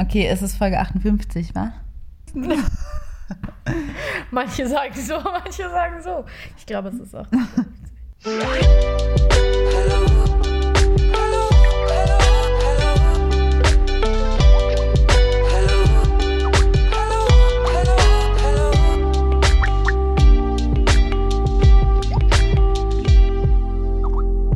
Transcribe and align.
Okay, 0.00 0.28
es 0.28 0.42
ist 0.42 0.54
Folge 0.56 0.78
58, 0.78 1.56
wa? 1.56 1.72
manche 4.30 4.68
sagen 4.68 4.94
so, 4.94 5.18
manche 5.18 5.68
sagen 5.68 6.00
so. 6.00 6.24
Ich 6.56 6.64
glaube, 6.66 6.90
es 6.90 7.00
ist 7.00 7.16
auch. 7.16 7.26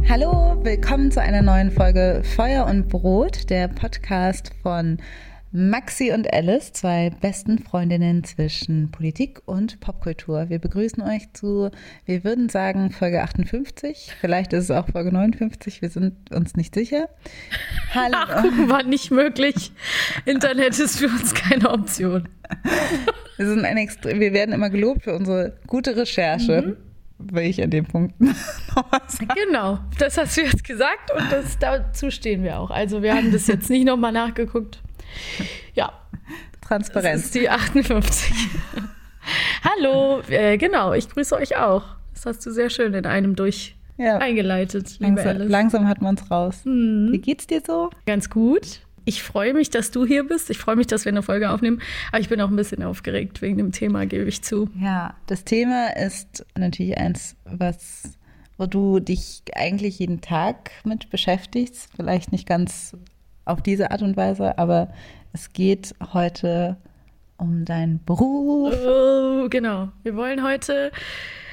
Hallo, 0.09 0.57
willkommen 0.63 1.11
zu 1.11 1.21
einer 1.21 1.43
neuen 1.43 1.73
Folge 1.73 2.23
Feuer 2.37 2.67
und 2.67 2.89
Brot, 2.89 3.51
der 3.51 3.67
Podcast 3.67 4.53
von 4.63 4.99
Maxi 5.55 6.13
und 6.13 6.33
Alice, 6.33 6.73
zwei 6.73 7.11
besten 7.11 7.59
Freundinnen 7.59 8.25
zwischen 8.25 8.91
Politik 8.91 9.43
und 9.45 9.81
Popkultur. 9.81 10.49
Wir 10.49 10.59
begrüßen 10.59 11.03
euch 11.03 11.31
zu, 11.35 11.71
wir 12.07 12.25
würden 12.25 12.49
sagen, 12.49 12.91
Folge 12.91 13.23
58. 13.23 14.13
Vielleicht 14.19 14.55
ist 14.55 14.65
es 14.65 14.71
auch 14.71 14.89
Folge 14.89 15.13
59, 15.13 15.83
wir 15.83 15.91
sind 15.91 16.35
uns 16.35 16.57
nicht 16.57 16.75
sicher. 16.75 17.11
Hallo. 17.95 18.13
Nachgucken 18.13 18.71
war 18.71 18.83
nicht 18.83 19.11
möglich. 19.11 19.73
Internet 20.25 20.79
ist 20.79 20.99
für 20.99 21.09
uns 21.09 21.35
keine 21.35 21.69
Option. 21.69 22.31
Wir, 23.39 23.47
sind 23.47 23.65
ein 23.65 23.77
wir 23.77 24.33
werden 24.35 24.53
immer 24.53 24.69
gelobt 24.69 25.05
für 25.05 25.15
unsere 25.17 25.57
gute 25.67 25.97
Recherche. 25.97 26.63
Mhm 26.63 26.92
will 27.31 27.45
ich 27.45 27.63
an 27.63 27.71
dem 27.71 27.85
Punkt 27.85 28.21
nochmal 28.21 29.01
sagen. 29.07 29.29
Genau, 29.47 29.79
das 29.99 30.19
hast 30.19 30.37
du 30.37 30.43
jetzt 30.43 30.65
gesagt 30.65 31.11
und 31.17 31.31
das, 31.31 31.59
dazu 31.59 32.11
stehen 32.11 32.43
wir 32.43 32.59
auch. 32.59 32.71
Also 32.71 33.03
wir 33.03 33.15
haben 33.15 33.33
das 33.33 33.47
jetzt 33.47 33.71
nicht 33.71 33.85
nochmal 33.85 34.13
nachgeguckt. 34.13 34.81
Ja. 35.75 35.93
Transparenz. 36.61 37.23
Das 37.23 37.25
ist 37.27 37.35
die 37.35 37.51
58. 37.51 38.33
Hallo, 39.65 40.23
äh, 40.29 40.57
genau, 40.59 40.93
ich 40.93 41.09
grüße 41.09 41.37
euch 41.37 41.57
auch. 41.57 41.85
Das 42.13 42.27
hast 42.27 42.47
du 42.47 42.51
sehr 42.51 42.71
schön 42.71 42.95
in 42.95 43.07
einem 43.07 43.37
durch 43.37 43.77
ja. 43.97 44.19
eingeleitet, 44.19 44.99
liebe 44.99 45.17
langsam, 45.17 45.29
Alice. 45.29 45.51
Langsam 45.51 45.89
hat 45.89 46.03
man 46.03 46.15
es 46.17 46.31
raus. 46.31 46.61
Mhm. 46.65 47.09
Wie 47.13 47.19
geht's 47.19 47.47
dir 47.47 47.63
so? 47.65 47.91
Ganz 48.07 48.31
gut. 48.31 48.81
Ich 49.05 49.23
freue 49.23 49.55
mich, 49.55 49.71
dass 49.71 49.91
du 49.91 50.07
hier 50.07 50.25
bist. 50.25 50.51
Ich 50.51 50.59
freue 50.59 50.77
mich, 50.77 50.87
dass 50.87 51.05
wir 51.05 51.13
eine 51.13 51.23
Folge 51.23 51.51
aufnehmen. 51.51 51.81
Aber 52.11 52.21
ich 52.21 52.29
bin 52.29 52.41
auch 52.41 52.49
ein 52.49 52.57
bisschen 52.57 52.83
aufgeregt 52.83 53.43
wegen 53.43 53.59
dem 53.59 53.73
Thema, 53.73 54.07
gebe 54.07 54.29
ich 54.29 54.43
zu. 54.43 54.69
Ja, 54.81 55.15
das 55.27 55.45
Thema 55.45 55.97
ist 55.97 56.47
natürlich 56.57 56.99
eins, 56.99 57.37
was, 57.45 58.19
wo 58.59 58.67
du 58.67 59.01
dich 59.01 59.43
eigentlich 59.55 59.99
jeden 59.99 60.21
Tag 60.21 60.71
mit 60.85 61.11
beschäftigst. 61.11 61.91
Vielleicht 61.97 62.33
nicht 62.33 62.47
ganz 62.47 62.97
auf 63.45 63.61
diese 63.61 63.91
Art 63.91 64.03
und 64.03 64.17
Weise, 64.17 64.59
aber 64.59 64.93
es 65.33 65.53
geht 65.53 65.95
heute 66.13 66.77
um 67.39 67.65
deinen 67.65 68.05
Beruf. 68.05 68.75
Oh, 68.87 69.49
genau. 69.49 69.89
Wir 70.05 70.15
wollen 70.15 70.45
heute 70.45 70.93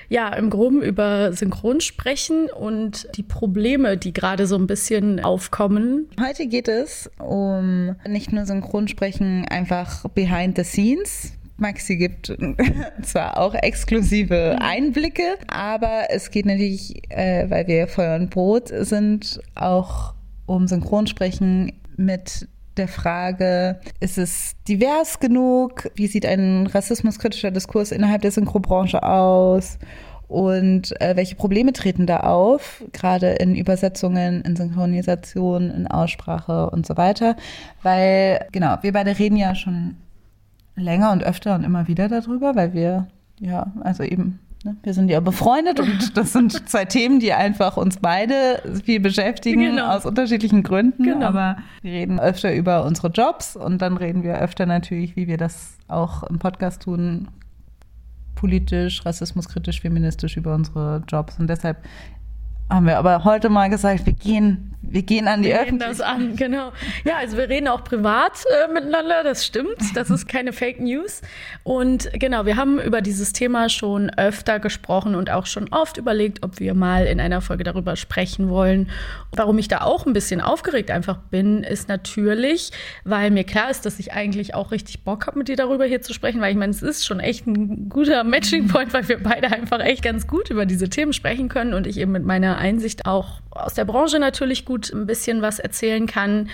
ja 0.10 0.34
im 0.34 0.50
Groben 0.50 0.82
über 0.82 1.34
Synchron 1.34 1.82
sprechen 1.82 2.50
und 2.50 3.08
die 3.16 3.24
Probleme, 3.24 3.98
die 3.98 4.12
gerade 4.12 4.48
so 4.48 4.56
ein 4.56 4.68
bisschen 4.68 5.24
aufkommen. 5.24 6.10
Heute 6.20 6.48
geht 6.48 6.68
es 6.68 7.10
um 7.20 7.96
nicht 8.08 8.34
nur 8.34 8.46
Synchronsprechen, 8.46 9.46
einfach 9.46 10.08
behind 10.10 10.58
the 10.58 10.64
scenes. 10.64 11.34
Maxi 11.58 11.98
gibt 11.98 12.36
zwar 13.04 13.38
auch 13.38 13.54
exklusive. 13.54 14.58
Einblicke, 14.62 15.36
aber 15.48 16.08
es 16.10 16.32
geht 16.32 16.46
natürlich, 16.46 17.02
äh, 17.10 17.50
weil 17.50 17.68
wir 17.68 17.88
Feuer 17.88 18.16
und 18.16 18.30
Brot 18.30 18.70
sind, 18.70 19.40
auch 19.56 20.14
um 20.46 20.68
Synchronsprechen 20.68 21.74
mit 21.98 22.48
der 22.80 22.88
Frage, 22.88 23.80
ist 24.00 24.18
es 24.18 24.56
divers 24.68 25.20
genug? 25.20 25.92
Wie 25.96 26.08
sieht 26.08 26.26
ein 26.26 26.66
rassismuskritischer 26.66 27.52
Diskurs 27.52 27.92
innerhalb 27.92 28.24
der 28.24 28.32
Synchrobranche 28.32 29.04
aus? 29.04 29.78
Und 30.28 31.00
äh, 31.02 31.16
welche 31.16 31.36
Probleme 31.36 31.74
treten 31.74 32.06
da 32.06 32.20
auf, 32.20 32.84
gerade 32.94 33.32
in 33.32 33.56
Übersetzungen, 33.56 34.42
in 34.44 34.56
Synchronisation, 34.56 35.72
in 35.72 35.88
Aussprache 35.88 36.70
und 36.70 36.86
so 36.86 36.98
weiter? 36.98 37.36
Weil, 37.82 38.48
genau, 38.52 38.78
wir 38.82 38.94
beide 38.94 39.18
reden 39.18 39.38
ja 39.38 39.56
schon 39.56 39.98
länger 40.76 41.12
und 41.12 41.24
öfter 41.24 41.56
und 41.56 41.64
immer 41.64 41.88
wieder 41.88 42.08
darüber, 42.08 42.56
weil 42.56 42.74
wir, 42.74 43.08
ja, 43.40 43.72
also 43.82 44.04
eben? 44.04 44.40
Wir 44.84 44.94
sind 44.94 45.10
ja 45.10 45.22
befreundet 45.22 45.80
und 45.80 46.16
das 46.18 46.34
sind 46.34 46.70
zwei 46.70 46.86
Themen, 46.86 47.20
die 47.20 47.32
einfach 47.32 47.78
uns 47.78 47.98
beide 47.98 48.62
viel 48.84 49.00
beschäftigen, 49.00 49.62
genau. 49.62 49.96
aus 49.96 50.06
unterschiedlichen 50.06 50.64
Gründen. 50.64 51.04
Genau. 51.04 51.28
Aber 51.28 51.58
wir 51.82 51.94
reden 51.94 52.20
öfter 52.20 52.54
über 52.54 52.84
unsere 52.84 53.08
Jobs 53.08 53.56
und 53.56 53.82
dann 53.82 53.96
reden 53.96 54.24
wir 54.24 54.40
öfter 54.40 54.66
natürlich, 54.66 55.16
wie 55.16 55.28
wir 55.28 55.38
das 55.38 55.78
auch 55.88 56.24
im 56.24 56.40
Podcast 56.40 56.82
tun, 56.82 57.30
politisch, 58.36 59.06
rassismuskritisch, 59.06 59.82
feministisch 59.82 60.38
über 60.38 60.56
unsere 60.56 61.04
Jobs. 61.08 61.40
Und 61.40 61.48
deshalb 61.50 61.78
haben 62.70 62.86
wir 62.86 62.98
aber 62.98 63.24
heute 63.24 63.50
mal 63.50 63.70
gesagt, 63.70 64.06
wir 64.06 64.14
gehen, 64.14 64.70
wir 64.92 65.04
gehen 65.04 65.28
an 65.28 65.42
die 65.42 65.50
wir 65.50 65.62
Öffentlichkeit. 65.62 66.00
das 66.00 66.02
an, 66.02 66.36
genau. 66.36 66.72
Ja, 67.04 67.18
also 67.18 67.38
wir 67.38 67.50
reden 67.50 67.68
auch 67.68 67.84
privat 67.84 68.44
äh, 68.46 68.72
miteinander, 68.74 69.24
das 69.24 69.46
stimmt. 69.46 69.78
Das 69.96 70.10
ist 70.10 70.28
keine 70.28 70.54
Fake 70.54 70.80
News. 70.80 71.22
Und 71.64 72.10
genau, 72.14 72.46
wir 72.46 72.56
haben 72.56 72.80
über 72.80 73.02
dieses 73.02 73.34
Thema 73.34 73.70
schon 73.70 74.10
öfter 74.12 74.60
gesprochen 74.60 75.16
und 75.16 75.30
auch 75.30 75.46
schon 75.46 75.68
oft 75.72 75.98
überlegt, 75.98 76.44
ob 76.44 76.60
wir 76.60 76.74
mal 76.74 77.06
in 77.06 77.20
einer 77.20 77.42
Folge 77.42 77.64
darüber 77.64 77.96
sprechen 77.96 78.50
wollen. 78.50 78.90
Warum 79.36 79.58
ich 79.58 79.68
da 79.68 79.82
auch 79.82 80.06
ein 80.06 80.14
bisschen 80.14 80.42
aufgeregt 80.42 80.92
einfach 80.92 81.18
bin, 81.18 81.64
ist 81.64 81.88
natürlich, 81.88 82.72
weil 83.04 83.32
mir 83.32 83.44
klar 83.44 83.70
ist, 83.70 83.86
dass 83.86 84.00
ich 84.00 84.14
eigentlich 84.14 84.56
auch 84.56 84.72
richtig 84.72 85.04
Bock 85.04 85.28
habe, 85.28 85.38
mit 85.40 85.48
dir 85.48 85.56
darüber 85.56 85.86
hier 85.86 86.02
zu 86.02 86.14
sprechen, 86.14 86.42
weil 86.42 86.52
ich 86.52 86.58
meine, 86.58 86.72
es 86.72 86.82
ist 86.82 87.06
schon 87.06 87.20
echt 87.20 87.48
ein 87.48 87.90
guter 87.90 88.24
Matching 88.24 88.68
Point, 88.68 88.94
weil 88.94 89.08
wir 89.08 89.22
beide 89.22 89.52
einfach 89.52 89.80
echt 89.80 90.04
ganz 90.04 90.28
gut 90.28 90.50
über 90.50 90.66
diese 90.66 90.90
Themen 90.90 91.14
sprechen 91.14 91.50
können 91.50 91.74
und 91.74 91.88
ich 91.88 91.98
eben 91.98 92.12
mit 92.12 92.24
meiner 92.24 92.59
Einsicht 92.60 93.06
auch 93.06 93.42
aus 93.52 93.74
der 93.74 93.86
Branche 93.86 94.20
natürlich 94.20 94.66
gut 94.66 94.92
ein 94.92 95.08
bisschen 95.08 95.42
was 95.42 95.60
erzählen 95.60 96.06
kann. 96.06 96.50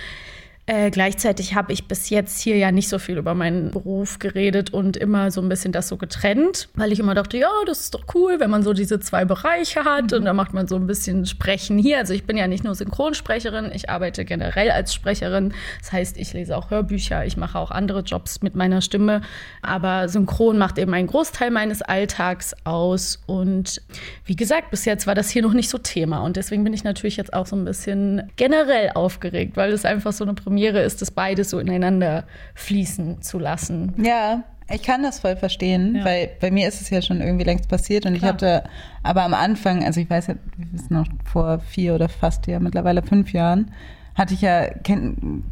Äh, 0.68 0.90
gleichzeitig 0.90 1.54
habe 1.54 1.72
ich 1.72 1.86
bis 1.86 2.10
jetzt 2.10 2.40
hier 2.40 2.56
ja 2.56 2.72
nicht 2.72 2.88
so 2.88 2.98
viel 2.98 3.18
über 3.18 3.34
meinen 3.34 3.70
Beruf 3.70 4.18
geredet 4.18 4.72
und 4.72 4.96
immer 4.96 5.30
so 5.30 5.40
ein 5.40 5.48
bisschen 5.48 5.70
das 5.70 5.86
so 5.86 5.96
getrennt, 5.96 6.68
weil 6.74 6.90
ich 6.90 6.98
immer 6.98 7.14
dachte, 7.14 7.38
ja, 7.38 7.48
das 7.66 7.82
ist 7.82 7.94
doch 7.94 8.02
cool, 8.16 8.40
wenn 8.40 8.50
man 8.50 8.64
so 8.64 8.72
diese 8.72 8.98
zwei 8.98 9.24
Bereiche 9.24 9.84
hat 9.84 10.10
mhm. 10.10 10.18
und 10.18 10.24
dann 10.24 10.34
macht 10.34 10.54
man 10.54 10.66
so 10.66 10.74
ein 10.74 10.88
bisschen 10.88 11.24
Sprechen 11.24 11.78
hier. 11.78 11.98
Also 11.98 12.14
ich 12.14 12.24
bin 12.24 12.36
ja 12.36 12.48
nicht 12.48 12.64
nur 12.64 12.74
Synchronsprecherin, 12.74 13.70
ich 13.72 13.90
arbeite 13.90 14.24
generell 14.24 14.72
als 14.72 14.92
Sprecherin. 14.92 15.54
Das 15.78 15.92
heißt, 15.92 16.18
ich 16.18 16.32
lese 16.32 16.56
auch 16.56 16.68
Hörbücher, 16.68 17.24
ich 17.24 17.36
mache 17.36 17.60
auch 17.60 17.70
andere 17.70 18.00
Jobs 18.00 18.42
mit 18.42 18.56
meiner 18.56 18.80
Stimme, 18.80 19.20
aber 19.62 20.08
Synchron 20.08 20.58
macht 20.58 20.78
eben 20.78 20.92
einen 20.94 21.06
Großteil 21.06 21.52
meines 21.52 21.80
Alltags 21.80 22.56
aus 22.64 23.22
und 23.26 23.80
wie 24.24 24.34
gesagt, 24.34 24.72
bis 24.72 24.84
jetzt 24.84 25.06
war 25.06 25.14
das 25.14 25.30
hier 25.30 25.42
noch 25.42 25.52
nicht 25.52 25.70
so 25.70 25.78
Thema 25.78 26.24
und 26.24 26.34
deswegen 26.34 26.64
bin 26.64 26.72
ich 26.72 26.82
natürlich 26.82 27.16
jetzt 27.16 27.34
auch 27.34 27.46
so 27.46 27.54
ein 27.54 27.64
bisschen 27.64 28.32
generell 28.34 28.90
aufgeregt, 28.96 29.56
weil 29.56 29.70
es 29.70 29.84
einfach 29.84 30.12
so 30.12 30.24
eine 30.24 30.34
Premiere 30.34 30.55
Premiere 30.56 30.80
ist, 30.80 31.02
das 31.02 31.10
beides 31.10 31.50
so 31.50 31.58
ineinander 31.58 32.24
fließen 32.54 33.20
zu 33.20 33.38
lassen. 33.38 33.92
Ja, 34.02 34.44
ich 34.70 34.82
kann 34.82 35.02
das 35.02 35.20
voll 35.20 35.36
verstehen, 35.36 35.96
ja. 35.96 36.04
weil 36.06 36.30
bei 36.40 36.50
mir 36.50 36.66
ist 36.66 36.80
es 36.80 36.88
ja 36.88 37.02
schon 37.02 37.20
irgendwie 37.20 37.44
längst 37.44 37.68
passiert 37.68 38.06
und 38.06 38.14
Klar. 38.14 38.30
ich 38.30 38.32
hatte 38.32 38.64
aber 39.02 39.24
am 39.24 39.34
Anfang, 39.34 39.84
also 39.84 40.00
ich 40.00 40.08
weiß 40.08 40.28
ja, 40.28 40.36
wir 40.56 40.72
wissen 40.72 40.94
noch 40.94 41.06
vor 41.30 41.58
vier 41.58 41.94
oder 41.94 42.08
fast 42.08 42.46
ja 42.46 42.58
mittlerweile 42.58 43.02
fünf 43.02 43.34
Jahren, 43.34 43.70
hatte 44.16 44.34
ich 44.34 44.40
ja, 44.40 44.68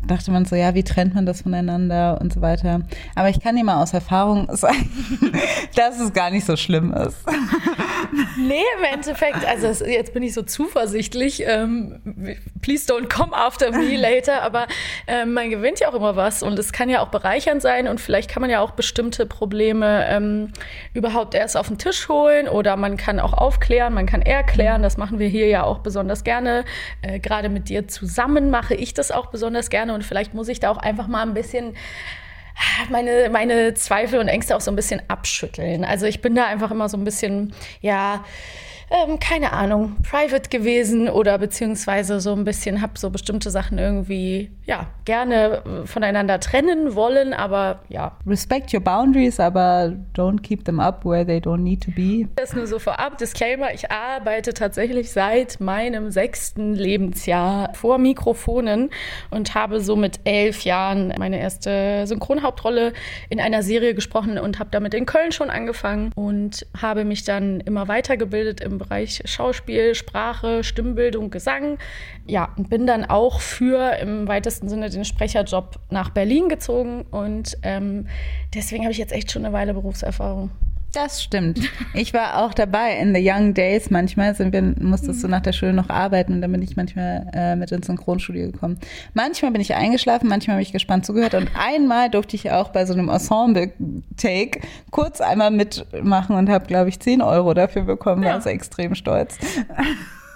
dachte 0.06 0.30
man 0.30 0.44
so, 0.46 0.56
ja, 0.56 0.74
wie 0.74 0.82
trennt 0.82 1.14
man 1.14 1.26
das 1.26 1.42
voneinander 1.42 2.18
und 2.20 2.32
so 2.32 2.40
weiter. 2.40 2.80
Aber 3.14 3.28
ich 3.28 3.40
kann 3.40 3.56
dir 3.56 3.64
mal 3.64 3.82
aus 3.82 3.92
Erfahrung 3.92 4.48
sagen, 4.56 4.88
dass 5.76 6.00
es 6.00 6.12
gar 6.12 6.30
nicht 6.30 6.46
so 6.46 6.56
schlimm 6.56 6.92
ist. 6.92 7.18
Nee, 8.38 8.62
im 8.78 8.84
Endeffekt, 8.84 9.44
also 9.44 9.84
jetzt 9.84 10.12
bin 10.14 10.22
ich 10.22 10.34
so 10.34 10.42
zuversichtlich. 10.42 11.42
Ähm, 11.46 12.38
please 12.62 12.90
don't 12.92 13.08
come 13.08 13.34
after 13.34 13.72
me 13.72 13.96
later, 14.00 14.42
aber 14.42 14.66
ähm, 15.06 15.32
man 15.32 15.50
gewinnt 15.50 15.80
ja 15.80 15.88
auch 15.88 15.94
immer 15.94 16.14
was 16.14 16.42
und 16.42 16.58
es 16.58 16.72
kann 16.72 16.88
ja 16.88 17.00
auch 17.00 17.08
bereichernd 17.08 17.62
sein 17.62 17.88
und 17.88 18.00
vielleicht 18.00 18.30
kann 18.30 18.40
man 18.40 18.50
ja 18.50 18.60
auch 18.60 18.72
bestimmte 18.72 19.26
Probleme 19.26 20.06
ähm, 20.08 20.52
überhaupt 20.92 21.34
erst 21.34 21.56
auf 21.56 21.68
den 21.68 21.78
Tisch 21.78 22.08
holen 22.08 22.48
oder 22.48 22.76
man 22.76 22.96
kann 22.96 23.18
auch 23.18 23.32
aufklären, 23.32 23.94
man 23.94 24.06
kann 24.06 24.22
erklären. 24.22 24.82
Das 24.82 24.96
machen 24.96 25.18
wir 25.18 25.28
hier 25.28 25.48
ja 25.48 25.64
auch 25.64 25.78
besonders 25.78 26.24
gerne, 26.24 26.64
äh, 27.02 27.18
gerade 27.18 27.48
mit 27.48 27.68
dir 27.68 27.88
zusammen 27.88 28.50
mache 28.54 28.74
ich 28.76 28.94
das 28.94 29.10
auch 29.10 29.26
besonders 29.26 29.68
gerne 29.68 29.94
und 29.94 30.04
vielleicht 30.04 30.32
muss 30.32 30.46
ich 30.46 30.60
da 30.60 30.70
auch 30.70 30.76
einfach 30.76 31.08
mal 31.08 31.22
ein 31.22 31.34
bisschen 31.34 31.74
meine, 32.88 33.28
meine 33.30 33.74
Zweifel 33.74 34.20
und 34.20 34.28
Ängste 34.28 34.54
auch 34.54 34.60
so 34.60 34.70
ein 34.70 34.76
bisschen 34.76 35.02
abschütteln. 35.08 35.84
Also 35.84 36.06
ich 36.06 36.22
bin 36.22 36.36
da 36.36 36.46
einfach 36.46 36.70
immer 36.70 36.88
so 36.88 36.96
ein 36.96 37.02
bisschen, 37.02 37.52
ja, 37.80 38.24
ähm, 38.90 39.18
keine 39.18 39.52
Ahnung, 39.52 39.96
private 40.02 40.50
gewesen 40.50 41.08
oder 41.08 41.38
beziehungsweise 41.38 42.20
so 42.20 42.32
ein 42.32 42.44
bisschen, 42.44 42.80
habe 42.80 42.98
so 42.98 43.10
bestimmte 43.10 43.50
Sachen 43.50 43.78
irgendwie, 43.78 44.50
ja, 44.66 44.88
gerne 45.04 45.62
äh, 45.64 45.86
voneinander 45.86 46.40
trennen 46.40 46.94
wollen, 46.94 47.32
aber 47.32 47.80
ja. 47.88 48.16
Respect 48.26 48.72
your 48.74 48.80
boundaries, 48.80 49.40
aber 49.40 49.92
don't 50.14 50.42
keep 50.42 50.64
them 50.64 50.80
up 50.80 51.04
where 51.04 51.26
they 51.26 51.38
don't 51.38 51.62
need 51.62 51.82
to 51.82 51.90
be. 51.90 52.28
Das 52.36 52.54
nur 52.54 52.66
so 52.66 52.78
vorab, 52.78 53.18
Disclaimer, 53.18 53.72
ich 53.72 53.90
arbeite 53.90 54.54
tatsächlich 54.54 55.10
seit 55.10 55.60
meinem 55.60 56.10
sechsten 56.10 56.74
Lebensjahr 56.74 57.72
vor 57.74 57.98
Mikrofonen 57.98 58.90
und 59.30 59.54
habe 59.54 59.80
so 59.80 59.96
mit 59.96 60.20
elf 60.24 60.64
Jahren 60.64 61.12
meine 61.18 61.40
erste 61.40 62.06
Synchronhauptrolle 62.06 62.92
in 63.28 63.40
einer 63.40 63.62
Serie 63.62 63.94
gesprochen 63.94 64.38
und 64.38 64.58
habe 64.58 64.70
damit 64.70 64.94
in 64.94 65.06
Köln 65.06 65.32
schon 65.32 65.50
angefangen 65.50 66.12
und 66.14 66.66
habe 66.80 67.04
mich 67.04 67.24
dann 67.24 67.60
immer 67.60 67.88
weitergebildet 67.88 68.60
im 68.60 68.73
Bereich 68.78 69.22
Schauspiel, 69.24 69.94
Sprache, 69.94 70.64
Stimmbildung, 70.64 71.30
Gesang. 71.30 71.78
Ja, 72.26 72.52
und 72.56 72.70
bin 72.70 72.86
dann 72.86 73.04
auch 73.04 73.40
für 73.40 73.96
im 74.00 74.28
weitesten 74.28 74.68
Sinne 74.68 74.90
den 74.90 75.04
Sprecherjob 75.04 75.78
nach 75.90 76.10
Berlin 76.10 76.48
gezogen 76.48 77.02
und 77.10 77.56
ähm, 77.62 78.06
deswegen 78.54 78.84
habe 78.84 78.92
ich 78.92 78.98
jetzt 78.98 79.12
echt 79.12 79.32
schon 79.32 79.44
eine 79.44 79.54
Weile 79.54 79.74
Berufserfahrung. 79.74 80.50
Das 80.94 81.22
stimmt. 81.22 81.60
Ich 81.92 82.14
war 82.14 82.44
auch 82.44 82.54
dabei 82.54 82.96
in 82.98 83.14
the 83.14 83.20
Young 83.22 83.52
Days. 83.52 83.90
Manchmal 83.90 84.34
sind 84.34 84.52
wir, 84.52 84.62
musstest 84.62 85.24
du 85.24 85.28
nach 85.28 85.40
der 85.40 85.52
Schule 85.52 85.72
noch 85.72 85.88
arbeiten 85.88 86.34
und 86.34 86.40
dann 86.40 86.52
bin 86.52 86.62
ich 86.62 86.76
manchmal 86.76 87.28
äh, 87.34 87.56
mit 87.56 87.72
ins 87.72 87.86
Synchronstudio 87.86 88.52
gekommen. 88.52 88.78
Manchmal 89.12 89.50
bin 89.50 89.60
ich 89.60 89.74
eingeschlafen, 89.74 90.28
manchmal 90.28 90.54
habe 90.54 90.62
ich 90.62 90.72
gespannt 90.72 91.04
zugehört 91.04 91.34
und 91.34 91.50
einmal 91.58 92.10
durfte 92.10 92.36
ich 92.36 92.52
auch 92.52 92.68
bei 92.70 92.86
so 92.86 92.92
einem 92.92 93.08
Ensemble-Take 93.08 94.60
kurz 94.90 95.20
einmal 95.20 95.50
mitmachen 95.50 96.36
und 96.36 96.48
habe, 96.48 96.66
glaube 96.66 96.88
ich, 96.88 97.00
10 97.00 97.22
Euro 97.22 97.54
dafür 97.54 97.82
bekommen. 97.82 98.22
Ja. 98.22 98.28
War 98.28 98.34
also 98.36 98.50
extrem 98.50 98.94
stolz. 98.94 99.36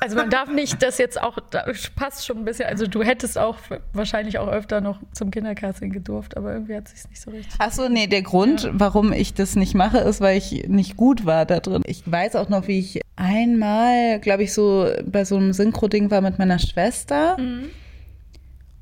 Also 0.00 0.16
man 0.16 0.30
darf 0.30 0.50
nicht 0.50 0.82
das 0.82 0.98
jetzt 0.98 1.20
auch, 1.20 1.38
das 1.50 1.90
passt 1.90 2.24
schon 2.24 2.38
ein 2.38 2.44
bisschen, 2.44 2.66
also 2.66 2.86
du 2.86 3.02
hättest 3.02 3.36
auch 3.36 3.56
wahrscheinlich 3.92 4.38
auch 4.38 4.48
öfter 4.48 4.80
noch 4.80 5.00
zum 5.12 5.30
Kindercasting 5.30 5.90
gedurft, 5.90 6.36
aber 6.36 6.52
irgendwie 6.52 6.76
hat 6.76 6.88
sich 6.88 7.08
nicht 7.08 7.20
so 7.20 7.30
richtig. 7.30 7.54
Ach 7.58 7.72
so, 7.72 7.88
nee, 7.88 8.06
der 8.06 8.22
Grund, 8.22 8.64
ja. 8.64 8.70
warum 8.74 9.12
ich 9.12 9.34
das 9.34 9.56
nicht 9.56 9.74
mache, 9.74 9.98
ist, 9.98 10.20
weil 10.20 10.38
ich 10.38 10.68
nicht 10.68 10.96
gut 10.96 11.26
war 11.26 11.46
da 11.46 11.60
drin. 11.60 11.82
Ich 11.86 12.10
weiß 12.10 12.36
auch 12.36 12.48
noch, 12.48 12.68
wie 12.68 12.78
ich 12.78 13.00
einmal, 13.16 14.20
glaube 14.20 14.44
ich, 14.44 14.52
so 14.52 14.88
bei 15.04 15.24
so 15.24 15.36
einem 15.36 15.52
Synchro-Ding 15.52 16.10
war 16.10 16.20
mit 16.20 16.38
meiner 16.38 16.58
Schwester. 16.58 17.36
Mhm. 17.38 17.70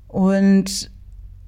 Und 0.09 0.91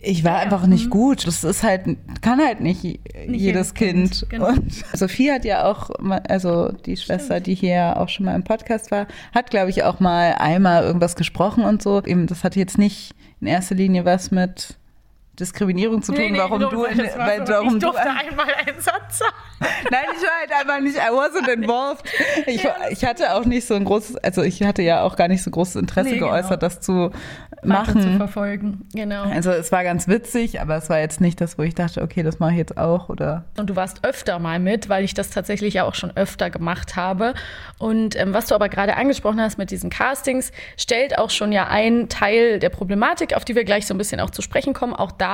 ich 0.00 0.24
war 0.24 0.38
einfach 0.38 0.66
nicht 0.66 0.86
mhm. 0.86 0.90
gut. 0.90 1.26
Das 1.26 1.42
ist 1.44 1.62
halt, 1.62 1.82
kann 2.20 2.40
halt 2.40 2.60
nicht, 2.60 2.84
nicht 2.84 3.00
jedes 3.40 3.74
Kind. 3.74 4.20
kind. 4.20 4.30
Genau. 4.30 4.48
Und 4.48 4.72
Sophie 4.94 5.30
hat 5.32 5.44
ja 5.44 5.64
auch, 5.64 5.90
also 6.28 6.70
die 6.70 6.96
Schwester, 6.96 7.34
Stimmt. 7.34 7.46
die 7.48 7.54
hier 7.54 7.96
auch 7.96 8.08
schon 8.08 8.26
mal 8.26 8.34
im 8.34 8.44
Podcast 8.44 8.90
war, 8.90 9.06
hat, 9.34 9.50
glaube 9.50 9.70
ich, 9.70 9.82
auch 9.82 10.00
mal 10.00 10.34
einmal 10.38 10.84
irgendwas 10.84 11.16
gesprochen 11.16 11.64
und 11.64 11.82
so. 11.82 12.02
Eben, 12.04 12.26
das 12.26 12.44
hatte 12.44 12.58
jetzt 12.60 12.78
nicht 12.78 13.14
in 13.40 13.46
erster 13.48 13.74
Linie 13.74 14.04
was 14.04 14.30
mit 14.30 14.77
Diskriminierung 15.38 16.02
zu 16.02 16.12
tun, 16.12 16.20
nee, 16.20 16.30
nee, 16.30 16.38
warum 16.38 16.60
du, 16.60 16.82
weil, 16.82 16.98
weil 17.16 17.46
so, 17.46 17.52
warum 17.52 17.76
ich 17.76 17.82
durfte 17.82 18.02
du 18.02 18.10
einmal 18.10 18.54
einen 18.54 18.80
Satz 18.80 19.18
sagen. 19.18 19.34
Nein, 19.90 20.04
ich 20.16 20.22
war 20.22 20.30
halt 20.40 20.52
einfach 20.52 20.80
nicht, 20.80 20.96
I 20.96 21.10
wasn't 21.10 21.52
involved. 21.52 22.04
Ich, 22.46 22.62
ja, 22.62 22.74
ich 22.90 23.04
hatte 23.04 23.34
auch 23.34 23.44
nicht 23.44 23.66
so 23.66 23.74
ein 23.74 23.84
großes, 23.84 24.16
also 24.18 24.42
ich 24.42 24.62
hatte 24.62 24.82
ja 24.82 25.02
auch 25.02 25.16
gar 25.16 25.28
nicht 25.28 25.42
so 25.42 25.50
großes 25.50 25.76
Interesse 25.76 26.10
nee, 26.10 26.18
geäußert, 26.18 26.60
genau. 26.60 26.60
das 26.60 26.80
zu 26.80 27.10
machen. 27.62 28.00
zu 28.00 28.16
verfolgen, 28.16 28.86
genau. 28.94 29.24
Also 29.24 29.50
es 29.50 29.72
war 29.72 29.84
ganz 29.84 30.08
witzig, 30.08 30.60
aber 30.60 30.76
es 30.76 30.88
war 30.88 30.98
jetzt 30.98 31.20
nicht 31.20 31.40
das, 31.40 31.58
wo 31.58 31.62
ich 31.62 31.74
dachte, 31.74 32.02
okay, 32.02 32.22
das 32.22 32.38
mache 32.38 32.52
ich 32.52 32.58
jetzt 32.58 32.78
auch 32.78 33.08
oder. 33.08 33.44
Und 33.58 33.70
du 33.70 33.76
warst 33.76 34.04
öfter 34.04 34.38
mal 34.38 34.58
mit, 34.58 34.88
weil 34.88 35.04
ich 35.04 35.14
das 35.14 35.30
tatsächlich 35.30 35.74
ja 35.74 35.84
auch 35.84 35.94
schon 35.94 36.16
öfter 36.16 36.50
gemacht 36.50 36.96
habe. 36.96 37.34
Und 37.78 38.16
ähm, 38.16 38.32
was 38.32 38.46
du 38.46 38.54
aber 38.54 38.68
gerade 38.68 38.96
angesprochen 38.96 39.40
hast 39.40 39.58
mit 39.58 39.70
diesen 39.70 39.90
Castings, 39.90 40.52
stellt 40.76 41.18
auch 41.18 41.30
schon 41.30 41.52
ja 41.52 41.66
einen 41.66 42.08
Teil 42.08 42.58
der 42.58 42.70
Problematik, 42.70 43.34
auf 43.34 43.44
die 43.44 43.54
wir 43.54 43.64
gleich 43.64 43.86
so 43.86 43.94
ein 43.94 43.98
bisschen 43.98 44.20
auch 44.20 44.30
zu 44.30 44.42
sprechen 44.42 44.72
kommen. 44.72 44.94
Auch 44.94 45.12
da, 45.12 45.27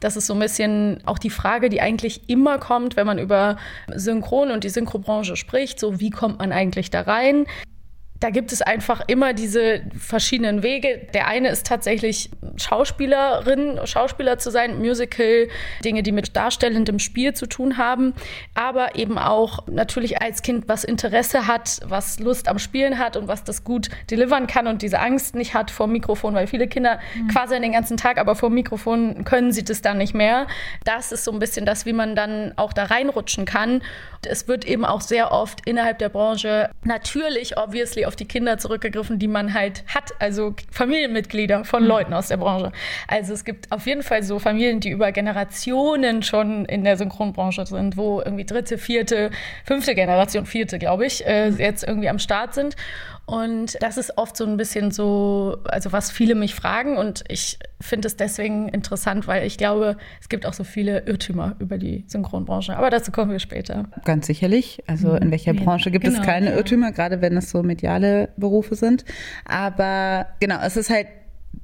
das 0.00 0.16
ist 0.16 0.26
so 0.26 0.34
ein 0.34 0.40
bisschen 0.40 1.00
auch 1.06 1.18
die 1.18 1.30
Frage, 1.30 1.68
die 1.68 1.80
eigentlich 1.80 2.28
immer 2.28 2.58
kommt, 2.58 2.96
wenn 2.96 3.06
man 3.06 3.18
über 3.18 3.56
Synchron 3.94 4.50
und 4.50 4.64
die 4.64 4.68
Synchrobranche 4.68 5.36
spricht. 5.36 5.80
So, 5.80 6.00
wie 6.00 6.10
kommt 6.10 6.38
man 6.38 6.52
eigentlich 6.52 6.90
da 6.90 7.02
rein? 7.02 7.46
Da 8.20 8.28
gibt 8.28 8.52
es 8.52 8.60
einfach 8.60 9.00
immer 9.06 9.32
diese 9.32 9.80
verschiedenen 9.98 10.62
Wege. 10.62 11.08
Der 11.14 11.26
eine 11.26 11.48
ist 11.48 11.66
tatsächlich 11.66 12.30
Schauspielerin, 12.56 13.80
Schauspieler 13.84 14.38
zu 14.38 14.50
sein, 14.50 14.78
Musical, 14.78 15.48
Dinge, 15.82 16.02
die 16.02 16.12
mit 16.12 16.36
darstellendem 16.36 16.98
Spiel 16.98 17.32
zu 17.32 17.46
tun 17.46 17.78
haben, 17.78 18.14
aber 18.54 18.94
eben 18.96 19.16
auch 19.16 19.66
natürlich 19.68 20.20
als 20.20 20.42
Kind, 20.42 20.68
was 20.68 20.84
Interesse 20.84 21.46
hat, 21.46 21.80
was 21.86 22.20
Lust 22.20 22.48
am 22.48 22.58
Spielen 22.58 22.98
hat 22.98 23.16
und 23.16 23.26
was 23.26 23.42
das 23.42 23.64
gut 23.64 23.88
delivern 24.10 24.46
kann 24.46 24.66
und 24.66 24.82
diese 24.82 25.00
Angst 25.00 25.34
nicht 25.34 25.54
hat 25.54 25.70
vor 25.70 25.86
dem 25.86 25.92
Mikrofon, 25.92 26.34
weil 26.34 26.46
viele 26.46 26.68
Kinder 26.68 27.00
mhm. 27.14 27.28
quasi 27.28 27.58
den 27.58 27.72
ganzen 27.72 27.96
Tag, 27.96 28.18
aber 28.18 28.34
vor 28.34 28.50
dem 28.50 28.54
Mikrofon 28.54 29.24
können 29.24 29.50
sie 29.52 29.64
das 29.64 29.80
dann 29.80 29.96
nicht 29.96 30.14
mehr. 30.14 30.46
Das 30.84 31.10
ist 31.10 31.24
so 31.24 31.32
ein 31.32 31.38
bisschen 31.38 31.64
das, 31.64 31.86
wie 31.86 31.94
man 31.94 32.14
dann 32.14 32.52
auch 32.56 32.74
da 32.74 32.84
reinrutschen 32.84 33.46
kann. 33.46 33.82
Es 34.26 34.46
wird 34.46 34.66
eben 34.66 34.84
auch 34.84 35.00
sehr 35.00 35.32
oft 35.32 35.66
innerhalb 35.66 35.98
der 35.98 36.10
Branche 36.10 36.70
natürlich, 36.84 37.56
obviously, 37.56 38.04
auf 38.10 38.16
die 38.16 38.24
Kinder 38.24 38.58
zurückgegriffen, 38.58 39.20
die 39.20 39.28
man 39.28 39.54
halt 39.54 39.84
hat, 39.86 40.10
also 40.18 40.52
Familienmitglieder 40.72 41.64
von 41.64 41.84
mhm. 41.84 41.88
Leuten 41.88 42.12
aus 42.12 42.26
der 42.26 42.38
Branche. 42.38 42.72
Also 43.06 43.32
es 43.32 43.44
gibt 43.44 43.70
auf 43.70 43.86
jeden 43.86 44.02
Fall 44.02 44.24
so 44.24 44.40
Familien, 44.40 44.80
die 44.80 44.90
über 44.90 45.12
Generationen 45.12 46.24
schon 46.24 46.64
in 46.64 46.82
der 46.82 46.96
Synchronbranche 46.96 47.64
sind, 47.66 47.96
wo 47.96 48.20
irgendwie 48.20 48.44
dritte, 48.44 48.78
vierte, 48.78 49.30
fünfte 49.64 49.94
Generation, 49.94 50.44
vierte, 50.44 50.80
glaube 50.80 51.06
ich, 51.06 51.24
äh, 51.24 51.50
jetzt 51.50 51.86
irgendwie 51.86 52.08
am 52.08 52.18
Start 52.18 52.54
sind. 52.54 52.74
Und 53.30 53.80
das 53.80 53.96
ist 53.96 54.18
oft 54.18 54.36
so 54.36 54.44
ein 54.44 54.56
bisschen 54.56 54.90
so, 54.90 55.58
also 55.64 55.92
was 55.92 56.10
viele 56.10 56.34
mich 56.34 56.56
fragen 56.56 56.96
und 56.96 57.22
ich 57.28 57.60
finde 57.80 58.08
es 58.08 58.16
deswegen 58.16 58.68
interessant, 58.68 59.28
weil 59.28 59.46
ich 59.46 59.56
glaube, 59.56 59.96
es 60.20 60.28
gibt 60.28 60.46
auch 60.46 60.52
so 60.52 60.64
viele 60.64 61.06
Irrtümer 61.06 61.54
über 61.60 61.78
die 61.78 62.04
Synchronbranche. 62.08 62.76
Aber 62.76 62.90
dazu 62.90 63.12
kommen 63.12 63.30
wir 63.30 63.38
später. 63.38 63.88
Ganz 64.04 64.26
sicherlich. 64.26 64.82
Also 64.88 65.14
in 65.14 65.30
welcher 65.30 65.54
Branche 65.54 65.92
gibt 65.92 66.04
genau, 66.04 66.18
es 66.18 66.26
keine 66.26 66.50
ja. 66.50 66.56
Irrtümer, 66.56 66.90
gerade 66.90 67.20
wenn 67.20 67.36
es 67.36 67.50
so 67.50 67.62
mediale 67.62 68.30
Berufe 68.36 68.74
sind. 68.74 69.04
Aber 69.44 70.26
genau, 70.40 70.58
es 70.64 70.76
ist 70.76 70.90
halt 70.90 71.06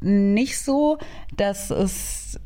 nicht 0.01 0.61
so, 0.61 0.99
dass 1.37 1.71
es 1.71 2.39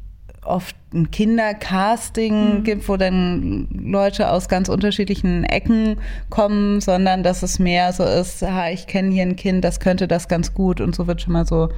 oft 0.50 0.76
ein 0.93 1.11
Kindercasting 1.11 2.58
mhm. 2.58 2.64
gibt, 2.64 2.88
wo 2.88 2.97
dann 2.97 3.69
Leute 3.73 4.31
aus 4.31 4.49
ganz 4.49 4.69
unterschiedlichen 4.69 5.44
Ecken 5.44 5.99
kommen, 6.29 6.81
sondern 6.81 7.23
dass 7.23 7.43
es 7.43 7.58
mehr 7.58 7.93
so 7.93 8.05
ist, 8.05 8.43
ha, 8.43 8.70
ich 8.70 8.87
kenne 8.87 9.12
hier 9.12 9.23
ein 9.23 9.37
Kind, 9.37 9.64
das 9.64 9.81
könnte 9.81 10.08
das 10.08 10.29
ganz 10.29 10.52
gut 10.52 10.81
und 10.81 10.94
so 10.94 11.06
wird 11.06 11.23
schon 11.23 11.32
mal 11.32 11.47
so 11.47 11.69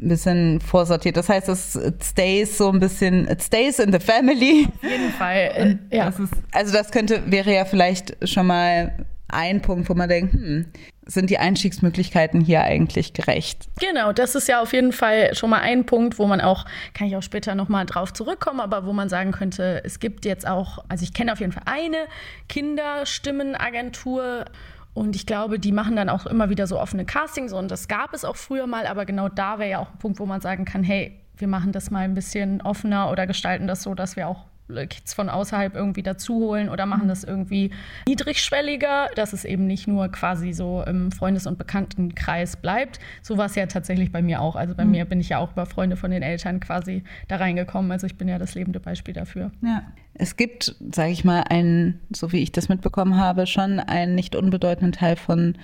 ein 0.00 0.08
bisschen 0.08 0.60
vorsortiert. 0.60 1.16
Das 1.16 1.28
heißt, 1.28 1.48
es 1.48 1.78
stays 2.02 2.58
so 2.58 2.70
ein 2.70 2.80
bisschen, 2.80 3.28
it 3.28 3.42
stays 3.42 3.78
in 3.78 3.92
the 3.92 4.00
family. 4.00 4.66
Auf 4.66 4.90
jeden 4.90 5.10
Fall, 5.10 5.78
ja. 5.90 6.06
Das 6.06 6.18
ist, 6.18 6.32
also 6.52 6.72
das 6.72 6.90
könnte, 6.90 7.22
wäre 7.26 7.54
ja 7.54 7.64
vielleicht 7.64 8.16
schon 8.28 8.46
mal 8.46 8.92
ein 9.32 9.62
Punkt, 9.62 9.88
wo 9.88 9.94
man 9.94 10.08
denkt, 10.08 10.34
hm, 10.34 10.66
sind 11.04 11.30
die 11.30 11.38
Einstiegsmöglichkeiten 11.38 12.40
hier 12.40 12.62
eigentlich 12.62 13.12
gerecht? 13.12 13.68
Genau, 13.80 14.12
das 14.12 14.34
ist 14.34 14.48
ja 14.48 14.60
auf 14.60 14.72
jeden 14.72 14.92
Fall 14.92 15.34
schon 15.34 15.50
mal 15.50 15.60
ein 15.60 15.86
Punkt, 15.86 16.18
wo 16.18 16.26
man 16.26 16.40
auch, 16.40 16.64
kann 16.94 17.06
ich 17.08 17.16
auch 17.16 17.22
später 17.22 17.54
nochmal 17.54 17.86
drauf 17.86 18.12
zurückkommen, 18.12 18.60
aber 18.60 18.86
wo 18.86 18.92
man 18.92 19.08
sagen 19.08 19.32
könnte, 19.32 19.82
es 19.84 19.98
gibt 19.98 20.24
jetzt 20.24 20.46
auch, 20.46 20.84
also 20.88 21.02
ich 21.02 21.12
kenne 21.12 21.32
auf 21.32 21.40
jeden 21.40 21.52
Fall 21.52 21.64
eine 21.66 22.06
Kinderstimmenagentur. 22.48 24.44
Und 24.92 25.14
ich 25.14 25.24
glaube, 25.24 25.60
die 25.60 25.70
machen 25.70 25.94
dann 25.94 26.08
auch 26.08 26.26
immer 26.26 26.50
wieder 26.50 26.66
so 26.66 26.78
offene 26.78 27.04
Castings 27.04 27.52
und 27.52 27.70
das 27.70 27.86
gab 27.86 28.12
es 28.12 28.24
auch 28.24 28.34
früher 28.34 28.66
mal, 28.66 28.86
aber 28.86 29.06
genau 29.06 29.28
da 29.28 29.60
wäre 29.60 29.70
ja 29.70 29.78
auch 29.78 29.92
ein 29.92 29.98
Punkt, 29.98 30.18
wo 30.18 30.26
man 30.26 30.40
sagen 30.40 30.64
kann, 30.64 30.82
hey, 30.82 31.20
wir 31.36 31.46
machen 31.48 31.70
das 31.72 31.90
mal 31.90 32.00
ein 32.00 32.14
bisschen 32.14 32.60
offener 32.60 33.10
oder 33.10 33.26
gestalten 33.26 33.66
das 33.66 33.82
so, 33.84 33.94
dass 33.94 34.16
wir 34.16 34.26
auch 34.28 34.46
Kids 34.88 35.14
von 35.14 35.28
außerhalb 35.28 35.74
irgendwie 35.74 36.02
dazuholen 36.02 36.68
oder 36.68 36.86
machen 36.86 37.04
mhm. 37.04 37.08
das 37.08 37.24
irgendwie 37.24 37.70
niedrigschwelliger, 38.06 39.08
dass 39.14 39.32
es 39.32 39.44
eben 39.44 39.66
nicht 39.66 39.86
nur 39.86 40.08
quasi 40.08 40.52
so 40.52 40.82
im 40.86 41.12
Freundes- 41.12 41.46
und 41.46 41.58
Bekanntenkreis 41.58 42.56
bleibt. 42.56 42.98
So 43.22 43.38
war 43.38 43.46
es 43.46 43.54
ja 43.54 43.66
tatsächlich 43.66 44.12
bei 44.12 44.22
mir 44.22 44.40
auch. 44.40 44.56
Also 44.56 44.74
bei 44.74 44.84
mhm. 44.84 44.90
mir 44.92 45.04
bin 45.04 45.20
ich 45.20 45.30
ja 45.30 45.38
auch 45.38 45.52
über 45.52 45.66
Freunde 45.66 45.96
von 45.96 46.10
den 46.10 46.22
Eltern 46.22 46.60
quasi 46.60 47.04
da 47.28 47.36
reingekommen. 47.36 47.90
Also 47.92 48.06
ich 48.06 48.16
bin 48.16 48.28
ja 48.28 48.38
das 48.38 48.54
lebende 48.54 48.80
Beispiel 48.80 49.14
dafür. 49.14 49.50
Ja. 49.62 49.82
Es 50.14 50.36
gibt, 50.36 50.74
sage 50.92 51.12
ich 51.12 51.24
mal, 51.24 51.44
einen, 51.48 52.00
so 52.14 52.32
wie 52.32 52.42
ich 52.42 52.52
das 52.52 52.68
mitbekommen 52.68 53.16
habe, 53.16 53.46
schon 53.46 53.80
einen 53.80 54.14
nicht 54.14 54.36
unbedeutenden 54.36 54.92
Teil 54.92 55.16
von 55.16 55.56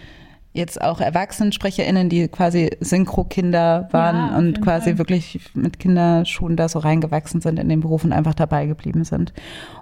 jetzt 0.57 0.81
auch 0.81 1.01
ErwachsenensprecherInnen, 1.01 2.09
die 2.09 2.29
quasi 2.29 2.71
Synchro-Kinder 2.81 3.89
waren 3.93 4.17
ja, 4.17 4.39
und 4.39 4.63
quasi 4.63 4.91
Fall. 4.91 4.99
wirklich 4.99 5.41
mit 5.55 5.79
Kinderschuhen 5.79 6.57
da 6.57 6.69
so 6.69 6.79
reingewachsen 6.79 7.41
sind 7.41 7.59
in 7.59 7.69
den 7.69 7.81
Beruf 7.81 8.05
und 8.05 8.13
einfach 8.13 8.35
dabei 8.35 8.67
geblieben 8.67 9.05
sind. 9.05 9.33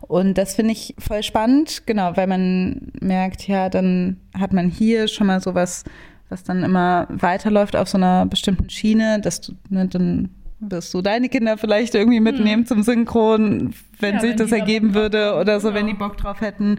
Und 0.03 0.37
das 0.37 0.55
finde 0.55 0.73
ich 0.73 0.95
voll 0.99 1.23
spannend, 1.23 1.87
genau, 1.87 2.17
weil 2.17 2.27
man 2.27 2.93
merkt, 3.01 3.47
ja, 3.47 3.69
dann 3.69 4.19
hat 4.39 4.53
man 4.53 4.69
hier 4.69 5.09
schon 5.09 5.29
mal 5.29 5.41
sowas, 5.41 5.85
was 6.29 6.43
dann 6.43 6.63
immer 6.63 7.07
weiterläuft 7.11 7.77
auf 7.77 7.89
so 7.89 7.99
einer 7.99 8.27
bestimmten 8.27 8.69
Schiene, 8.69 9.21
dass 9.21 9.41
du, 9.41 9.53
ne, 9.71 9.87
dann 9.87 10.31
wirst 10.71 10.93
du 10.95 11.03
deine 11.03 11.29
Kinder 11.29 11.59
vielleicht 11.59 11.95
irgendwie 11.95 12.21
mitnehmen 12.21 12.63
hm. 12.63 12.67
zum 12.67 12.83
Synchron, 12.83 13.75
wenn 14.01 14.15
ja, 14.15 14.21
sich 14.21 14.31
wenn 14.31 14.39
das 14.39 14.53
ergeben 14.53 14.95
würde 14.95 15.35
oder 15.35 15.61
so, 15.61 15.69
genau. 15.69 15.81
wenn 15.81 15.87
die 15.87 15.95
Bock 15.95 16.17
drauf 16.17 16.41
hätten. 16.41 16.79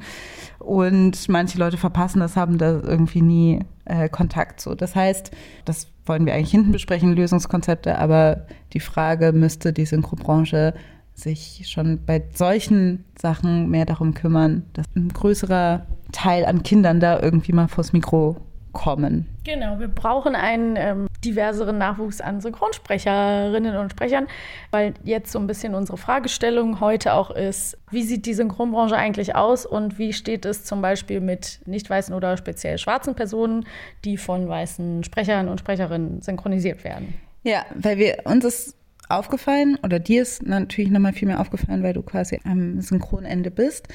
Und 0.60 1.30
manche 1.30 1.58
Leute 1.58 1.78
verpassen 1.78 2.20
das, 2.20 2.36
haben 2.36 2.58
da 2.58 2.72
irgendwie 2.72 3.22
nie 3.22 3.60
äh, 3.86 4.10
Kontakt 4.10 4.60
zu. 4.60 4.76
Das 4.76 4.96
heißt, 4.96 5.32
das 5.66 5.88
wollen 6.06 6.26
wir 6.26 6.34
eigentlich 6.34 6.52
hinten 6.52 6.72
besprechen, 6.72 7.16
Lösungskonzepte, 7.16 7.98
aber 7.98 8.46
die 8.74 8.80
Frage 8.80 9.32
müsste 9.32 9.74
die 9.74 9.86
Synchrobranche 9.86 10.74
sich 11.14 11.66
schon 11.68 12.04
bei 12.06 12.24
solchen 12.34 13.06
Sachen 13.18 13.70
mehr 13.70 13.86
darum 13.86 14.14
kümmern, 14.14 14.64
dass 14.74 14.86
ein 14.96 15.10
größerer 15.10 15.86
Teil 16.12 16.46
an 16.46 16.64
Kindern 16.64 17.00
da 17.00 17.20
irgendwie 17.22 17.54
mal 17.54 17.68
vors 17.68 17.94
Mikro 17.94 18.38
kommen. 18.74 19.28
Genau, 19.46 19.80
wir 19.80 19.88
brauchen 19.88 20.36
einen 20.36 20.76
ähm, 20.78 21.08
diverseren 21.25 21.77
Nachwuchs 21.77 22.22
an 22.22 22.41
Synchronsprecherinnen 22.41 23.75
und 23.77 23.91
Sprechern, 23.91 24.27
weil 24.72 24.94
jetzt 25.03 25.32
so 25.32 25.39
ein 25.39 25.48
bisschen 25.48 25.75
unsere 25.75 25.98
Fragestellung 25.98 26.79
heute 26.79 27.13
auch 27.13 27.32
ist, 27.32 27.77
wie 27.91 28.03
sieht 28.03 28.25
die 28.25 28.34
Synchronbranche 28.34 28.96
eigentlich 28.96 29.36
aus 29.36 29.65
und 29.65 29.98
wie 29.98 30.13
steht 30.13 30.46
es 30.46 30.63
zum 30.63 30.82
Beispiel 30.82 31.20
mit 31.20 31.60
nicht 31.65 31.89
weißen 31.89 32.13
oder 32.13 32.38
speziell 32.38 32.77
schwarzen 32.77 33.15
Personen, 33.15 33.65
die 34.03 34.17
von 34.17 34.48
weißen 34.48 35.03
Sprechern 35.03 35.50
und 35.50 35.60
Sprecherinnen 35.60 36.22
synchronisiert 36.22 36.84
werden? 36.84 37.15
Ja, 37.44 37.65
weil 37.75 37.98
wir 37.98 38.20
uns 38.25 38.46
ist 38.46 38.75
aufgefallen 39.10 39.77
oder 39.84 40.00
dir 40.00 40.22
ist 40.22 40.44
natürlich 40.44 40.91
nochmal 40.91 41.13
viel 41.13 41.27
mehr 41.27 41.39
aufgefallen, 41.39 41.84
weil 41.84 41.94
du 41.94 42.01
quasi 42.01 42.39
am 42.44 42.82
Synchronende 42.82 43.51
bist, 43.51 43.88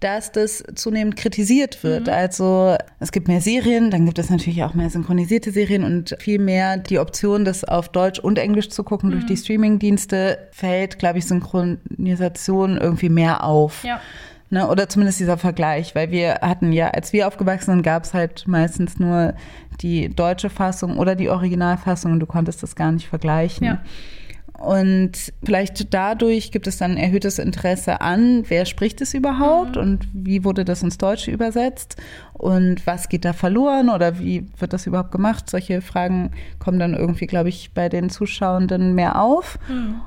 dass 0.00 0.32
das 0.32 0.62
zunehmend 0.74 1.16
kritisiert 1.16 1.82
wird. 1.82 2.06
Mhm. 2.06 2.12
Also 2.12 2.76
es 3.00 3.12
gibt 3.12 3.28
mehr 3.28 3.40
Serien, 3.40 3.90
dann 3.90 4.04
gibt 4.04 4.18
es 4.18 4.30
natürlich 4.30 4.62
auch 4.62 4.74
mehr 4.74 4.90
synchronisierte 4.90 5.50
Serien 5.50 5.84
und 5.84 6.16
viel 6.18 6.38
mehr 6.38 6.76
die 6.76 6.98
Option, 6.98 7.44
das 7.44 7.64
auf 7.64 7.88
Deutsch 7.88 8.18
und 8.18 8.38
Englisch 8.38 8.68
zu 8.68 8.84
gucken 8.84 9.08
mhm. 9.08 9.12
durch 9.14 9.26
die 9.26 9.36
Streamingdienste, 9.36 10.48
fällt, 10.52 10.98
glaube 10.98 11.18
ich, 11.18 11.26
Synchronisation 11.26 12.76
irgendwie 12.76 13.08
mehr 13.08 13.44
auf. 13.44 13.84
Ja. 13.84 14.00
Ne, 14.48 14.68
oder 14.68 14.88
zumindest 14.88 15.18
dieser 15.18 15.38
Vergleich, 15.38 15.96
weil 15.96 16.12
wir 16.12 16.34
hatten 16.34 16.72
ja, 16.72 16.90
als 16.90 17.12
wir 17.12 17.26
aufgewachsen 17.26 17.72
sind, 17.72 17.82
gab 17.82 18.04
es 18.04 18.14
halt 18.14 18.46
meistens 18.46 19.00
nur 19.00 19.34
die 19.80 20.08
deutsche 20.08 20.50
Fassung 20.50 20.98
oder 20.98 21.16
die 21.16 21.30
Originalfassung 21.30 22.12
und 22.12 22.20
du 22.20 22.26
konntest 22.26 22.62
das 22.62 22.76
gar 22.76 22.92
nicht 22.92 23.08
vergleichen. 23.08 23.66
Ja. 23.66 23.82
Und 24.58 25.34
vielleicht 25.44 25.92
dadurch 25.92 26.50
gibt 26.50 26.66
es 26.66 26.78
dann 26.78 26.96
erhöhtes 26.96 27.38
Interesse 27.38 28.00
an, 28.00 28.44
wer 28.48 28.64
spricht 28.64 29.02
es 29.02 29.12
überhaupt 29.12 29.76
mhm. 29.76 29.82
und 29.82 30.08
wie 30.14 30.44
wurde 30.44 30.64
das 30.64 30.82
ins 30.82 30.96
Deutsche 30.96 31.30
übersetzt 31.30 31.96
und 32.32 32.86
was 32.86 33.10
geht 33.10 33.26
da 33.26 33.34
verloren 33.34 33.90
oder 33.90 34.18
wie 34.18 34.46
wird 34.58 34.72
das 34.72 34.86
überhaupt 34.86 35.12
gemacht? 35.12 35.50
Solche 35.50 35.82
Fragen 35.82 36.30
kommen 36.58 36.78
dann 36.78 36.94
irgendwie, 36.94 37.26
glaube 37.26 37.50
ich, 37.50 37.72
bei 37.74 37.90
den 37.90 38.08
Zuschauenden 38.08 38.94
mehr 38.94 39.20
auf. 39.20 39.58
Mhm. 39.68 40.00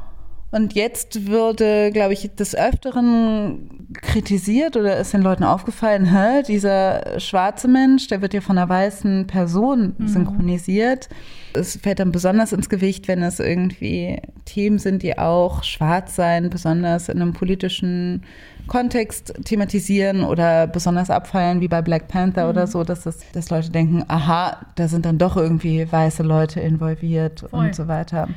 Und 0.52 0.74
jetzt 0.74 1.28
würde, 1.28 1.92
glaube 1.92 2.14
ich, 2.14 2.34
des 2.36 2.56
Öfteren 2.56 3.88
kritisiert 3.94 4.78
oder 4.78 4.98
ist 4.98 5.14
den 5.14 5.22
Leuten 5.22 5.44
aufgefallen, 5.44 6.06
hä, 6.06 6.42
dieser 6.48 7.20
schwarze 7.20 7.68
Mensch, 7.68 8.08
der 8.08 8.22
wird 8.22 8.34
ja 8.34 8.42
von 8.42 8.58
einer 8.58 8.70
weißen 8.70 9.28
Person 9.28 9.96
mhm. 9.98 10.08
synchronisiert. 10.08 11.10
Es 11.54 11.78
fällt 11.78 12.00
dann 12.00 12.12
besonders 12.12 12.52
ins 12.52 12.70
Gewicht, 12.70 13.08
wenn 13.08 13.22
es 13.22 13.40
irgendwie 13.40 14.22
Themen 14.46 14.80
sind, 14.80 15.04
die 15.04 15.18
auch 15.18 15.64
schwarz 15.64 16.16
sein, 16.16 16.50
besonders 16.50 17.10
in 17.10 17.22
einem 17.22 17.34
politischen 17.34 18.24
Kontext 18.68 19.34
thematisieren 19.46 20.24
oder 20.24 20.68
besonders 20.68 21.10
abfallen, 21.10 21.62
wie 21.62 21.68
bei 21.68 21.82
Black 21.82 22.08
Panther 22.08 22.46
mhm. 22.46 22.50
oder 22.50 22.68
so, 22.68 22.84
dass, 22.84 23.04
das, 23.04 23.20
dass 23.34 23.50
Leute 23.52 23.70
denken, 23.70 24.04
aha, 24.08 24.58
da 24.76 24.88
sind 24.88 25.06
dann 25.06 25.20
doch 25.20 25.38
irgendwie 25.38 25.92
weiße 25.92 26.24
Leute 26.24 26.60
involviert 26.60 27.42
Voll. 27.42 27.60
und 27.60 27.76
so 27.76 27.88
weiter. 27.88 28.30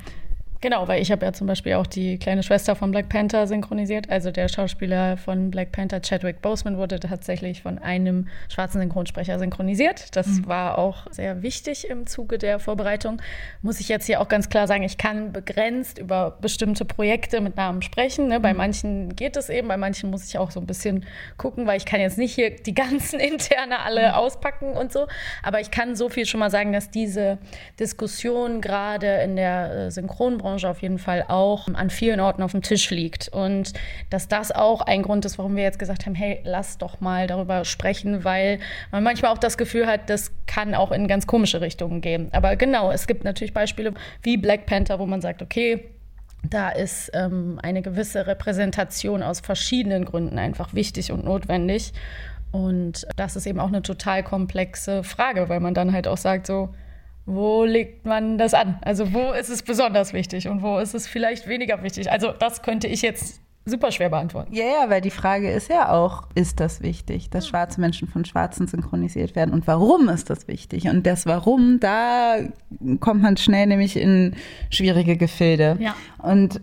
Genau, 0.62 0.86
weil 0.86 1.02
ich 1.02 1.10
habe 1.10 1.26
ja 1.26 1.32
zum 1.32 1.48
Beispiel 1.48 1.74
auch 1.74 1.88
die 1.88 2.18
kleine 2.18 2.44
Schwester 2.44 2.76
von 2.76 2.92
Black 2.92 3.08
Panther 3.08 3.48
synchronisiert. 3.48 4.08
Also 4.08 4.30
der 4.30 4.46
Schauspieler 4.46 5.16
von 5.16 5.50
Black 5.50 5.72
Panther, 5.72 6.00
Chadwick 6.00 6.40
Boseman, 6.40 6.76
wurde 6.76 7.00
tatsächlich 7.00 7.62
von 7.62 7.80
einem 7.80 8.28
schwarzen 8.48 8.80
Synchronsprecher 8.80 9.40
synchronisiert. 9.40 10.14
Das 10.14 10.28
mhm. 10.28 10.46
war 10.46 10.78
auch 10.78 11.08
sehr 11.10 11.42
wichtig 11.42 11.90
im 11.90 12.06
Zuge 12.06 12.38
der 12.38 12.60
Vorbereitung. 12.60 13.20
Muss 13.62 13.80
ich 13.80 13.88
jetzt 13.88 14.06
hier 14.06 14.20
auch 14.20 14.28
ganz 14.28 14.50
klar 14.50 14.68
sagen, 14.68 14.84
ich 14.84 14.98
kann 14.98 15.32
begrenzt 15.32 15.98
über 15.98 16.38
bestimmte 16.40 16.84
Projekte 16.84 17.40
mit 17.40 17.56
Namen 17.56 17.82
sprechen. 17.82 18.28
Ne? 18.28 18.38
Bei 18.38 18.52
mhm. 18.52 18.58
manchen 18.58 19.16
geht 19.16 19.36
es 19.36 19.48
eben, 19.48 19.66
bei 19.66 19.76
manchen 19.76 20.10
muss 20.10 20.28
ich 20.28 20.38
auch 20.38 20.52
so 20.52 20.60
ein 20.60 20.66
bisschen 20.66 21.06
gucken, 21.38 21.66
weil 21.66 21.76
ich 21.76 21.86
kann 21.86 22.00
jetzt 22.00 22.18
nicht 22.18 22.36
hier 22.36 22.50
die 22.50 22.74
ganzen 22.74 23.18
interne 23.20 23.80
alle 23.80 24.10
mhm. 24.10 24.14
auspacken 24.14 24.74
und 24.74 24.92
so. 24.92 25.08
Aber 25.42 25.58
ich 25.58 25.72
kann 25.72 25.96
so 25.96 26.08
viel 26.08 26.24
schon 26.24 26.38
mal 26.38 26.50
sagen, 26.52 26.72
dass 26.72 26.88
diese 26.88 27.38
Diskussion 27.80 28.60
gerade 28.60 29.22
in 29.22 29.34
der 29.34 29.72
äh, 29.72 29.90
Synchronbranche 29.90 30.51
Branche 30.52 30.68
auf 30.68 30.82
jeden 30.82 30.98
Fall 30.98 31.24
auch 31.28 31.66
an 31.72 31.88
vielen 31.88 32.20
Orten 32.20 32.42
auf 32.42 32.52
dem 32.52 32.60
Tisch 32.60 32.90
liegt. 32.90 33.28
Und 33.28 33.72
dass 34.10 34.28
das 34.28 34.52
auch 34.52 34.82
ein 34.82 35.02
Grund 35.02 35.24
ist, 35.24 35.38
warum 35.38 35.56
wir 35.56 35.62
jetzt 35.62 35.78
gesagt 35.78 36.04
haben, 36.04 36.14
hey, 36.14 36.40
lass 36.44 36.76
doch 36.76 37.00
mal 37.00 37.26
darüber 37.26 37.64
sprechen, 37.64 38.22
weil 38.24 38.58
man 38.90 39.02
manchmal 39.02 39.32
auch 39.32 39.38
das 39.38 39.56
Gefühl 39.56 39.86
hat, 39.86 40.10
das 40.10 40.30
kann 40.46 40.74
auch 40.74 40.92
in 40.92 41.08
ganz 41.08 41.26
komische 41.26 41.62
Richtungen 41.62 42.02
gehen. 42.02 42.28
Aber 42.32 42.56
genau, 42.56 42.92
es 42.92 43.06
gibt 43.06 43.24
natürlich 43.24 43.54
Beispiele 43.54 43.94
wie 44.22 44.36
Black 44.36 44.66
Panther, 44.66 44.98
wo 44.98 45.06
man 45.06 45.22
sagt, 45.22 45.40
okay, 45.40 45.88
da 46.48 46.68
ist 46.68 47.10
ähm, 47.14 47.58
eine 47.62 47.80
gewisse 47.82 48.26
Repräsentation 48.26 49.22
aus 49.22 49.40
verschiedenen 49.40 50.04
Gründen 50.04 50.38
einfach 50.38 50.74
wichtig 50.74 51.12
und 51.12 51.24
notwendig. 51.24 51.92
Und 52.50 53.06
das 53.16 53.36
ist 53.36 53.46
eben 53.46 53.60
auch 53.60 53.68
eine 53.68 53.80
total 53.80 54.22
komplexe 54.22 55.02
Frage, 55.02 55.48
weil 55.48 55.60
man 55.60 55.72
dann 55.72 55.94
halt 55.94 56.06
auch 56.06 56.18
sagt, 56.18 56.46
so, 56.46 56.74
wo 57.26 57.64
legt 57.64 58.04
man 58.04 58.38
das 58.38 58.54
an? 58.54 58.78
Also 58.82 59.12
wo 59.12 59.32
ist 59.32 59.48
es 59.48 59.62
besonders 59.62 60.12
wichtig 60.12 60.48
und 60.48 60.62
wo 60.62 60.78
ist 60.78 60.94
es 60.94 61.06
vielleicht 61.06 61.46
weniger 61.46 61.82
wichtig? 61.82 62.10
Also 62.10 62.32
das 62.32 62.62
könnte 62.62 62.88
ich 62.88 63.02
jetzt 63.02 63.40
super 63.64 63.92
schwer 63.92 64.08
beantworten. 64.08 64.52
Ja, 64.52 64.64
ja, 64.64 64.90
weil 64.90 65.00
die 65.00 65.10
Frage 65.10 65.50
ist 65.50 65.68
ja 65.68 65.92
auch, 65.92 66.24
ist 66.34 66.58
das 66.58 66.82
wichtig, 66.82 67.30
dass 67.30 67.46
schwarze 67.46 67.80
Menschen 67.80 68.08
von 68.08 68.24
Schwarzen 68.24 68.66
synchronisiert 68.66 69.36
werden 69.36 69.54
und 69.54 69.66
warum 69.66 70.08
ist 70.08 70.30
das 70.30 70.48
wichtig? 70.48 70.88
Und 70.88 71.06
das 71.06 71.26
Warum, 71.26 71.78
da 71.78 72.38
kommt 73.00 73.22
man 73.22 73.36
schnell 73.36 73.66
nämlich 73.66 73.96
in 73.96 74.34
schwierige 74.70 75.16
Gefilde. 75.16 75.76
Ja. 75.78 75.94
Und 76.18 76.60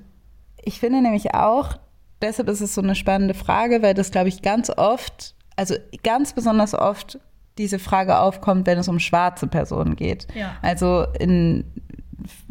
ich 0.61 0.79
finde 0.79 1.01
nämlich 1.01 1.33
auch, 1.33 1.77
deshalb 2.21 2.49
ist 2.49 2.59
es 2.61 2.75
so 2.75 2.81
eine 2.81 2.95
spannende 2.95 3.33
Frage, 3.33 3.81
weil 3.81 3.93
das, 3.93 4.11
glaube 4.11 4.27
ich, 4.27 4.41
ganz 4.41 4.69
oft, 4.69 5.35
also 5.55 5.75
ganz 6.03 6.33
besonders 6.33 6.73
oft 6.73 7.17
diese 7.59 7.77
Frage 7.77 8.17
aufkommt, 8.17 8.65
wenn 8.65 8.79
es 8.79 8.87
um 8.87 8.99
schwarze 8.99 9.45
Personen 9.45 9.95
geht. 9.95 10.27
Ja. 10.33 10.57
Also 10.63 11.05
in 11.19 11.65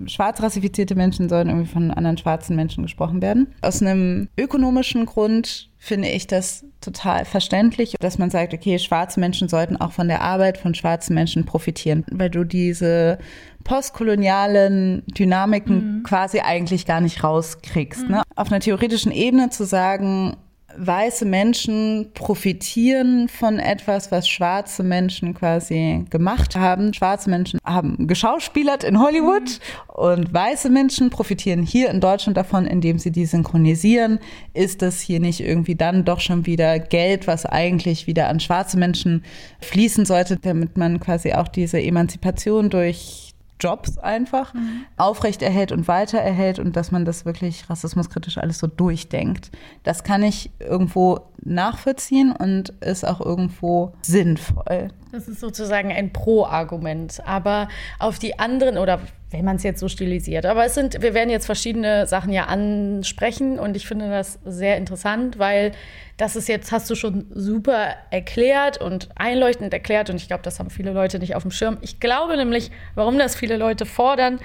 schwarz 0.07 0.43
rassifizierte 0.43 0.95
Menschen 0.95 1.29
sollen 1.29 1.49
irgendwie 1.49 1.71
von 1.71 1.91
anderen 1.91 2.17
schwarzen 2.17 2.57
Menschen 2.57 2.83
gesprochen 2.83 3.21
werden. 3.23 3.55
Aus 3.63 3.83
einem 3.83 4.29
ökonomischen 4.39 5.07
Grund 5.07 5.71
finde 5.77 6.09
ich 6.09 6.27
das 6.27 6.65
total 6.81 7.25
verständlich, 7.25 7.95
dass 8.01 8.19
man 8.19 8.31
sagt, 8.31 8.55
okay, 8.55 8.79
schwarze 8.79 9.21
Menschen 9.21 9.49
sollten 9.49 9.77
auch 9.77 9.93
von 9.93 10.09
der 10.09 10.23
Arbeit 10.23 10.59
von 10.59 10.75
schwarzen 10.75 11.15
Menschen 11.15 11.45
profitieren, 11.45 12.05
weil 12.11 12.31
du 12.31 12.45
diese 12.45 13.19
postkolonialen 13.65 15.03
Dynamiken 15.07 15.99
mhm. 15.99 16.03
quasi 16.03 16.41
eigentlich 16.41 16.87
gar 16.87 17.01
nicht 17.01 17.23
rauskriegst. 17.23 18.05
Mhm. 18.05 18.11
Ne? 18.13 18.23
Auf 18.37 18.51
einer 18.51 18.61
theoretischen 18.61 19.13
Ebene 19.13 19.51
zu 19.51 19.65
sagen, 19.65 20.37
weiße 20.79 21.25
Menschen 21.25 22.11
profitieren 22.15 23.29
von 23.29 23.59
etwas, 23.59 24.11
was 24.11 24.29
schwarze 24.29 24.83
Menschen 24.83 25.35
quasi 25.35 26.05
gemacht 26.11 26.57
haben. 26.57 26.95
Schwarze 26.95 27.31
Menschen 27.31 27.59
haben 27.65 28.07
geschauspielert 28.07 28.85
in 28.85 29.01
Hollywood 29.01 29.43
mhm. 29.43 29.95
und 29.95 30.33
weiße 30.33 30.71
Menschen 30.71 31.11
profitieren 31.11 31.63
hier 31.63 31.91
in 31.91 32.01
Deutschland 32.01 32.37
davon, 32.37 32.67
indem 32.67 32.99
sie 32.99 33.11
die 33.11 33.27
synchronisieren. 33.27 34.19
Ist 34.55 34.83
das 34.83 35.01
hier 35.01 35.21
nicht 35.21 35.41
irgendwie 35.41 35.75
dann 35.75 36.05
doch 36.05 36.21
schon 36.21 36.47
wieder 36.47 36.79
Geld, 36.79 37.27
was 37.27 37.47
eigentlich 37.47 38.07
wieder 38.07 38.29
an 38.29 38.41
schwarze 38.41 38.79
Menschen 38.79 39.25
fließen 39.61 40.05
sollte, 40.05 40.37
damit 40.37 40.77
man 40.77 41.01
quasi 41.01 41.33
auch 41.33 41.49
diese 41.49 41.81
Emanzipation 41.81 42.71
durch 42.71 43.28
Jobs 43.61 43.99
einfach 43.99 44.55
mhm. 44.55 44.85
aufrechterhält 44.97 45.73
und 45.73 45.89
weitererhält 45.89 46.59
und 46.59 46.77
dass 46.77 46.91
man 46.91 47.05
das 47.05 47.25
wirklich 47.25 47.69
rassismuskritisch 47.69 48.39
alles 48.39 48.59
so 48.59 48.67
durchdenkt. 48.67 49.51
Das 49.83 50.05
kann 50.05 50.23
ich 50.23 50.51
irgendwo 50.61 51.21
nachvollziehen 51.43 52.33
und 52.33 52.71
ist 52.81 53.07
auch 53.07 53.21
irgendwo 53.21 53.93
sinnvoll. 54.03 54.89
Das 55.13 55.29
ist 55.29 55.41
sozusagen 55.41 55.91
ein 55.91 56.13
Pro-Argument. 56.13 57.21
Aber 57.27 57.69
auf 57.99 58.19
die 58.19 58.39
anderen, 58.39 58.79
oder 58.79 59.01
wenn 59.31 59.45
man 59.45 59.57
es 59.57 59.63
jetzt 59.63 59.81
so 59.81 59.89
stilisiert, 59.89 60.47
aber 60.47 60.65
es 60.65 60.75
sind, 60.75 61.03
wir 61.03 61.13
werden 61.13 61.29
jetzt 61.29 61.47
verschiedene 61.47 62.07
Sachen 62.07 62.33
ja 62.33 62.45
ansprechen 62.45 63.59
und 63.59 63.77
ich 63.77 63.87
finde 63.87 64.09
das 64.09 64.39
sehr 64.45 64.77
interessant, 64.79 65.39
weil 65.39 65.73
das 66.17 66.35
ist 66.35 66.49
jetzt, 66.49 66.73
hast 66.73 66.89
du 66.89 66.95
schon 66.95 67.27
super 67.31 67.95
erklärt 68.11 68.81
und 68.81 69.11
einleuchtend 69.17 69.73
erklärt 69.73 70.09
und 70.09 70.17
ich 70.17 70.29
glaube, 70.29 70.43
das 70.43 70.59
haben 70.59 70.71
viele 70.71 70.93
Leute 70.93 71.19
nicht 71.19 71.35
auf 71.35 71.43
dem 71.43 71.51
Schirm. 71.51 71.77
Ich 71.83 72.01
glaube 72.01 72.37
nämlich, 72.37 72.71
warum 72.95 73.19
das 73.19 73.37
viele 73.37 73.57
Leute 73.59 73.85
fordern, 73.85 74.41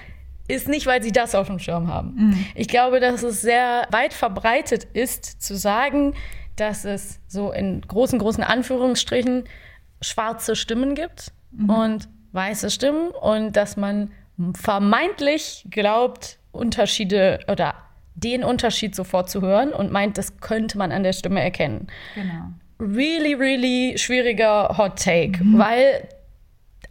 ist 0.47 0.67
nicht, 0.67 0.85
weil 0.85 1.01
sie 1.01 1.13
das 1.13 1.35
auf 1.35 1.47
dem 1.47 1.59
Schirm 1.59 1.87
haben. 1.87 2.15
Mhm. 2.15 2.45
Ich 2.55 2.67
glaube, 2.67 2.99
dass 2.99 3.23
es 3.23 3.41
sehr 3.41 3.87
weit 3.91 4.13
verbreitet 4.13 4.85
ist, 4.93 5.41
zu 5.41 5.55
sagen, 5.55 6.13
dass 6.57 6.83
es 6.83 7.21
so 7.27 7.51
in 7.51 7.81
großen, 7.81 8.19
großen 8.19 8.43
Anführungsstrichen 8.43 9.45
schwarze 10.01 10.55
Stimmen 10.55 10.95
gibt 10.95 11.31
mhm. 11.51 11.69
und 11.69 12.09
weiße 12.33 12.69
Stimmen 12.69 13.09
und 13.11 13.55
dass 13.55 13.77
man 13.77 14.11
vermeintlich 14.53 15.65
glaubt, 15.69 16.39
Unterschiede 16.51 17.39
oder 17.49 17.75
den 18.15 18.43
Unterschied 18.43 18.95
sofort 18.95 19.29
zu 19.29 19.41
hören 19.41 19.71
und 19.71 19.91
meint, 19.91 20.17
das 20.17 20.39
könnte 20.39 20.77
man 20.77 20.91
an 20.91 21.03
der 21.03 21.13
Stimme 21.13 21.41
erkennen. 21.41 21.87
Genau. 22.15 22.51
Really, 22.79 23.33
really 23.33 23.97
schwieriger 23.97 24.77
Hot 24.77 25.01
Take, 25.03 25.43
mhm. 25.43 25.57
weil 25.57 26.07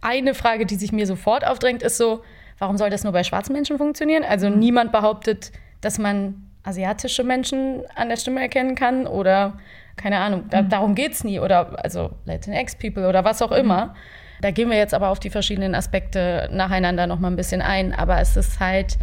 eine 0.01 0.33
Frage, 0.33 0.65
die 0.65 0.75
sich 0.75 0.91
mir 0.91 1.07
sofort 1.07 1.45
aufdrängt, 1.45 1.81
ist 1.81 1.97
so, 1.97 2.23
warum 2.59 2.77
soll 2.77 2.89
das 2.89 3.03
nur 3.03 3.13
bei 3.13 3.23
schwarzen 3.23 3.53
Menschen 3.53 3.77
funktionieren? 3.77 4.23
Also 4.23 4.49
mhm. 4.49 4.59
niemand 4.59 4.91
behauptet, 4.91 5.51
dass 5.81 5.97
man 5.97 6.49
asiatische 6.63 7.23
Menschen 7.23 7.83
an 7.95 8.09
der 8.09 8.17
Stimme 8.17 8.41
erkennen 8.41 8.75
kann 8.75 9.07
oder 9.07 9.59
keine 9.95 10.19
Ahnung, 10.19 10.45
da, 10.49 10.61
mhm. 10.61 10.69
darum 10.69 10.95
geht 10.95 11.13
es 11.13 11.23
nie 11.23 11.39
oder 11.39 11.83
also 11.83 12.11
Latinx 12.25 12.75
People 12.75 13.07
oder 13.07 13.23
was 13.23 13.41
auch 13.41 13.51
mhm. 13.51 13.57
immer. 13.57 13.95
Da 14.43 14.51
gehen 14.51 14.69
wir 14.69 14.75
jetzt 14.75 14.93
aber 14.93 15.07
auf 15.07 15.21
die 15.21 15.29
verschiedenen 15.29 15.73
Aspekte 15.73 16.49
nacheinander 16.51 17.07
noch 17.07 17.17
mal 17.17 17.29
ein 17.29 17.37
bisschen 17.37 17.61
ein, 17.61 17.93
aber 17.93 18.19
es 18.19 18.35
ist 18.35 18.59
halt 18.59 18.97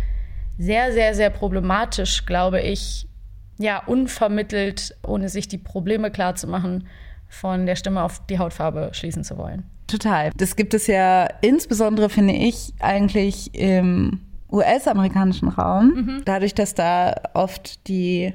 sehr, 0.58 0.92
sehr, 0.92 1.14
sehr 1.14 1.30
problematisch, 1.30 2.26
glaube 2.26 2.60
ich, 2.60 3.08
ja, 3.56 3.82
unvermittelt, 3.86 4.94
ohne 5.02 5.30
sich 5.30 5.48
die 5.48 5.56
Probleme 5.56 6.10
klar 6.10 6.34
zu 6.34 6.46
machen, 6.46 6.86
von 7.26 7.64
der 7.64 7.76
Stimme 7.76 8.02
auf 8.02 8.20
die 8.26 8.38
Hautfarbe 8.38 8.90
schließen 8.92 9.24
zu 9.24 9.38
wollen. 9.38 9.64
Total. 9.86 10.30
Das 10.36 10.56
gibt 10.56 10.74
es 10.74 10.86
ja 10.86 11.26
insbesondere, 11.40 12.10
finde 12.10 12.34
ich, 12.34 12.74
eigentlich 12.78 13.54
im 13.54 14.20
US-amerikanischen 14.52 15.48
Raum. 15.48 15.86
Mhm. 15.94 16.22
Dadurch, 16.26 16.54
dass 16.54 16.74
da 16.74 17.14
oft 17.32 17.88
die 17.88 18.34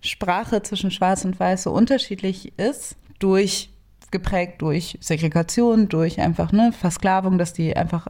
Sprache 0.00 0.64
zwischen 0.64 0.90
Schwarz 0.90 1.24
und 1.24 1.38
Weiß 1.38 1.62
so 1.62 1.70
unterschiedlich 1.70 2.58
ist, 2.58 2.96
durch 3.20 3.69
geprägt 4.10 4.62
durch 4.62 4.98
Segregation, 5.00 5.88
durch 5.88 6.20
einfach 6.20 6.52
ne, 6.52 6.72
Versklavung, 6.72 7.38
dass 7.38 7.52
die 7.52 7.76
einfach, 7.76 8.06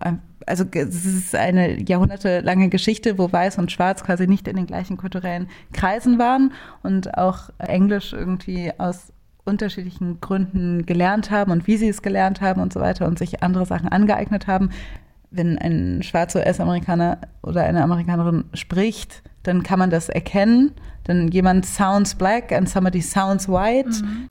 also 0.46 0.64
es 0.72 1.04
ist 1.04 1.34
eine 1.34 1.80
jahrhundertelange 1.82 2.68
Geschichte, 2.68 3.18
wo 3.18 3.30
Weiß 3.30 3.58
und 3.58 3.70
Schwarz 3.70 4.02
quasi 4.02 4.26
nicht 4.26 4.48
in 4.48 4.56
den 4.56 4.66
gleichen 4.66 4.96
kulturellen 4.96 5.48
Kreisen 5.72 6.18
waren 6.18 6.52
und 6.82 7.16
auch 7.18 7.50
Englisch 7.58 8.12
irgendwie 8.12 8.72
aus 8.78 9.12
unterschiedlichen 9.44 10.20
Gründen 10.20 10.86
gelernt 10.86 11.30
haben 11.30 11.50
und 11.50 11.66
wie 11.66 11.76
sie 11.76 11.88
es 11.88 12.02
gelernt 12.02 12.40
haben 12.40 12.60
und 12.60 12.72
so 12.72 12.80
weiter 12.80 13.06
und 13.06 13.18
sich 13.18 13.42
andere 13.42 13.66
Sachen 13.66 13.88
angeeignet 13.88 14.46
haben. 14.46 14.70
Wenn 15.30 15.58
ein 15.58 16.02
schwarzer 16.02 16.40
US-Amerikaner 16.40 17.18
oder 17.42 17.64
eine 17.64 17.82
Amerikanerin 17.82 18.44
spricht, 18.54 19.22
dann 19.42 19.62
kann 19.62 19.78
man 19.78 19.90
das 19.90 20.08
erkennen. 20.08 20.72
Denn 21.06 21.28
jemand 21.28 21.66
sounds 21.66 22.14
black 22.14 22.52
and 22.52 22.68
somebody 22.68 23.00
sounds 23.00 23.48
white. 23.48 23.88
Mhm. 23.88 24.28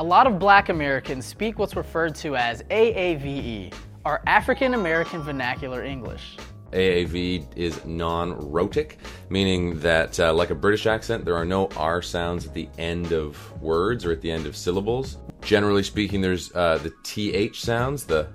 A 0.00 0.02
lot 0.02 0.26
of 0.26 0.40
black 0.40 0.70
Americans 0.70 1.24
speak 1.24 1.56
what's 1.56 1.76
referred 1.76 2.16
to 2.16 2.34
as 2.34 2.62
AAVE, 2.62 3.72
or 4.04 4.20
African 4.26 4.74
American 4.74 5.22
Vernacular 5.22 5.84
English. 5.84 6.36
AAV 6.72 7.46
is 7.56 7.84
non 7.84 8.50
rhotic, 8.50 8.98
meaning 9.28 9.78
that, 9.78 10.18
uh, 10.18 10.34
like 10.34 10.50
a 10.50 10.54
British 10.56 10.86
accent, 10.86 11.24
there 11.24 11.36
are 11.36 11.44
no 11.44 11.68
R 11.76 12.02
sounds 12.02 12.44
at 12.44 12.54
the 12.54 12.68
end 12.76 13.12
of 13.12 13.38
words 13.62 14.04
or 14.04 14.10
at 14.10 14.20
the 14.20 14.32
end 14.32 14.46
of 14.46 14.56
syllables. 14.56 15.18
Generally 15.42 15.84
speaking, 15.84 16.20
there's 16.20 16.52
uh, 16.56 16.78
the 16.78 16.92
TH 17.04 17.60
sounds, 17.60 18.02
the 18.02 18.26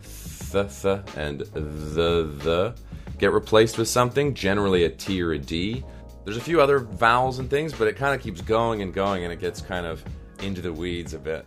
th, 0.52 0.82
th, 0.82 1.18
and 1.18 1.42
the, 1.42 2.32
the, 2.42 2.74
get 3.18 3.34
replaced 3.34 3.78
with 3.78 3.90
something, 3.90 4.34
generally 4.34 4.86
a 4.86 4.90
T 4.90 5.22
or 5.22 5.34
a 5.34 5.38
D. 5.38 5.84
There's 6.24 6.38
a 6.38 6.42
few 6.42 6.62
other 6.62 6.80
vowels 6.80 7.40
and 7.40 7.50
things, 7.50 7.74
but 7.74 7.90
it 7.90 7.98
kind 7.98 8.16
of 8.16 8.22
keeps 8.22 8.40
going 8.40 8.82
and 8.82 8.94
going 8.94 9.26
and 9.26 9.34
it 9.34 9.42
gets 9.42 9.60
kind 9.60 9.86
of 9.86 10.06
into 10.42 10.62
the 10.62 10.70
weeds 10.70 11.14
a 11.14 11.18
bit. 11.18 11.46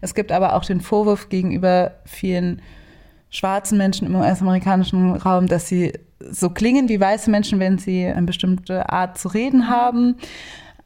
Es 0.00 0.14
gibt 0.14 0.32
aber 0.32 0.54
auch 0.54 0.64
den 0.64 0.80
Vorwurf 0.80 1.28
gegenüber 1.28 1.92
vielen 2.04 2.60
schwarzen 3.30 3.78
Menschen 3.78 4.06
im 4.06 4.14
US-amerikanischen 4.14 5.16
Raum, 5.16 5.46
dass 5.46 5.66
sie 5.66 5.92
so 6.20 6.50
klingen 6.50 6.88
wie 6.88 7.00
weiße 7.00 7.30
Menschen, 7.30 7.58
wenn 7.58 7.78
sie 7.78 8.06
eine 8.06 8.26
bestimmte 8.26 8.88
Art 8.90 9.18
zu 9.18 9.28
reden 9.28 9.68
haben. 9.68 10.16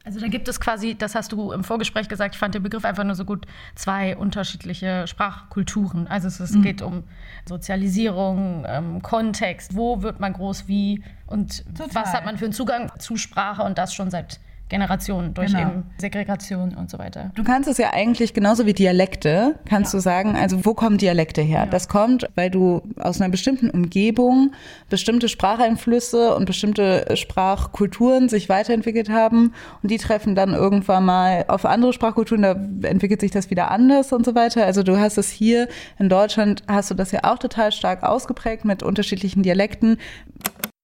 Also 0.05 0.19
da 0.19 0.27
gibt 0.27 0.47
es 0.47 0.59
quasi, 0.59 0.95
das 0.95 1.13
hast 1.13 1.31
du 1.31 1.51
im 1.51 1.63
Vorgespräch 1.63 2.07
gesagt, 2.07 2.33
ich 2.33 2.39
fand 2.39 2.55
den 2.55 2.63
Begriff 2.63 2.85
einfach 2.85 3.03
nur 3.03 3.15
so 3.15 3.25
gut, 3.25 3.45
zwei 3.75 4.17
unterschiedliche 4.17 5.05
Sprachkulturen. 5.05 6.07
Also 6.07 6.27
es, 6.27 6.39
es 6.39 6.51
mhm. 6.53 6.61
geht 6.63 6.81
um 6.81 7.03
Sozialisierung, 7.45 8.65
ähm, 8.67 9.01
Kontext, 9.01 9.75
wo 9.75 10.01
wird 10.01 10.19
man 10.19 10.33
groß, 10.33 10.67
wie 10.67 11.03
und 11.27 11.63
Total. 11.75 11.89
was 11.93 12.13
hat 12.13 12.25
man 12.25 12.37
für 12.37 12.45
einen 12.45 12.53
Zugang 12.53 12.91
zu 12.97 13.17
Sprache 13.17 13.61
und 13.61 13.77
das 13.77 13.93
schon 13.93 14.09
seit 14.09 14.39
Generationen 14.69 15.33
durch 15.33 15.51
genau. 15.51 15.61
eben 15.61 15.83
Segregation 15.97 16.75
und 16.75 16.89
so 16.89 16.99
weiter. 16.99 17.31
Du 17.35 17.43
kannst 17.43 17.67
es 17.67 17.77
ja 17.77 17.91
eigentlich 17.91 18.33
genauso 18.33 18.65
wie 18.65 18.73
Dialekte, 18.73 19.55
kannst 19.65 19.93
ja. 19.93 19.97
du 19.97 20.01
sagen, 20.01 20.35
also 20.35 20.63
wo 20.63 20.73
kommen 20.75 20.97
Dialekte 20.97 21.41
her? 21.41 21.61
Ja. 21.61 21.65
Das 21.65 21.87
kommt, 21.87 22.29
weil 22.35 22.51
du 22.51 22.83
aus 22.99 23.19
einer 23.19 23.29
bestimmten 23.29 23.69
Umgebung 23.71 24.53
bestimmte 24.89 25.27
Spracheinflüsse 25.27 26.35
und 26.35 26.45
bestimmte 26.45 27.05
Sprachkulturen 27.15 28.29
sich 28.29 28.47
weiterentwickelt 28.47 29.09
haben 29.09 29.53
und 29.81 29.89
die 29.89 29.97
treffen 29.97 30.35
dann 30.35 30.53
irgendwann 30.53 31.03
mal 31.03 31.45
auf 31.47 31.65
andere 31.65 31.91
Sprachkulturen, 31.91 32.41
da 32.43 32.87
entwickelt 32.87 33.21
sich 33.21 33.31
das 33.31 33.49
wieder 33.49 33.71
anders 33.71 34.13
und 34.13 34.25
so 34.25 34.35
weiter. 34.35 34.65
Also 34.65 34.83
du 34.83 34.99
hast 34.99 35.17
es 35.17 35.29
hier 35.31 35.67
in 35.97 36.09
Deutschland, 36.09 36.63
hast 36.67 36.91
du 36.91 36.95
das 36.95 37.11
ja 37.11 37.21
auch 37.23 37.39
total 37.39 37.71
stark 37.71 38.03
ausgeprägt 38.03 38.65
mit 38.65 38.83
unterschiedlichen 38.83 39.41
Dialekten. 39.41 39.97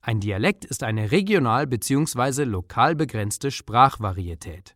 Ein 0.08 0.20
Dialekt 0.20 0.66
ist 0.66 0.84
eine 0.84 1.10
regional 1.10 1.66
bzw. 1.66 2.44
lokal 2.44 2.96
begrenzte 2.96 3.50
Sprachvarietät. 3.50 4.76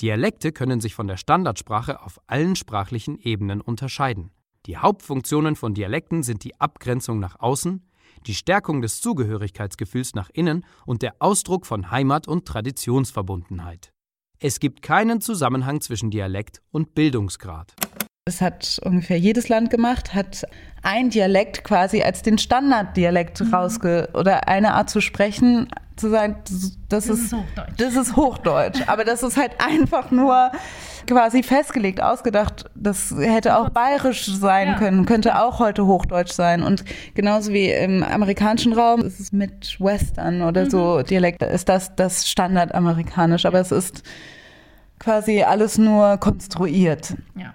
Dialekte 0.00 0.52
können 0.52 0.80
sich 0.80 0.94
von 0.94 1.08
der 1.08 1.16
Standardsprache 1.16 2.00
auf 2.00 2.20
allen 2.28 2.54
sprachlichen 2.54 3.18
Ebenen 3.18 3.60
unterscheiden. 3.60 4.30
Die 4.66 4.76
Hauptfunktionen 4.76 5.56
von 5.56 5.74
Dialekten 5.74 6.22
sind 6.22 6.44
die 6.44 6.60
Abgrenzung 6.60 7.18
nach 7.18 7.40
außen, 7.40 7.84
die 8.28 8.34
Stärkung 8.34 8.80
des 8.80 9.00
Zugehörigkeitsgefühls 9.00 10.14
nach 10.14 10.30
innen 10.32 10.64
und 10.86 11.02
der 11.02 11.16
Ausdruck 11.18 11.66
von 11.66 11.90
Heimat 11.90 12.28
und 12.28 12.46
Traditionsverbundenheit. 12.46 13.92
Es 14.38 14.60
gibt 14.60 14.82
keinen 14.82 15.20
Zusammenhang 15.20 15.80
zwischen 15.80 16.12
Dialekt 16.12 16.62
und 16.70 16.94
Bildungsgrad. 16.94 17.74
Das 18.26 18.40
hat 18.40 18.78
ungefähr 18.84 19.18
jedes 19.18 19.48
Land 19.48 19.70
gemacht, 19.70 20.14
hat 20.14 20.44
ein 20.82 21.10
Dialekt 21.10 21.64
quasi 21.64 22.02
als 22.02 22.22
den 22.22 22.38
Standarddialekt 22.38 23.40
mhm. 23.40 23.54
rausge 23.54 24.08
oder 24.14 24.46
eine 24.46 24.74
Art 24.74 24.90
zu 24.90 25.00
sprechen, 25.00 25.68
zu 25.96 26.10
sagen, 26.10 26.36
das, 26.44 26.78
das 26.88 27.08
ist, 27.08 27.24
ist 27.24 27.32
Hochdeutsch. 27.32 27.72
Das 27.78 27.96
ist 27.96 28.16
Hochdeutsch. 28.16 28.80
Aber 28.86 29.04
das 29.04 29.22
ist 29.22 29.36
halt 29.36 29.52
einfach 29.58 30.10
nur 30.10 30.52
quasi 31.06 31.42
festgelegt, 31.42 32.02
ausgedacht. 32.02 32.66
Das 32.74 33.14
hätte 33.18 33.58
auch 33.58 33.70
bayerisch 33.70 34.26
sein 34.26 34.68
ja. 34.68 34.74
können, 34.78 35.06
könnte 35.06 35.40
auch 35.40 35.58
heute 35.58 35.86
Hochdeutsch 35.86 36.32
sein. 36.32 36.62
Und 36.62 36.84
genauso 37.14 37.52
wie 37.52 37.70
im 37.70 38.02
amerikanischen 38.02 38.72
Raum 38.72 39.00
ist 39.00 39.18
es 39.20 39.32
mit 39.32 39.78
Western 39.80 40.42
oder 40.42 40.66
mhm. 40.66 40.70
so 40.70 41.02
Dialekt, 41.02 41.42
ist 41.42 41.68
das 41.68 41.94
das 41.96 42.28
Standardamerikanisch. 42.28 43.44
Aber 43.44 43.60
es 43.60 43.72
ist 43.72 44.02
quasi 44.98 45.42
alles 45.42 45.78
nur 45.78 46.16
konstruiert. 46.18 47.14
Ja. 47.36 47.54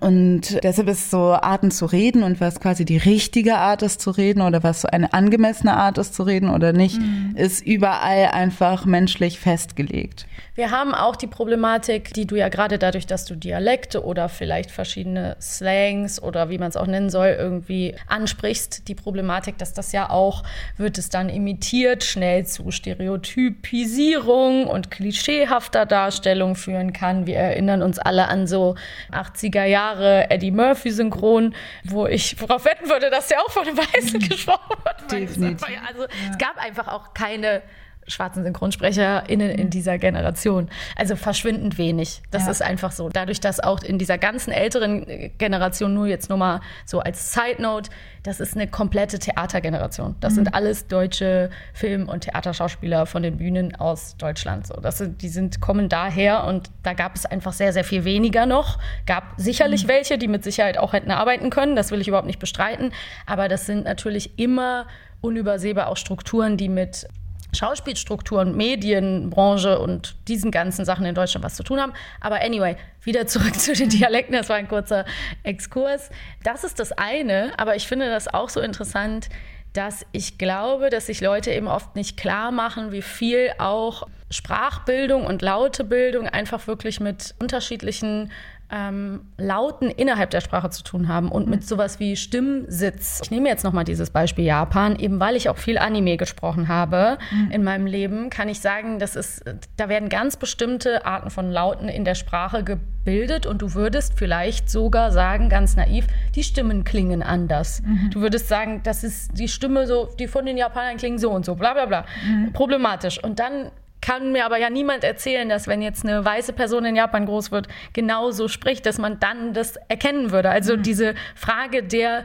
Und 0.00 0.62
deshalb 0.62 0.88
ist 0.88 1.10
so 1.10 1.32
Arten 1.32 1.70
zu 1.70 1.84
reden 1.86 2.22
und 2.22 2.40
was 2.40 2.58
quasi 2.58 2.84
die 2.84 2.96
richtige 2.96 3.56
Art 3.56 3.82
ist 3.82 4.00
zu 4.00 4.10
reden 4.10 4.40
oder 4.40 4.62
was 4.62 4.80
so 4.80 4.88
eine 4.88 5.12
angemessene 5.12 5.76
Art 5.76 5.98
ist 5.98 6.14
zu 6.14 6.22
reden 6.22 6.48
oder 6.48 6.72
nicht, 6.72 6.98
mhm. 6.98 7.34
ist 7.36 7.64
überall 7.66 8.28
einfach 8.28 8.86
menschlich 8.86 9.38
festgelegt. 9.38 10.26
Wir 10.54 10.70
haben 10.70 10.94
auch 10.94 11.16
die 11.16 11.26
Problematik, 11.26 12.14
die 12.14 12.26
du 12.26 12.36
ja 12.36 12.48
gerade 12.48 12.78
dadurch, 12.78 13.06
dass 13.06 13.24
du 13.24 13.34
Dialekte 13.34 14.04
oder 14.04 14.28
vielleicht 14.28 14.70
verschiedene 14.70 15.36
Slangs 15.40 16.22
oder 16.22 16.48
wie 16.48 16.58
man 16.58 16.68
es 16.68 16.76
auch 16.76 16.86
nennen 16.86 17.10
soll, 17.10 17.34
irgendwie 17.36 17.96
ansprichst, 18.06 18.86
die 18.86 18.94
Problematik, 18.94 19.58
dass 19.58 19.72
das 19.72 19.90
ja 19.90 20.10
auch, 20.10 20.44
wird 20.76 20.96
es 20.96 21.08
dann 21.08 21.28
imitiert, 21.28 22.04
schnell 22.04 22.46
zu 22.46 22.70
Stereotypisierung 22.70 24.68
und 24.68 24.92
klischeehafter 24.92 25.86
Darstellung 25.86 26.54
führen 26.54 26.92
kann. 26.92 27.26
Wir 27.26 27.36
erinnern 27.36 27.82
uns 27.82 27.98
alle 27.98 28.28
an 28.28 28.46
so 28.46 28.76
80er 29.10 29.64
Jahre 29.74 30.30
Eddie 30.30 30.52
Murphy 30.52 30.90
Synchron, 30.92 31.52
wo 31.82 32.06
ich 32.06 32.36
darauf 32.36 32.64
wetten 32.64 32.88
würde, 32.88 33.10
dass 33.10 33.26
der 33.26 33.40
auch 33.40 33.50
von 33.50 33.64
den 33.64 33.76
Weißen 33.76 34.20
gesprochen 34.28 34.76
wird. 34.84 35.10
Definitiv. 35.10 35.66
Also 35.88 36.02
ja. 36.02 36.08
es 36.30 36.38
gab 36.38 36.56
einfach 36.58 36.86
auch 36.86 37.12
keine 37.12 37.60
schwarzen 38.06 38.44
SynchronsprecherInnen 38.44 39.50
in 39.50 39.70
dieser 39.70 39.98
Generation. 39.98 40.68
Also 40.96 41.16
verschwindend 41.16 41.78
wenig. 41.78 42.22
Das 42.30 42.44
ja. 42.44 42.50
ist 42.50 42.62
einfach 42.62 42.92
so. 42.92 43.08
Dadurch, 43.08 43.40
dass 43.40 43.60
auch 43.60 43.82
in 43.82 43.98
dieser 43.98 44.18
ganzen 44.18 44.52
älteren 44.52 45.32
Generation, 45.38 45.94
nur 45.94 46.06
jetzt 46.06 46.28
nur 46.28 46.38
mal 46.38 46.60
so 46.84 47.00
als 47.00 47.32
Side 47.32 47.60
Note, 47.60 47.90
das 48.22 48.40
ist 48.40 48.54
eine 48.56 48.66
komplette 48.66 49.18
Theatergeneration. 49.18 50.16
Das 50.20 50.32
mhm. 50.32 50.36
sind 50.36 50.54
alles 50.54 50.86
deutsche 50.86 51.50
Film- 51.74 52.08
und 52.08 52.22
Theaterschauspieler 52.22 53.06
von 53.06 53.22
den 53.22 53.36
Bühnen 53.36 53.74
aus 53.76 54.16
Deutschland. 54.16 54.66
So, 54.66 54.74
das 54.74 54.98
sind, 54.98 55.20
die 55.20 55.28
sind, 55.28 55.60
kommen 55.60 55.88
daher 55.88 56.44
und 56.44 56.70
da 56.82 56.94
gab 56.94 57.14
es 57.16 57.26
einfach 57.26 57.52
sehr, 57.52 57.72
sehr 57.72 57.84
viel 57.84 58.04
weniger 58.04 58.46
noch. 58.46 58.78
Gab 59.06 59.34
sicherlich 59.36 59.84
mhm. 59.84 59.88
welche, 59.88 60.18
die 60.18 60.28
mit 60.28 60.42
Sicherheit 60.42 60.78
auch 60.78 60.94
hätten 60.94 61.10
arbeiten 61.10 61.50
können. 61.50 61.76
Das 61.76 61.90
will 61.90 62.00
ich 62.00 62.08
überhaupt 62.08 62.26
nicht 62.26 62.38
bestreiten. 62.38 62.92
Aber 63.26 63.48
das 63.48 63.66
sind 63.66 63.84
natürlich 63.84 64.38
immer 64.38 64.86
unübersehbar 65.20 65.88
auch 65.88 65.96
Strukturen, 65.96 66.56
die 66.56 66.68
mit 66.68 67.06
Schauspielstrukturen, 67.54 68.56
Medienbranche 68.56 69.78
und 69.78 70.16
diesen 70.28 70.50
ganzen 70.50 70.84
Sachen 70.84 71.06
in 71.06 71.14
Deutschland 71.14 71.44
was 71.44 71.54
zu 71.54 71.62
tun 71.62 71.80
haben. 71.80 71.92
Aber 72.20 72.42
anyway, 72.42 72.76
wieder 73.02 73.26
zurück 73.26 73.54
zu 73.58 73.72
den 73.72 73.88
Dialekten. 73.88 74.34
Das 74.34 74.48
war 74.48 74.56
ein 74.56 74.68
kurzer 74.68 75.04
Exkurs. 75.42 76.10
Das 76.42 76.64
ist 76.64 76.78
das 76.78 76.92
eine, 76.92 77.52
aber 77.58 77.76
ich 77.76 77.86
finde 77.86 78.08
das 78.08 78.32
auch 78.32 78.48
so 78.48 78.60
interessant, 78.60 79.28
dass 79.74 80.06
ich 80.12 80.38
glaube, 80.38 80.88
dass 80.88 81.06
sich 81.06 81.20
Leute 81.20 81.50
eben 81.50 81.66
oft 81.66 81.96
nicht 81.96 82.16
klar 82.16 82.52
machen, 82.52 82.92
wie 82.92 83.02
viel 83.02 83.50
auch 83.58 84.06
Sprachbildung 84.30 85.26
und 85.26 85.42
Lautebildung 85.42 86.28
einfach 86.28 86.66
wirklich 86.66 87.00
mit 87.00 87.34
unterschiedlichen 87.40 88.30
ähm, 88.70 89.20
Lauten 89.36 89.90
innerhalb 89.90 90.30
der 90.30 90.40
Sprache 90.40 90.70
zu 90.70 90.82
tun 90.82 91.08
haben 91.08 91.30
und 91.30 91.48
mit 91.48 91.66
sowas 91.66 92.00
wie 92.00 92.16
Stimmsitz. 92.16 93.20
Ich 93.22 93.30
nehme 93.30 93.48
jetzt 93.48 93.64
nochmal 93.64 93.84
dieses 93.84 94.10
Beispiel 94.10 94.44
Japan, 94.44 94.96
eben 94.96 95.20
weil 95.20 95.36
ich 95.36 95.48
auch 95.48 95.56
viel 95.56 95.78
Anime 95.78 96.16
gesprochen 96.16 96.68
habe 96.68 97.18
mhm. 97.30 97.50
in 97.50 97.64
meinem 97.64 97.86
Leben, 97.86 98.30
kann 98.30 98.48
ich 98.48 98.60
sagen, 98.60 98.98
dass 98.98 99.16
es, 99.16 99.42
da 99.76 99.88
werden 99.88 100.08
ganz 100.08 100.36
bestimmte 100.36 101.04
Arten 101.04 101.30
von 101.30 101.50
Lauten 101.50 101.88
in 101.88 102.04
der 102.04 102.14
Sprache 102.14 102.64
gebildet 102.64 103.46
und 103.46 103.62
du 103.62 103.74
würdest 103.74 104.14
vielleicht 104.16 104.70
sogar 104.70 105.12
sagen, 105.12 105.48
ganz 105.48 105.76
naiv, 105.76 106.06
die 106.34 106.42
Stimmen 106.42 106.84
klingen 106.84 107.22
anders. 107.22 107.82
Mhm. 107.82 108.10
Du 108.10 108.20
würdest 108.20 108.48
sagen, 108.48 108.80
das 108.82 109.04
ist 109.04 109.38
die 109.38 109.48
Stimme 109.48 109.86
so, 109.86 110.08
die 110.18 110.26
von 110.26 110.46
den 110.46 110.56
Japanern 110.56 110.96
klingen 110.96 111.18
so 111.18 111.30
und 111.30 111.44
so, 111.44 111.54
bla 111.54 111.74
bla 111.74 111.86
bla. 111.86 112.06
Mhm. 112.26 112.52
Problematisch. 112.52 113.22
Und 113.22 113.38
dann 113.38 113.70
kann 114.04 114.32
mir 114.32 114.44
aber 114.44 114.58
ja 114.58 114.68
niemand 114.68 115.02
erzählen, 115.02 115.48
dass 115.48 115.66
wenn 115.66 115.80
jetzt 115.80 116.04
eine 116.04 116.22
weiße 116.22 116.52
Person 116.52 116.84
in 116.84 116.94
Japan 116.94 117.24
groß 117.24 117.50
wird, 117.50 117.68
genauso 117.94 118.48
spricht, 118.48 118.84
dass 118.84 118.98
man 118.98 119.18
dann 119.18 119.54
das 119.54 119.76
erkennen 119.88 120.30
würde. 120.30 120.50
Also 120.50 120.76
mhm. 120.76 120.82
diese 120.82 121.14
Frage 121.34 121.82
der, 121.82 122.24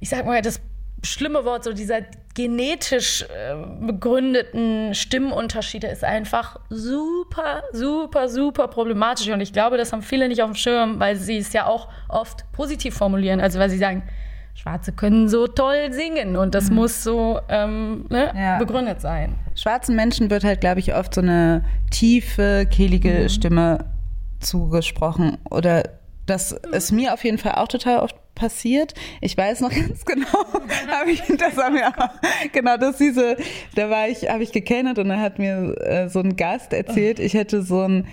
ich 0.00 0.08
sag 0.08 0.24
mal, 0.24 0.40
das 0.40 0.62
schlimme 1.02 1.44
Wort, 1.44 1.62
so 1.62 1.74
dieser 1.74 2.00
genetisch 2.34 3.20
äh, 3.20 3.54
begründeten 3.82 4.94
Stimmunterschiede 4.94 5.88
ist 5.88 6.04
einfach 6.04 6.58
super, 6.70 7.64
super, 7.72 8.30
super 8.30 8.68
problematisch. 8.68 9.28
Und 9.28 9.42
ich 9.42 9.52
glaube, 9.52 9.76
das 9.76 9.92
haben 9.92 10.00
viele 10.00 10.26
nicht 10.26 10.42
auf 10.42 10.50
dem 10.50 10.56
Schirm, 10.56 11.00
weil 11.00 11.16
sie 11.16 11.36
es 11.36 11.52
ja 11.52 11.66
auch 11.66 11.88
oft 12.08 12.50
positiv 12.52 12.96
formulieren. 12.96 13.42
Also 13.42 13.58
weil 13.58 13.68
sie 13.68 13.76
sagen, 13.76 14.04
Schwarze 14.54 14.92
können 14.92 15.28
so 15.28 15.46
toll 15.46 15.92
singen 15.92 16.36
und 16.36 16.54
das 16.54 16.70
mhm. 16.70 16.76
muss 16.76 17.02
so 17.02 17.40
ähm, 17.48 18.06
ne, 18.08 18.32
ja. 18.34 18.58
begründet 18.58 19.00
sein. 19.00 19.34
Schwarzen 19.54 19.96
Menschen 19.96 20.30
wird 20.30 20.44
halt, 20.44 20.60
glaube 20.60 20.80
ich, 20.80 20.94
oft 20.94 21.14
so 21.14 21.20
eine 21.20 21.64
tiefe, 21.90 22.66
kehlige 22.70 23.24
mhm. 23.24 23.28
Stimme 23.28 23.84
zugesprochen 24.40 25.38
oder 25.50 25.82
das 26.26 26.52
ist 26.52 26.92
mir 26.92 27.12
auf 27.12 27.24
jeden 27.24 27.38
Fall 27.38 27.52
auch 27.56 27.68
total 27.68 28.00
oft 28.00 28.16
passiert. 28.34 28.94
Ich 29.20 29.36
weiß 29.36 29.60
noch 29.60 29.70
ganz 29.74 30.04
genau, 30.04 30.26
habe 30.88 31.10
ich 31.10 31.22
das 31.22 31.56
haben 31.56 31.74
wir 31.74 31.92
genau 32.52 32.76
das 32.76 32.98
diese, 32.98 33.36
da 33.74 33.90
war 33.90 34.08
ich, 34.08 34.28
habe 34.28 34.42
ich 34.42 34.52
gekennert 34.52 34.98
und 34.98 35.08
dann 35.08 35.20
hat 35.20 35.38
mir 35.38 35.76
äh, 35.80 36.08
so 36.08 36.20
ein 36.20 36.36
Gast 36.36 36.72
erzählt, 36.72 37.18
ich 37.18 37.34
hätte 37.34 37.62
so 37.62 37.82
ein 37.82 38.06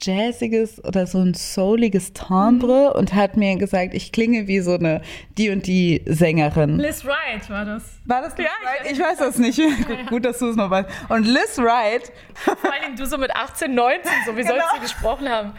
jazziges 0.00 0.82
oder 0.84 1.06
so 1.06 1.18
ein 1.18 1.34
souliges 1.34 2.12
Timbre 2.12 2.90
mhm. 2.92 2.98
und 2.98 3.14
hat 3.14 3.36
mir 3.36 3.56
gesagt, 3.56 3.94
ich 3.94 4.12
klinge 4.12 4.46
wie 4.46 4.60
so 4.60 4.72
eine 4.72 5.00
die 5.38 5.50
und 5.50 5.66
die 5.66 6.02
Sängerin. 6.06 6.78
Liz 6.78 7.04
Wright 7.04 7.48
war 7.48 7.64
das. 7.64 7.82
War 8.04 8.22
das 8.22 8.36
Liz 8.36 8.46
ja, 8.46 8.66
Wright? 8.66 8.92
Ich, 8.92 9.00
weiß 9.00 9.18
das 9.18 9.38
nicht. 9.38 9.60
Gut, 10.08 10.24
dass 10.24 10.38
du 10.38 10.48
es 10.48 10.56
noch 10.56 10.70
weißt. 10.70 10.88
Und 11.08 11.26
Liz 11.26 11.58
Wright. 11.58 12.12
Vor 12.34 12.72
allem 12.72 12.96
du 12.96 13.06
so 13.06 13.18
mit 13.18 13.34
18, 13.34 13.74
19, 13.74 14.10
so 14.26 14.36
wie 14.36 14.42
genau. 14.42 14.54
sollst 14.54 14.76
du 14.76 14.80
gesprochen 14.80 15.28
haben? 15.28 15.52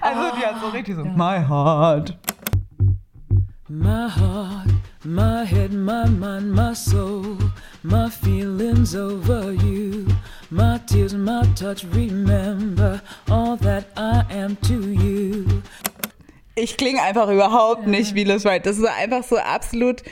Also 0.00 0.20
oh. 0.20 0.36
die 0.38 0.46
hat 0.46 0.60
so 0.60 0.68
richtig 0.68 0.96
so, 0.96 1.04
my 1.04 1.38
heart. 1.38 2.16
My 3.68 4.08
heart, 4.08 4.68
my 5.04 5.44
head, 5.44 5.72
my 5.72 6.06
mind, 6.06 6.52
my 6.52 6.74
soul, 6.74 7.38
my 7.82 8.10
feelings 8.10 8.94
over 8.94 9.52
you. 9.52 10.06
My 10.54 10.78
tears, 10.86 11.14
my 11.14 11.42
touch, 11.56 11.84
remember 11.92 13.02
all 13.28 13.56
that 13.56 13.86
I 13.96 14.24
am 14.30 14.56
to 14.62 14.74
you. 14.74 15.46
Ich 16.54 16.76
klinge 16.76 17.02
einfach 17.02 17.28
überhaupt 17.28 17.88
nicht 17.88 18.14
wie 18.14 18.22
Liz 18.22 18.44
Wright. 18.44 18.64
Das 18.64 18.78
ist 18.78 18.86
einfach 18.86 19.24
so 19.24 19.36
absolut 19.36 20.02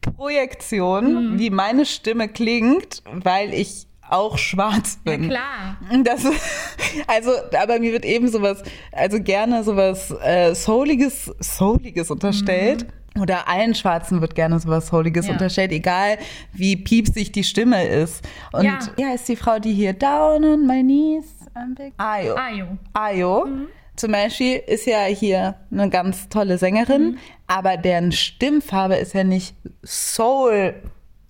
Projektion, 0.00 1.32
mhm. 1.32 1.38
wie 1.38 1.50
meine 1.50 1.84
Stimme 1.84 2.28
klingt, 2.28 3.02
weil 3.12 3.52
ich 3.52 3.86
auch 4.08 4.38
schwarz 4.38 4.98
bin. 5.04 5.24
Ja, 5.24 5.28
klar. 5.28 6.02
Das, 6.04 6.24
also, 7.06 7.30
aber 7.56 7.78
mir 7.78 7.92
wird 7.92 8.06
eben 8.06 8.28
sowas, 8.28 8.62
also 8.92 9.20
gerne 9.20 9.62
sowas 9.62 10.10
äh, 10.22 10.54
Souliges, 10.54 11.30
Souliges 11.38 12.10
unterstellt. 12.10 12.84
Mhm. 12.84 12.99
Oder 13.18 13.48
allen 13.48 13.74
Schwarzen 13.74 14.20
wird 14.20 14.34
gerne 14.34 14.60
sowas 14.60 14.86
Souliges 14.86 15.26
ja. 15.26 15.32
unterstellt, 15.32 15.72
egal 15.72 16.18
wie 16.52 16.76
piepsig 16.76 17.32
die 17.32 17.44
Stimme 17.44 17.84
ist. 17.84 18.26
Und 18.52 18.64
ja. 18.64 18.78
ja, 18.96 19.14
ist 19.14 19.28
die 19.28 19.36
Frau, 19.36 19.58
die 19.58 19.72
hier 19.72 19.92
Down 19.92 20.44
on 20.44 20.66
my 20.66 20.82
knees. 20.82 21.24
Ayo. 21.96 22.36
Ayo. 22.36 22.66
Ayo. 22.92 23.46
Mhm. 23.46 23.66
Zum 23.96 24.12
Beispiel 24.12 24.62
ist 24.66 24.86
ja 24.86 25.02
hier 25.04 25.56
eine 25.70 25.90
ganz 25.90 26.28
tolle 26.28 26.56
Sängerin, 26.56 27.02
mhm. 27.02 27.18
aber 27.46 27.76
deren 27.76 28.12
Stimmfarbe 28.12 28.94
ist 28.94 29.12
ja 29.12 29.24
nicht 29.24 29.54
Soul 29.84 30.74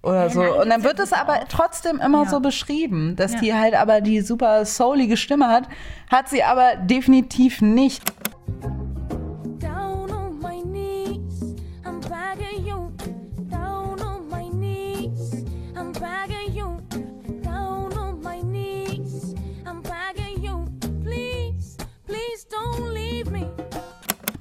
oder 0.02 0.22
ja, 0.24 0.30
so. 0.30 0.40
Nein, 0.40 0.52
und 0.52 0.70
dann 0.70 0.84
wird 0.84 1.00
es 1.00 1.12
aber 1.12 1.40
trotzdem 1.48 1.98
immer 2.00 2.24
ja. 2.24 2.30
so 2.30 2.40
beschrieben, 2.40 3.16
dass 3.16 3.32
ja. 3.34 3.40
die 3.40 3.54
halt 3.54 3.74
aber 3.74 4.00
die 4.00 4.20
super 4.20 4.64
soulige 4.64 5.16
Stimme 5.16 5.48
hat, 5.48 5.68
hat 6.10 6.28
sie 6.28 6.42
aber 6.42 6.76
definitiv 6.76 7.60
nicht. 7.60 8.02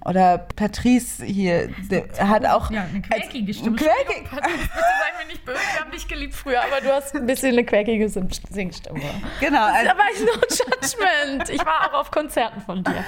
Oder 0.10 0.40
Patrice 0.56 1.24
hier, 1.24 1.70
der 1.92 2.06
hat 2.28 2.44
auch. 2.44 2.72
Ja, 2.72 2.82
eine 2.82 3.00
quäkige 3.00 3.54
Stimme. 3.54 3.76
Quäkig. 3.76 4.28
Patrice, 4.28 4.58
bitte 4.58 4.72
sei 4.74 5.22
mir 5.22 5.28
nicht 5.28 5.46
böse, 5.46 5.60
wir 5.60 5.82
haben 5.82 5.92
dich 5.92 6.08
geliebt 6.08 6.34
früher, 6.34 6.64
aber 6.64 6.82
du 6.82 6.92
hast 6.92 7.16
ein 7.16 7.28
bisschen 7.28 7.52
eine 7.52 7.64
quäkige 7.64 8.10
Singstimme. 8.10 9.00
Genau. 9.40 9.66
Also, 9.66 9.92
aber 9.92 10.02
ich 10.12 10.22
no 10.22 10.32
judgment. 10.34 11.50
Ich 11.52 11.64
war 11.64 11.88
auch 11.88 12.00
auf 12.00 12.10
Konzerten 12.10 12.60
von 12.62 12.84
dir. 12.84 13.06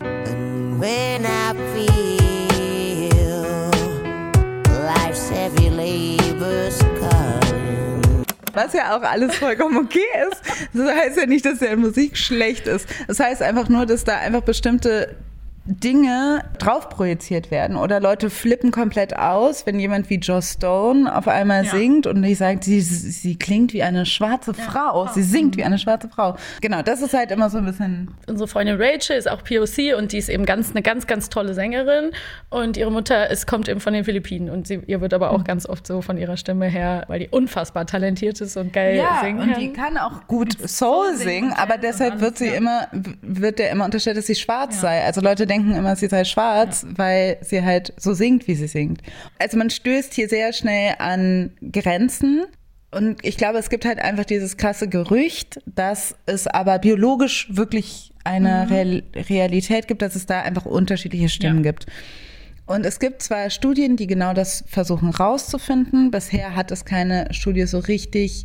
And 0.00 0.80
when 0.80 1.24
I 1.24 1.52
feel 1.74 3.10
life's 4.84 5.28
heavy 5.28 5.68
labor's 5.68 6.78
calling. 7.00 8.24
Was 8.52 8.72
ja 8.72 8.96
auch 8.96 9.02
alles 9.02 9.34
vollkommen 9.34 9.78
okay 9.78 10.06
ist. 10.30 10.42
Das 10.72 10.88
heißt 10.88 11.16
ja 11.18 11.26
nicht, 11.26 11.44
dass 11.44 11.58
der 11.58 11.76
Musik 11.76 12.16
schlecht 12.16 12.68
ist. 12.68 12.88
Das 13.08 13.18
heißt 13.18 13.42
einfach 13.42 13.68
nur, 13.68 13.84
dass 13.84 14.04
da 14.04 14.18
einfach 14.18 14.42
bestimmte 14.42 15.16
Dinge 15.66 16.44
drauf 16.58 16.88
projiziert 16.88 17.50
werden 17.50 17.76
oder 17.76 17.98
Leute 17.98 18.30
flippen 18.30 18.70
komplett 18.70 19.16
aus, 19.16 19.66
wenn 19.66 19.80
jemand 19.80 20.08
wie 20.10 20.16
Joss 20.16 20.52
Stone 20.52 21.12
auf 21.14 21.26
einmal 21.26 21.64
ja. 21.64 21.72
singt 21.72 22.06
und 22.06 22.22
ich 22.22 22.38
sage, 22.38 22.60
sie, 22.62 22.80
sie 22.80 23.36
klingt 23.36 23.72
wie 23.72 23.82
eine 23.82 24.06
schwarze 24.06 24.52
ja. 24.56 24.62
Frau, 24.62 25.08
sie 25.12 25.24
singt 25.24 25.56
wie 25.56 25.64
eine 25.64 25.78
schwarze 25.78 26.08
Frau. 26.08 26.36
Genau, 26.60 26.82
das 26.82 27.02
ist 27.02 27.14
halt 27.14 27.32
immer 27.32 27.50
so 27.50 27.58
ein 27.58 27.64
bisschen. 27.64 28.14
Unsere 28.28 28.46
Freundin 28.46 28.80
Rachel 28.80 29.16
ist 29.16 29.28
auch 29.28 29.42
POC 29.42 29.98
und 29.98 30.12
die 30.12 30.18
ist 30.18 30.28
eben 30.28 30.46
ganz 30.46 30.70
eine 30.70 30.82
ganz 30.82 31.08
ganz 31.08 31.30
tolle 31.30 31.52
Sängerin 31.52 32.12
und 32.48 32.76
ihre 32.76 32.92
Mutter 32.92 33.28
ist 33.28 33.48
kommt 33.48 33.68
eben 33.68 33.80
von 33.80 33.92
den 33.92 34.04
Philippinen 34.04 34.50
und 34.50 34.68
sie, 34.68 34.80
ihr 34.86 35.00
wird 35.00 35.14
aber 35.14 35.32
auch 35.32 35.38
mhm. 35.38 35.44
ganz 35.44 35.68
oft 35.68 35.84
so 35.84 36.00
von 36.00 36.16
ihrer 36.16 36.36
Stimme 36.36 36.66
her, 36.66 37.04
weil 37.08 37.18
die 37.18 37.28
unfassbar 37.28 37.86
talentiert 37.86 38.40
ist 38.40 38.56
und 38.56 38.72
geil 38.72 38.96
ja, 38.98 39.20
singen 39.20 39.40
und 39.40 39.56
die 39.56 39.72
kann 39.72 39.98
auch 39.98 40.28
gut 40.28 40.56
Soul 40.68 41.16
singen, 41.16 41.52
aber 41.54 41.76
deshalb 41.76 42.20
wird 42.20 42.38
sie 42.38 42.48
immer 42.48 42.86
wird 43.20 43.58
der 43.58 43.70
immer 43.70 43.84
unterstellt, 43.84 44.16
dass 44.16 44.26
sie 44.26 44.36
schwarz 44.36 44.80
sei. 44.80 45.02
Also 45.04 45.20
Leute 45.20 45.46
denken 45.46 45.55
denken 45.56 45.74
immer, 45.74 45.96
sie 45.96 46.08
sei 46.08 46.24
schwarz, 46.24 46.82
ja. 46.82 46.98
weil 46.98 47.38
sie 47.42 47.62
halt 47.62 47.92
so 47.96 48.14
singt, 48.14 48.46
wie 48.48 48.54
sie 48.54 48.68
singt. 48.68 49.00
Also 49.38 49.56
man 49.56 49.70
stößt 49.70 50.14
hier 50.14 50.28
sehr 50.28 50.52
schnell 50.52 50.94
an 50.98 51.50
Grenzen. 51.72 52.44
Und 52.90 53.24
ich 53.24 53.36
glaube, 53.36 53.58
es 53.58 53.68
gibt 53.68 53.84
halt 53.84 53.98
einfach 53.98 54.24
dieses 54.24 54.56
krasse 54.56 54.88
Gerücht, 54.88 55.60
dass 55.66 56.14
es 56.26 56.46
aber 56.46 56.78
biologisch 56.78 57.48
wirklich 57.50 58.12
eine 58.24 58.66
mhm. 58.68 59.22
Realität 59.22 59.88
gibt, 59.88 60.02
dass 60.02 60.14
es 60.14 60.26
da 60.26 60.40
einfach 60.40 60.64
unterschiedliche 60.64 61.28
Stimmen 61.28 61.64
ja. 61.64 61.72
gibt. 61.72 61.86
Und 62.66 62.84
es 62.84 62.98
gibt 62.98 63.22
zwar 63.22 63.50
Studien, 63.50 63.96
die 63.96 64.08
genau 64.08 64.32
das 64.34 64.64
versuchen 64.66 65.10
rauszufinden. 65.10 66.10
Bisher 66.10 66.56
hat 66.56 66.72
es 66.72 66.84
keine 66.84 67.28
Studie 67.32 67.66
so 67.66 67.78
richtig 67.78 68.44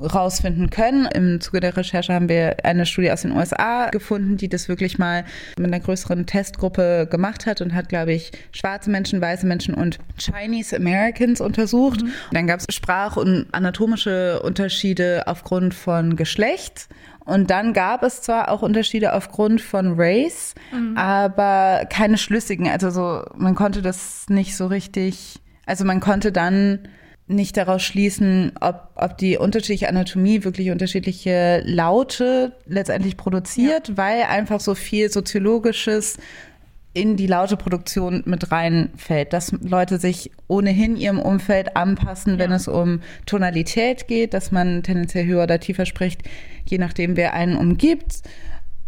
rausfinden 0.00 0.70
können. 0.70 1.06
Im 1.06 1.40
Zuge 1.40 1.60
der 1.60 1.76
Recherche 1.76 2.12
haben 2.12 2.28
wir 2.28 2.56
eine 2.64 2.86
Studie 2.86 3.10
aus 3.10 3.22
den 3.22 3.32
USA 3.32 3.90
gefunden, 3.90 4.36
die 4.36 4.48
das 4.48 4.68
wirklich 4.68 4.98
mal 4.98 5.24
mit 5.58 5.66
einer 5.66 5.80
größeren 5.80 6.26
Testgruppe 6.26 7.06
gemacht 7.10 7.46
hat 7.46 7.60
und 7.60 7.74
hat, 7.74 7.88
glaube 7.88 8.12
ich, 8.12 8.32
schwarze 8.52 8.90
Menschen, 8.90 9.20
weiße 9.20 9.46
Menschen 9.46 9.74
und 9.74 9.98
Chinese 10.18 10.76
Americans 10.76 11.40
untersucht. 11.40 12.02
Mhm. 12.02 12.12
Dann 12.32 12.46
gab 12.46 12.60
es 12.60 12.74
Sprach- 12.74 13.16
und 13.16 13.46
anatomische 13.52 14.40
Unterschiede 14.42 15.24
aufgrund 15.26 15.74
von 15.74 16.16
Geschlecht. 16.16 16.88
Und 17.24 17.50
dann 17.50 17.72
gab 17.72 18.02
es 18.02 18.22
zwar 18.22 18.50
auch 18.50 18.62
Unterschiede 18.62 19.12
aufgrund 19.14 19.60
von 19.60 19.94
Race, 19.96 20.54
mhm. 20.72 20.96
aber 20.96 21.86
keine 21.88 22.18
schlüssigen. 22.18 22.68
Also 22.68 22.90
so, 22.90 23.24
man 23.36 23.54
konnte 23.54 23.80
das 23.80 24.26
nicht 24.28 24.56
so 24.56 24.66
richtig, 24.66 25.40
also 25.64 25.84
man 25.84 26.00
konnte 26.00 26.32
dann 26.32 26.80
nicht 27.32 27.56
daraus 27.56 27.82
schließen, 27.82 28.52
ob, 28.60 28.88
ob 28.94 29.18
die 29.18 29.36
unterschiedliche 29.36 29.88
Anatomie 29.88 30.44
wirklich 30.44 30.70
unterschiedliche 30.70 31.62
Laute 31.64 32.52
letztendlich 32.66 33.16
produziert, 33.16 33.88
ja. 33.88 33.96
weil 33.96 34.22
einfach 34.22 34.60
so 34.60 34.74
viel 34.74 35.10
soziologisches 35.10 36.18
in 36.94 37.16
die 37.16 37.26
laute 37.26 37.56
Produktion 37.56 38.22
mit 38.26 38.52
reinfällt, 38.52 39.32
dass 39.32 39.52
Leute 39.62 39.98
sich 39.98 40.30
ohnehin 40.46 40.96
ihrem 40.96 41.18
Umfeld 41.18 41.76
anpassen, 41.76 42.38
wenn 42.38 42.52
es 42.52 42.68
um 42.68 43.00
Tonalität 43.24 44.08
geht, 44.08 44.34
dass 44.34 44.52
man 44.52 44.82
tendenziell 44.82 45.24
höher 45.24 45.44
oder 45.44 45.58
tiefer 45.58 45.86
spricht, 45.86 46.22
je 46.66 46.78
nachdem, 46.78 47.16
wer 47.16 47.32
einen 47.32 47.56
umgibt, 47.56 48.22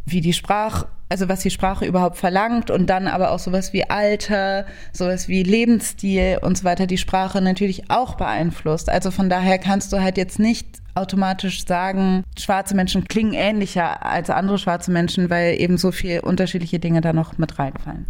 wie 0.04 0.20
die 0.20 0.34
Sprache, 0.34 0.86
also 1.08 1.28
was 1.28 1.40
die 1.40 1.50
Sprache 1.50 1.84
überhaupt 1.84 2.16
verlangt 2.16 2.70
und 2.70 2.88
dann 2.88 3.06
aber 3.06 3.30
auch 3.30 3.38
sowas 3.38 3.72
wie 3.72 3.88
Alter, 3.88 4.66
sowas 4.92 5.28
wie 5.28 5.42
Lebensstil 5.42 6.38
und 6.42 6.58
so 6.58 6.64
weiter, 6.64 6.86
die 6.86 6.98
Sprache 6.98 7.40
natürlich 7.40 7.90
auch 7.90 8.14
beeinflusst. 8.14 8.90
Also 8.90 9.10
von 9.10 9.28
daher 9.28 9.58
kannst 9.58 9.92
du 9.92 10.00
halt 10.00 10.16
jetzt 10.16 10.38
nicht 10.38 10.66
automatisch 10.94 11.66
sagen, 11.66 12.24
schwarze 12.38 12.74
Menschen 12.74 13.04
klingen 13.04 13.34
ähnlicher 13.34 14.04
als 14.04 14.30
andere 14.30 14.58
schwarze 14.58 14.90
Menschen, 14.90 15.28
weil 15.28 15.60
eben 15.60 15.76
so 15.76 15.92
viele 15.92 16.22
unterschiedliche 16.22 16.78
Dinge 16.78 17.00
da 17.00 17.12
noch 17.12 17.36
mit 17.36 17.58
reinfallen. 17.58 18.06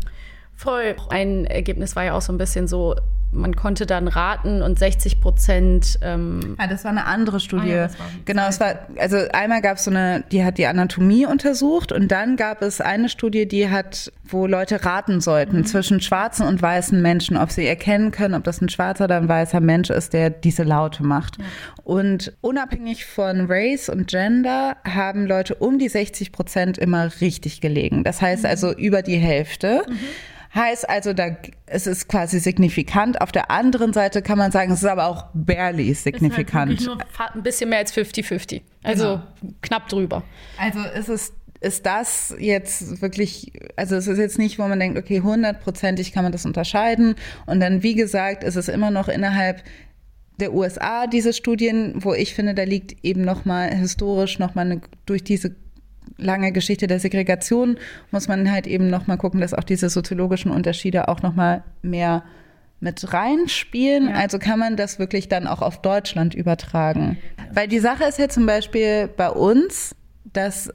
Voll. 0.54 0.94
Ein 1.11 1.46
Ergebnis 1.46 1.96
war 1.96 2.04
ja 2.04 2.14
auch 2.14 2.22
so 2.22 2.33
ein 2.33 2.38
bisschen 2.38 2.68
so, 2.68 2.94
man 3.35 3.57
konnte 3.57 3.87
dann 3.87 4.09
raten 4.09 4.62
und 4.62 4.79
60 4.79 5.20
Prozent. 5.20 5.99
Ähm 6.03 6.57
ja, 6.59 6.66
das 6.66 6.85
war 6.85 6.90
eine 6.90 7.05
andere 7.07 7.40
Studie. 7.40 7.73
Ah 7.73 7.77
ja, 7.83 7.88
genau, 8.25 8.47
es 8.49 8.61
war, 8.61 8.87
also 8.99 9.16
einmal 9.33 9.61
gab 9.61 9.77
es 9.77 9.85
so 9.85 9.90
eine, 9.90 10.25
die 10.33 10.44
hat 10.44 10.59
die 10.59 10.66
Anatomie 10.66 11.27
untersucht 11.27 11.92
und 11.92 12.11
dann 12.11 12.37
gab 12.37 12.62
es 12.62 12.81
eine 12.81 13.09
Studie, 13.09 13.47
die 13.47 13.68
hat, 13.68 14.12
wo 14.25 14.47
Leute 14.47 14.85
raten 14.85 15.20
sollten 15.20 15.59
Mhm. 15.59 15.64
zwischen 15.66 16.01
schwarzen 16.01 16.47
und 16.47 16.62
weißen 16.62 17.01
Menschen, 17.03 17.37
ob 17.37 17.51
sie 17.51 17.66
erkennen 17.66 18.11
können, 18.11 18.35
ob 18.35 18.44
das 18.44 18.61
ein 18.61 18.68
schwarzer 18.68 19.05
oder 19.05 19.16
ein 19.18 19.29
weißer 19.29 19.61
Mensch 19.61 19.90
ist, 19.90 20.12
der 20.12 20.31
diese 20.31 20.62
Laute 20.62 21.03
macht. 21.03 21.38
Und 21.83 22.33
unabhängig 22.40 23.05
von 23.05 23.47
Race 23.49 23.88
und 23.88 24.07
Gender 24.07 24.77
haben 24.88 25.27
Leute 25.27 25.55
um 25.57 25.79
die 25.79 25.88
60 25.88 26.33
Prozent 26.33 26.79
immer 26.79 27.11
richtig 27.20 27.61
gelegen. 27.61 28.05
Das 28.05 28.20
Mhm. 28.20 28.27
heißt 28.27 28.47
also 28.47 28.73
über 28.73 29.03
die 29.03 29.16
Hälfte. 29.18 29.83
Heißt 30.55 30.88
also, 30.88 31.12
da, 31.12 31.37
es 31.67 31.87
ist 31.87 32.09
quasi 32.09 32.38
signifikant. 32.38 33.21
Auf 33.21 33.33
der 33.33 33.51
anderen 33.51 33.93
Seite 33.93 34.23
kann 34.23 34.38
man 34.38 34.53
sagen, 34.53 34.73
es 34.73 34.83
ist 34.83 34.88
aber 34.88 35.07
auch 35.07 35.27
barely 35.35 35.93
signifikant. 35.95 36.73
Ist 36.73 36.87
halt 36.87 36.99
nur 36.99 37.35
ein 37.35 37.43
bisschen 37.43 37.71
mehr 37.71 37.81
als 37.81 37.93
50-50. 37.93 38.62
Also 38.83 39.21
knapp 39.62 39.88
drüber. 39.88 40.23
Also 40.59 40.81
ist 40.81 41.09
es 41.09 41.33
ist 41.61 41.87
das 41.87 42.35
jetzt 42.38 43.01
wirklich, 43.01 43.53
also 43.77 43.97
es 43.97 44.07
ist 44.07 44.19
jetzt 44.19 44.38
nicht, 44.38 44.59
wo 44.59 44.69
man 44.69 44.79
denkt, 44.79 44.99
okay, 44.99 45.23
hundertprozentig 45.23 46.12
kann 46.12 46.23
man 46.23 46.31
das 46.31 46.45
unterscheiden. 46.45 47.14
Und 47.47 47.61
dann, 47.61 47.83
wie 47.83 47.95
gesagt, 47.95 48.45
ist 48.45 48.57
es 48.57 48.69
immer 48.69 48.90
noch 48.90 49.09
innerhalb 49.09 49.62
der 50.40 50.53
USA 50.53 51.07
diese 51.07 51.33
Studien, 51.33 51.95
wo 51.97 52.12
ich 52.12 52.35
finde, 52.35 52.55
da 52.55 52.64
liegt 52.64 53.03
eben 53.03 53.23
nochmal 53.23 53.75
historisch 53.75 54.38
nochmal 54.38 54.67
eine, 54.67 54.81
durch 55.07 55.25
diese 55.25 55.57
lange 56.16 56.53
Geschichte 56.53 56.87
der 56.87 57.00
Segregation 57.00 57.79
muss 58.11 58.29
man 58.29 58.50
halt 58.50 58.66
eben 58.66 58.88
nochmal 58.88 59.18
gucken, 59.18 59.40
dass 59.40 59.55
auch 59.55 59.64
diese 59.64 59.88
soziologischen 59.88 60.50
Unterschiede 60.50 61.09
auch 61.09 61.22
nochmal 61.22 61.62
mehr 61.83 62.22
mit 62.81 63.12
reinspielen. 63.12 64.09
Also 64.09 64.38
kann 64.38 64.59
man 64.59 64.77
das 64.77 64.98
wirklich 64.98 65.29
dann 65.29 65.46
auch 65.46 65.62
auf 65.62 65.81
Deutschland 65.83 66.35
übertragen. 66.35 67.18
Weil 67.53 67.68
die 67.68 67.79
Sache 67.79 68.05
ist 68.05 68.18
ja 68.18 68.29
zum 68.29 68.46
Beispiel 68.46 69.09
bei 69.09 69.31
uns, 69.31 69.96
dass 70.33 70.72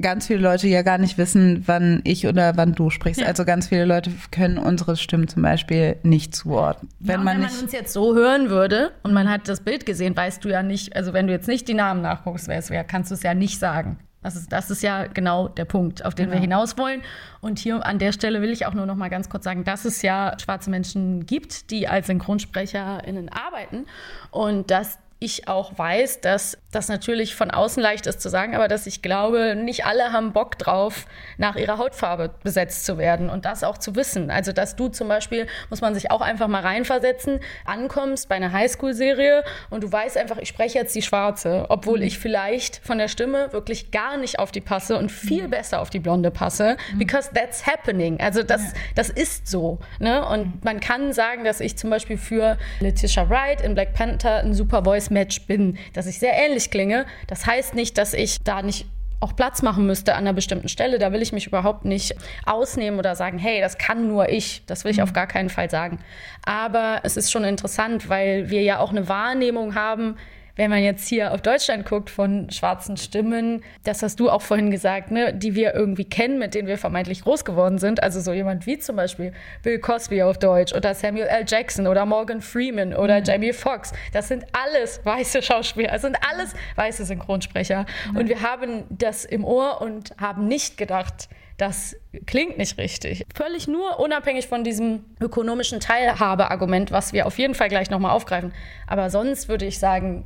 ganz 0.00 0.26
viele 0.26 0.40
Leute 0.40 0.66
ja 0.68 0.82
gar 0.82 0.98
nicht 0.98 1.18
wissen, 1.18 1.62
wann 1.66 2.00
ich 2.04 2.26
oder 2.26 2.56
wann 2.56 2.74
du 2.74 2.90
sprichst. 2.90 3.22
Also 3.22 3.44
ganz 3.44 3.68
viele 3.68 3.84
Leute 3.84 4.10
können 4.30 4.58
unsere 4.58 4.96
Stimmen 4.96 5.28
zum 5.28 5.42
Beispiel 5.42 5.96
nicht 6.02 6.34
zuordnen. 6.34 6.90
Wenn, 6.98 7.22
man 7.22 7.36
wenn 7.36 7.42
man 7.42 7.60
uns 7.60 7.72
jetzt 7.72 7.92
so 7.92 8.14
hören 8.14 8.48
würde 8.48 8.92
und 9.02 9.12
man 9.12 9.30
hat 9.30 9.48
das 9.48 9.60
Bild 9.60 9.86
gesehen, 9.86 10.16
weißt 10.16 10.44
du 10.44 10.48
ja 10.48 10.62
nicht, 10.62 10.96
also 10.96 11.12
wenn 11.12 11.26
du 11.26 11.32
jetzt 11.32 11.46
nicht 11.46 11.68
die 11.68 11.74
Namen 11.74 12.02
nachguckst, 12.02 12.48
wer 12.48 12.58
es 12.58 12.70
wäre, 12.70 12.84
kannst 12.84 13.10
du 13.10 13.14
es 13.14 13.22
ja 13.22 13.34
nicht 13.34 13.58
sagen. 13.58 13.98
Das 14.22 14.36
ist, 14.36 14.52
das 14.52 14.70
ist 14.70 14.82
ja 14.82 15.06
genau 15.06 15.48
der 15.48 15.64
Punkt, 15.64 16.04
auf 16.04 16.14
den 16.14 16.30
wir 16.30 16.38
hinaus 16.38 16.78
wollen. 16.78 17.02
Und 17.40 17.58
hier 17.58 17.84
an 17.84 17.98
der 17.98 18.12
Stelle 18.12 18.40
will 18.40 18.50
ich 18.50 18.66
auch 18.66 18.74
nur 18.74 18.86
noch 18.86 18.94
mal 18.94 19.08
ganz 19.08 19.28
kurz 19.28 19.44
sagen, 19.44 19.64
dass 19.64 19.84
es 19.84 20.02
ja 20.02 20.36
schwarze 20.42 20.70
Menschen 20.70 21.26
gibt, 21.26 21.70
die 21.70 21.88
als 21.88 22.06
SynchronsprecherInnen 22.06 23.28
arbeiten 23.28 23.86
und 24.30 24.70
dass 24.70 24.98
ich 25.22 25.48
auch 25.48 25.78
weiß, 25.78 26.20
dass 26.20 26.58
das 26.72 26.88
natürlich 26.88 27.34
von 27.34 27.50
außen 27.50 27.82
leicht 27.82 28.06
ist 28.06 28.20
zu 28.20 28.28
sagen, 28.28 28.54
aber 28.54 28.66
dass 28.66 28.86
ich 28.86 29.02
glaube, 29.02 29.54
nicht 29.54 29.84
alle 29.84 30.12
haben 30.12 30.32
Bock 30.32 30.58
drauf, 30.58 31.06
nach 31.36 31.56
ihrer 31.56 31.78
Hautfarbe 31.78 32.30
besetzt 32.42 32.86
zu 32.86 32.98
werden 32.98 33.28
und 33.30 33.44
das 33.44 33.62
auch 33.62 33.78
zu 33.78 33.94
wissen. 33.94 34.30
Also, 34.30 34.52
dass 34.52 34.74
du 34.74 34.88
zum 34.88 35.08
Beispiel, 35.08 35.46
muss 35.70 35.80
man 35.80 35.94
sich 35.94 36.10
auch 36.10 36.22
einfach 36.22 36.48
mal 36.48 36.62
reinversetzen, 36.62 37.40
ankommst 37.64 38.28
bei 38.28 38.36
einer 38.36 38.52
Highschool-Serie 38.52 39.44
und 39.70 39.84
du 39.84 39.92
weißt 39.92 40.16
einfach, 40.16 40.38
ich 40.38 40.48
spreche 40.48 40.78
jetzt 40.78 40.94
die 40.94 41.02
Schwarze, 41.02 41.66
obwohl 41.68 42.02
ich 42.02 42.18
vielleicht 42.18 42.80
von 42.84 42.98
der 42.98 43.08
Stimme 43.08 43.52
wirklich 43.52 43.90
gar 43.90 44.16
nicht 44.16 44.38
auf 44.38 44.50
die 44.50 44.60
passe 44.60 44.96
und 44.96 45.12
viel 45.12 45.48
besser 45.48 45.80
auf 45.80 45.90
die 45.90 46.00
Blonde 46.00 46.30
passe, 46.30 46.76
because 46.96 47.30
that's 47.34 47.66
happening. 47.66 48.18
Also, 48.20 48.42
das, 48.42 48.72
das 48.94 49.10
ist 49.10 49.46
so. 49.46 49.78
Ne? 49.98 50.24
Und 50.26 50.64
man 50.64 50.80
kann 50.80 51.12
sagen, 51.12 51.44
dass 51.44 51.60
ich 51.60 51.76
zum 51.76 51.90
Beispiel 51.90 52.16
für 52.16 52.56
Letitia 52.80 53.28
Wright 53.28 53.60
in 53.60 53.74
Black 53.74 53.94
Panther 53.94 54.38
ein 54.38 54.54
super 54.54 54.86
Voice-Match 55.12 55.42
bin, 55.46 55.78
dass 55.92 56.06
ich 56.06 56.18
sehr 56.18 56.34
ähnlich 56.34 56.70
klinge. 56.70 57.06
Das 57.26 57.46
heißt 57.46 57.74
nicht, 57.74 57.98
dass 57.98 58.14
ich 58.14 58.42
da 58.42 58.62
nicht 58.62 58.86
auch 59.20 59.36
Platz 59.36 59.62
machen 59.62 59.86
müsste 59.86 60.14
an 60.14 60.24
einer 60.24 60.32
bestimmten 60.32 60.68
Stelle. 60.68 60.98
Da 60.98 61.12
will 61.12 61.22
ich 61.22 61.32
mich 61.32 61.46
überhaupt 61.46 61.84
nicht 61.84 62.16
ausnehmen 62.44 62.98
oder 62.98 63.14
sagen, 63.14 63.38
hey, 63.38 63.60
das 63.60 63.78
kann 63.78 64.08
nur 64.08 64.28
ich. 64.28 64.62
Das 64.66 64.84
will 64.84 64.90
ich 64.90 65.00
auf 65.00 65.12
gar 65.12 65.28
keinen 65.28 65.48
Fall 65.48 65.70
sagen. 65.70 66.00
Aber 66.44 67.00
es 67.04 67.16
ist 67.16 67.30
schon 67.30 67.44
interessant, 67.44 68.08
weil 68.08 68.50
wir 68.50 68.62
ja 68.62 68.80
auch 68.80 68.90
eine 68.90 69.08
Wahrnehmung 69.08 69.76
haben, 69.76 70.16
wenn 70.56 70.70
man 70.70 70.82
jetzt 70.82 71.08
hier 71.08 71.32
auf 71.32 71.40
Deutschland 71.40 71.86
guckt 71.86 72.10
von 72.10 72.50
schwarzen 72.50 72.96
Stimmen, 72.96 73.62
das 73.84 74.02
hast 74.02 74.20
du 74.20 74.30
auch 74.30 74.42
vorhin 74.42 74.70
gesagt, 74.70 75.10
ne, 75.10 75.32
die 75.32 75.54
wir 75.54 75.74
irgendwie 75.74 76.04
kennen, 76.04 76.38
mit 76.38 76.54
denen 76.54 76.68
wir 76.68 76.78
vermeintlich 76.78 77.22
groß 77.22 77.44
geworden 77.44 77.78
sind. 77.78 78.02
Also 78.02 78.20
so 78.20 78.32
jemand 78.32 78.66
wie 78.66 78.78
zum 78.78 78.96
Beispiel 78.96 79.32
Bill 79.62 79.78
Cosby 79.78 80.22
auf 80.22 80.38
Deutsch 80.38 80.74
oder 80.74 80.94
Samuel 80.94 81.26
L. 81.26 81.44
Jackson 81.46 81.86
oder 81.86 82.04
Morgan 82.04 82.40
Freeman 82.40 82.94
oder 82.94 83.22
Jamie 83.22 83.52
Foxx. 83.52 83.92
Das 84.12 84.28
sind 84.28 84.44
alles 84.52 85.00
weiße 85.04 85.42
Schauspieler, 85.42 85.92
das 85.92 86.02
sind 86.02 86.16
alles 86.30 86.54
weiße 86.76 87.04
Synchronsprecher. 87.04 87.86
Und 88.14 88.28
wir 88.28 88.42
haben 88.42 88.84
das 88.90 89.24
im 89.24 89.44
Ohr 89.44 89.80
und 89.80 90.14
haben 90.18 90.48
nicht 90.48 90.76
gedacht, 90.76 91.28
das 91.56 91.96
klingt 92.26 92.58
nicht 92.58 92.78
richtig. 92.78 93.24
Völlig 93.34 93.68
nur 93.68 94.00
unabhängig 94.00 94.48
von 94.48 94.64
diesem 94.64 95.04
ökonomischen 95.20 95.80
Teilhabeargument, 95.80 96.90
was 96.90 97.12
wir 97.12 97.26
auf 97.26 97.38
jeden 97.38 97.54
Fall 97.54 97.68
gleich 97.68 97.88
nochmal 97.88 98.12
aufgreifen. 98.12 98.52
Aber 98.86 99.10
sonst 99.10 99.48
würde 99.48 99.66
ich 99.66 99.78
sagen, 99.78 100.24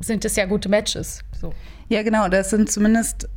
sind 0.00 0.24
es 0.24 0.36
ja 0.36 0.44
gute 0.46 0.68
Matches. 0.68 1.20
So. 1.40 1.52
Ja, 1.88 2.02
genau, 2.02 2.28
das 2.28 2.50
sind 2.50 2.70
zumindest 2.70 3.28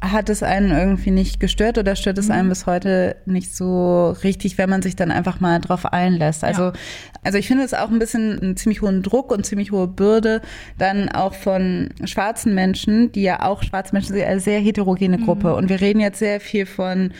hat 0.00 0.28
es 0.28 0.44
einen 0.44 0.70
irgendwie 0.70 1.10
nicht 1.10 1.40
gestört 1.40 1.76
oder 1.76 1.96
stört 1.96 2.18
es 2.18 2.30
einen 2.30 2.48
bis 2.48 2.66
heute 2.66 3.16
nicht 3.26 3.54
so 3.54 4.10
richtig, 4.22 4.56
wenn 4.56 4.70
man 4.70 4.80
sich 4.80 4.94
dann 4.94 5.10
einfach 5.10 5.40
mal 5.40 5.58
drauf 5.58 5.86
einlässt. 5.86 6.44
Also, 6.44 6.62
Ja. 6.66 6.72
also 7.24 7.36
ich 7.36 7.48
finde 7.48 7.64
es 7.64 7.74
auch 7.74 7.90
ein 7.90 7.98
bisschen 7.98 8.38
einen 8.38 8.56
ziemlich 8.56 8.80
hohen 8.80 9.02
Druck 9.02 9.32
und 9.32 9.44
ziemlich 9.44 9.72
hohe 9.72 9.88
Bürde 9.88 10.40
dann 10.78 11.08
auch 11.08 11.34
von 11.34 11.88
schwarzen 12.04 12.54
Menschen, 12.54 13.10
die 13.10 13.22
ja 13.22 13.42
auch 13.42 13.64
schwarze 13.64 13.92
Menschen 13.92 14.14
sind, 14.14 14.24
eine 14.24 14.38
sehr 14.38 14.60
heterogene 14.60 15.18
Gruppe. 15.18 15.56
Und 15.56 15.68
wir 15.68 15.80
reden 15.80 15.98
jetzt 15.98 16.20
sehr 16.20 16.38
viel 16.38 16.66
von 16.66 17.12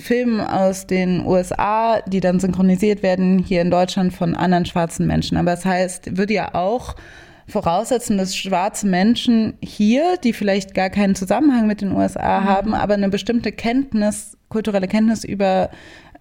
Filmen 0.00 0.40
aus 0.40 0.86
den 0.86 1.26
USA, 1.26 2.00
die 2.06 2.20
dann 2.20 2.40
synchronisiert 2.40 3.02
werden 3.02 3.40
hier 3.40 3.60
in 3.60 3.70
Deutschland 3.70 4.14
von 4.14 4.34
anderen 4.34 4.64
schwarzen 4.64 5.06
Menschen. 5.06 5.36
Aber 5.36 5.50
das 5.50 5.66
heißt, 5.66 6.16
würde 6.16 6.32
ja 6.32 6.54
auch 6.54 6.96
voraussetzen, 7.48 8.18
dass 8.18 8.36
schwarze 8.36 8.86
Menschen 8.86 9.54
hier, 9.62 10.16
die 10.22 10.32
vielleicht 10.32 10.74
gar 10.74 10.90
keinen 10.90 11.14
Zusammenhang 11.14 11.66
mit 11.66 11.80
den 11.80 11.92
USA 11.92 12.44
haben, 12.44 12.74
aber 12.74 12.94
eine 12.94 13.08
bestimmte 13.08 13.52
Kenntnis, 13.52 14.36
kulturelle 14.48 14.88
Kenntnis 14.88 15.24
über 15.24 15.70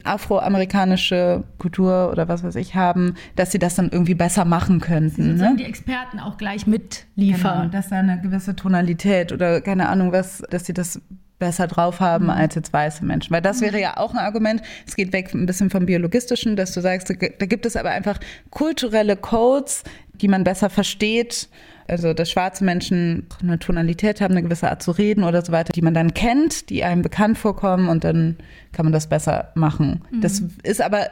afroamerikanische 0.04 1.44
Kultur 1.58 2.10
oder 2.12 2.28
was 2.28 2.44
weiß 2.44 2.56
ich 2.56 2.76
haben, 2.76 3.16
dass 3.36 3.52
sie 3.52 3.60
das 3.60 3.76
dann 3.76 3.90
irgendwie 3.92 4.16
besser 4.16 4.46
machen 4.46 4.80
könnten. 4.80 5.36
Ne? 5.36 5.56
die 5.58 5.66
Experten 5.66 6.20
auch 6.20 6.38
gleich 6.38 6.68
mitliefern. 6.68 7.60
Genau, 7.60 7.72
dass 7.72 7.90
da 7.90 7.98
eine 7.98 8.20
gewisse 8.20 8.56
Tonalität 8.56 9.32
oder 9.32 9.62
keine 9.62 9.90
Ahnung 9.90 10.12
was, 10.12 10.44
dass 10.50 10.66
sie 10.66 10.74
das 10.74 11.02
besser 11.42 11.66
drauf 11.66 12.00
haben 12.00 12.30
als 12.30 12.54
jetzt 12.54 12.72
weiße 12.72 13.04
Menschen. 13.04 13.32
Weil 13.34 13.42
das 13.42 13.62
wäre 13.62 13.82
ja 13.82 13.98
auch 13.98 14.14
ein 14.14 14.20
Argument, 14.20 14.62
es 14.86 14.96
geht 14.96 15.12
weg 15.12 15.34
ein 15.34 15.48
bisschen 15.48 15.72
vom 15.72 15.88
Biologistischen, 15.88 16.56
dass 16.56 16.72
du 16.72 16.82
sagst, 16.82 17.10
da 17.10 17.16
da 17.16 17.46
gibt 17.48 17.66
es 17.66 17.76
aber 17.76 17.90
einfach 17.90 18.20
kulturelle 18.52 19.18
Codes, 19.18 19.84
die 20.22 20.28
man 20.28 20.44
besser 20.44 20.70
versteht. 20.70 21.50
Also, 21.88 22.14
dass 22.14 22.32
schwarze 22.32 22.64
Menschen 22.64 23.28
eine 23.42 23.60
Tonalität 23.60 24.22
haben, 24.22 24.32
eine 24.32 24.44
gewisse 24.44 24.70
Art 24.70 24.82
zu 24.82 24.92
reden 24.92 25.24
oder 25.24 25.44
so 25.44 25.52
weiter, 25.52 25.74
die 25.74 25.82
man 25.82 25.94
dann 25.94 26.14
kennt, 26.14 26.70
die 26.70 26.84
einem 26.84 27.02
bekannt 27.02 27.38
vorkommen 27.38 27.90
und 27.90 28.04
dann 28.04 28.38
kann 28.72 28.86
man 28.86 28.94
das 28.94 29.08
besser 29.08 29.52
machen. 29.56 30.02
Das 30.22 30.42
ist 30.64 30.82
aber 30.82 31.08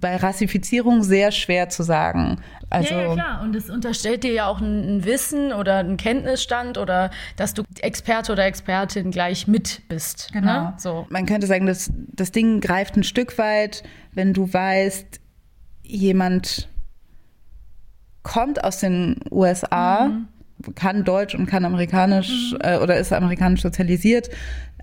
bei 0.00 0.16
Rassifizierung 0.16 1.02
sehr 1.02 1.32
schwer 1.32 1.68
zu 1.68 1.82
sagen. 1.82 2.38
Also, 2.70 2.94
ja, 2.94 3.00
ja, 3.02 3.14
klar. 3.14 3.42
Und 3.42 3.54
es 3.54 3.68
unterstellt 3.68 4.24
dir 4.24 4.32
ja 4.32 4.46
auch 4.46 4.60
ein, 4.60 4.96
ein 4.98 5.04
Wissen 5.04 5.52
oder 5.52 5.78
einen 5.78 5.98
Kenntnisstand 5.98 6.78
oder 6.78 7.10
dass 7.36 7.54
du 7.54 7.62
Experte 7.80 8.32
oder 8.32 8.46
Expertin 8.46 9.10
gleich 9.10 9.46
mit 9.46 9.82
bist. 9.88 10.30
Genau. 10.32 10.62
Ne? 10.64 10.74
So. 10.78 11.06
Man 11.10 11.26
könnte 11.26 11.46
sagen, 11.46 11.66
das, 11.66 11.90
das 11.94 12.32
Ding 12.32 12.60
greift 12.60 12.96
ein 12.96 13.04
Stück 13.04 13.36
weit, 13.36 13.82
wenn 14.12 14.32
du 14.32 14.50
weißt, 14.50 15.20
jemand 15.82 16.68
kommt 18.22 18.62
aus 18.62 18.78
den 18.78 19.16
USA, 19.30 20.10
kann 20.74 21.04
Deutsch 21.04 21.34
und 21.34 21.46
kann 21.46 21.64
Amerikanisch 21.64 22.54
äh, 22.60 22.78
oder 22.78 22.96
ist 22.96 23.12
amerikanisch 23.12 23.62
sozialisiert, 23.62 24.30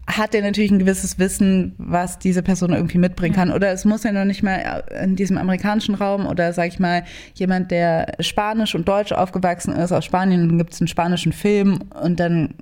hat 0.10 0.34
er 0.34 0.42
natürlich 0.42 0.72
ein 0.72 0.80
gewisses 0.80 1.20
Wissen, 1.20 1.76
was 1.78 2.18
diese 2.18 2.42
Person 2.42 2.74
irgendwie 2.74 2.98
mitbringen 2.98 3.36
kann. 3.36 3.52
Oder 3.52 3.72
es 3.72 3.86
muss 3.86 4.04
ja 4.04 4.12
noch 4.12 4.26
nicht 4.26 4.42
mal 4.42 4.84
in 5.02 5.16
diesem 5.16 5.38
amerikanischen 5.38 5.94
Raum 5.94 6.26
oder 6.26 6.52
sag 6.52 6.68
ich 6.68 6.80
mal 6.80 7.04
jemand, 7.36 7.70
der 7.70 8.16
Spanisch 8.20 8.74
und 8.74 8.88
Deutsch 8.88 9.12
aufgewachsen 9.12 9.74
ist. 9.74 9.92
Aus 9.92 10.06
Spanien, 10.06 10.50
dann 10.50 10.58
gibt 10.58 10.74
es 10.74 10.82
einen 10.82 10.88
spanischen 10.88 11.32
Film 11.32 11.80
und 12.02 12.20
dann 12.20 12.56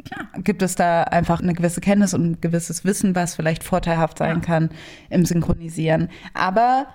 gibt 0.44 0.62
es 0.62 0.76
da 0.76 1.04
einfach 1.04 1.42
eine 1.42 1.54
gewisse 1.54 1.80
Kenntnis 1.80 2.14
und 2.14 2.24
ein 2.24 2.42
gewisses 2.42 2.84
Wissen, 2.84 3.16
was 3.16 3.36
vielleicht 3.36 3.64
vorteilhaft 3.64 4.18
sein 4.18 4.42
kann 4.42 4.70
im 5.10 5.26
Synchronisieren. 5.26 6.10
Aber 6.34 6.88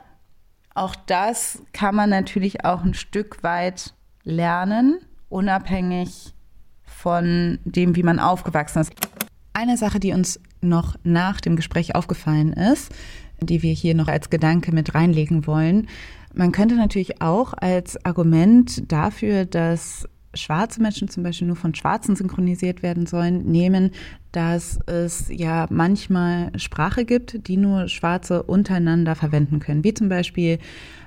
auch 0.74 0.94
das 1.06 1.62
kann 1.72 1.94
man 1.94 2.11
natürlich 2.11 2.64
auch 2.64 2.82
ein 2.82 2.94
Stück 2.94 3.42
weit 3.42 3.94
lernen, 4.24 4.98
unabhängig 5.28 6.35
von 6.85 7.58
dem, 7.64 7.96
wie 7.96 8.02
man 8.02 8.18
aufgewachsen 8.18 8.80
ist. 8.80 8.92
Eine 9.52 9.76
Sache, 9.76 10.00
die 10.00 10.12
uns 10.12 10.40
noch 10.61 10.96
nach 11.02 11.40
dem 11.40 11.56
Gespräch 11.56 11.94
aufgefallen 11.94 12.52
ist, 12.52 12.92
die 13.40 13.62
wir 13.62 13.72
hier 13.72 13.94
noch 13.94 14.08
als 14.08 14.30
Gedanke 14.30 14.72
mit 14.72 14.94
reinlegen 14.94 15.46
wollen. 15.46 15.88
Man 16.35 16.52
könnte 16.52 16.76
natürlich 16.76 17.20
auch 17.20 17.52
als 17.52 18.02
Argument 18.04 18.90
dafür, 18.90 19.44
dass 19.44 20.08
schwarze 20.34 20.80
Menschen 20.80 21.08
zum 21.08 21.22
Beispiel 21.22 21.46
nur 21.46 21.56
von 21.56 21.74
Schwarzen 21.74 22.16
synchronisiert 22.16 22.82
werden 22.82 23.06
sollen, 23.06 23.44
nehmen, 23.44 23.90
dass 24.32 24.78
es 24.86 25.26
ja 25.28 25.66
manchmal 25.70 26.58
Sprache 26.58 27.04
gibt, 27.04 27.46
die 27.48 27.56
nur 27.56 27.88
Schwarze 27.88 28.42
untereinander 28.42 29.14
verwenden 29.14 29.60
können, 29.60 29.84
wie 29.84 29.94
zum 29.94 30.08
Beispiel 30.08 30.58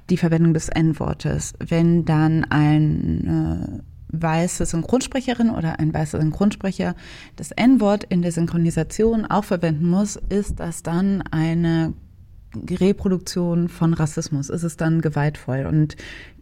die 0.09 0.17
Verwendung 0.17 0.53
des 0.53 0.69
N-Wortes. 0.69 1.53
Wenn 1.59 2.05
dann 2.05 2.45
ein 2.45 3.81
äh, 4.13 4.21
weiße 4.21 4.65
Synchronsprecherin 4.65 5.49
oder 5.49 5.79
ein 5.79 5.93
weißer 5.93 6.21
Synchronsprecher 6.21 6.95
das 7.35 7.51
N-Wort 7.51 8.03
in 8.05 8.21
der 8.21 8.31
Synchronisation 8.31 9.25
auch 9.25 9.43
verwenden 9.43 9.89
muss, 9.89 10.17
ist 10.29 10.59
das 10.59 10.83
dann 10.83 11.23
eine 11.31 11.93
Reproduktion 12.69 13.69
von 13.69 13.93
Rassismus? 13.93 14.49
Ist 14.49 14.63
es 14.63 14.77
dann 14.77 15.01
gewaltvoll? 15.01 15.65
Und 15.65 15.95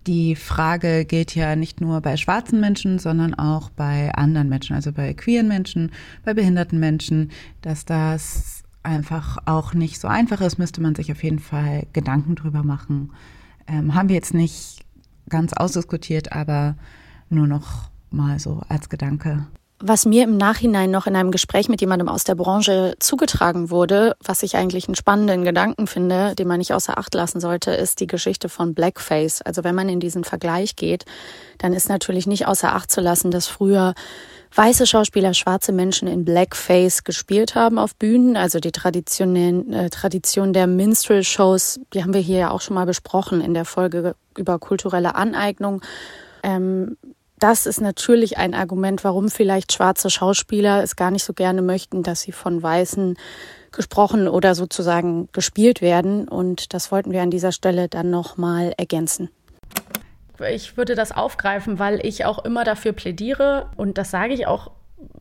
die 0.08 0.36
Frage 0.36 1.06
gilt 1.06 1.36
ja 1.36 1.56
nicht 1.56 1.82
nur 1.82 2.02
bei 2.02 2.18
schwarzen 2.18 2.60
Menschen, 2.60 3.00
sondern 3.00 3.34
auch 3.34 3.70
bei 3.70 4.14
anderen 4.14 4.50
Menschen, 4.50 4.76
also 4.76 4.92
bei 4.92 5.14
queeren 5.14 5.48
Menschen, 5.48 5.92
bei 6.26 6.34
behinderten 6.34 6.80
Menschen, 6.80 7.32
dass 7.62 7.86
das 7.86 8.64
einfach 8.84 9.38
auch 9.46 9.74
nicht 9.74 10.00
so 10.00 10.08
einfach 10.08 10.42
ist, 10.42 10.58
müsste 10.58 10.82
man 10.82 10.96
sich 10.96 11.12
auf 11.12 11.24
jeden 11.24 11.40
Fall 11.40 11.88
Gedanken 11.94 12.36
drüber 12.36 12.64
machen. 12.64 13.12
Ähm, 13.68 13.96
haben 13.96 14.10
wir 14.10 14.16
jetzt 14.16 14.34
nicht 14.34 14.86
ganz 15.30 15.54
ausdiskutiert, 15.54 16.34
aber 16.34 16.76
nur 17.30 17.48
noch 17.48 17.90
mal 18.12 18.40
so 18.40 18.62
als 18.68 18.90
Gedanke. 18.90 19.48
Was 19.86 20.06
mir 20.06 20.24
im 20.24 20.38
Nachhinein 20.38 20.92
noch 20.92 21.08
in 21.08 21.16
einem 21.18 21.32
Gespräch 21.32 21.68
mit 21.68 21.82
jemandem 21.82 22.08
aus 22.08 22.24
der 22.24 22.36
Branche 22.36 22.96
zugetragen 23.00 23.70
wurde, 23.70 24.16
was 24.24 24.42
ich 24.42 24.56
eigentlich 24.56 24.88
einen 24.88 24.96
spannenden 24.96 25.44
Gedanken 25.44 25.88
finde, 25.88 26.36
den 26.36 26.48
man 26.48 26.60
nicht 26.60 26.74
außer 26.74 26.98
Acht 26.98 27.14
lassen 27.14 27.42
sollte, 27.42 27.72
ist 27.72 28.00
die 28.00 28.08
Geschichte 28.08 28.48
von 28.48 28.74
Blackface. 28.74 29.42
Also 29.42 29.66
wenn 29.66 29.76
man 29.76 29.90
in 29.90 30.00
diesen 30.00 30.24
Vergleich 30.24 30.78
geht, 30.78 31.04
dann 31.58 31.74
ist 31.74 31.90
natürlich 31.90 32.28
nicht 32.28 32.48
außer 32.48 32.74
Acht 32.74 32.92
zu 32.92 33.02
lassen, 33.02 33.30
dass 33.30 33.48
früher 33.48 33.94
weiße 34.56 34.88
Schauspieler 34.88 35.34
schwarze 35.34 35.74
Menschen 35.74 36.08
in 36.08 36.24
Blackface 36.24 37.04
gespielt 37.04 37.56
haben 37.56 37.78
auf 37.78 37.94
Bühnen. 37.94 38.38
Also 38.38 38.62
die 38.62 38.72
Tradition, 38.72 39.36
äh, 39.74 39.90
Tradition 39.90 40.54
der 40.54 40.68
Minstrel-Shows, 40.68 41.82
die 41.94 42.04
haben 42.04 42.14
wir 42.14 42.22
hier 42.22 42.38
ja 42.40 42.52
auch 42.52 42.62
schon 42.62 42.76
mal 42.76 42.86
besprochen 42.86 43.42
in 43.42 43.54
der 43.54 43.66
Folge 43.66 44.16
über 44.38 44.60
kulturelle 44.60 45.16
Aneignung. 45.16 45.82
Ähm, 46.42 46.96
das 47.44 47.66
ist 47.66 47.82
natürlich 47.82 48.38
ein 48.38 48.54
Argument, 48.54 49.04
warum 49.04 49.28
vielleicht 49.28 49.74
schwarze 49.74 50.10
Schauspieler 50.10 50.82
es 50.82 50.96
gar 50.96 51.12
nicht 51.12 51.26
so 51.26 51.34
gerne 51.34 51.62
möchten, 51.62 52.02
dass 52.02 52.22
sie 52.22 52.32
von 52.32 52.64
Weißen 52.64 53.18
gesprochen 53.74 54.30
oder 54.30 54.56
sozusagen 54.56 55.28
gespielt 55.34 55.82
werden. 55.82 56.30
Und 56.30 56.74
das 56.74 56.90
wollten 56.90 57.12
wir 57.12 57.22
an 57.22 57.32
dieser 57.32 57.52
Stelle 57.52 57.90
dann 57.90 58.10
nochmal 58.10 58.74
ergänzen. 58.78 59.30
Ich 60.50 60.78
würde 60.78 60.96
das 60.96 61.12
aufgreifen, 61.12 61.80
weil 61.80 62.00
ich 62.06 62.24
auch 62.24 62.46
immer 62.46 62.64
dafür 62.64 62.94
plädiere 62.94 63.70
und 63.76 63.98
das 63.98 64.10
sage 64.10 64.34
ich 64.34 64.48
auch 64.48 64.72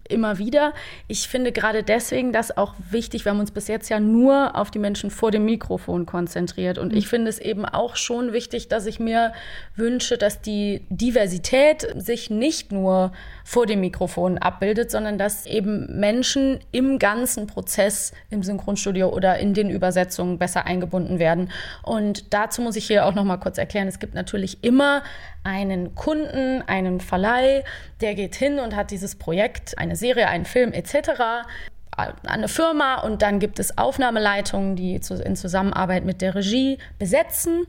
immer 0.09 0.39
wieder. 0.39 0.73
Ich 1.09 1.29
finde 1.29 1.53
gerade 1.53 1.83
deswegen 1.83 2.33
das 2.33 2.57
auch 2.57 2.75
wichtig. 2.91 3.25
Wir 3.25 3.33
haben 3.33 3.41
uns 3.41 3.51
bis 3.51 3.69
jetzt 3.69 3.89
ja 3.89 4.01
nur 4.01 4.57
auf 4.57 4.71
die 4.71 4.79
Menschen 4.79 5.11
vor 5.11 5.31
dem 5.31 5.45
Mikrofon 5.45 6.07
konzentriert. 6.07 6.79
Und 6.79 6.93
ich 6.93 7.07
mhm. 7.07 7.11
finde 7.11 7.31
es 7.31 7.39
eben 7.39 7.65
auch 7.65 7.97
schon 7.97 8.33
wichtig, 8.33 8.69
dass 8.69 8.87
ich 8.87 9.01
mir 9.01 9.33
wünsche, 9.77 10.19
dass 10.19 10.41
die 10.41 10.83
Diversität 10.91 11.89
sich 11.97 12.31
nicht 12.31 12.73
nur 12.73 13.13
vor 13.45 13.67
dem 13.67 13.81
Mikrofon 13.81 14.39
abbildet, 14.39 14.91
sondern 14.91 15.19
dass 15.19 15.47
eben 15.47 15.99
Menschen 15.99 16.61
im 16.73 16.99
ganzen 16.99 17.47
Prozess 17.47 18.13
im 18.31 18.43
Synchronstudio 18.43 19.09
oder 19.09 19.39
in 19.39 19.55
den 19.55 19.71
Übersetzungen 19.71 20.39
besser 20.39 20.67
eingebunden 20.67 21.19
werden. 21.19 21.51
Und 21.83 22.33
dazu 22.35 22.63
muss 22.63 22.77
ich 22.77 22.87
hier 22.87 23.07
auch 23.07 23.15
noch 23.15 23.25
mal 23.25 23.39
kurz 23.39 23.59
erklären, 23.59 23.89
es 23.89 23.99
gibt 23.99 24.15
natürlich 24.15 24.63
immer 24.63 25.03
einen 25.45 25.95
Kunden, 25.95 26.63
einen 26.67 27.01
Verleih, 27.01 27.65
der 28.01 28.15
geht 28.15 28.37
hin 28.37 28.59
und 28.61 28.77
hat 28.77 28.91
dieses 28.91 29.17
Projekt, 29.17 29.72
eine 29.79 29.97
Serie, 29.97 30.29
einen 30.29 30.45
Film 30.45 30.73
etc 30.73 31.45
eine 31.97 32.49
Firma 32.49 33.01
und 33.01 33.23
dann 33.23 33.39
gibt 33.39 33.59
es 33.59 33.77
Aufnahmeleitungen, 33.77 34.77
die 34.77 34.95
in 34.95 35.37
Zusammenarbeit 35.37 36.05
mit 36.05 36.23
der 36.23 36.35
Regie 36.35 36.79
besetzen 36.99 37.67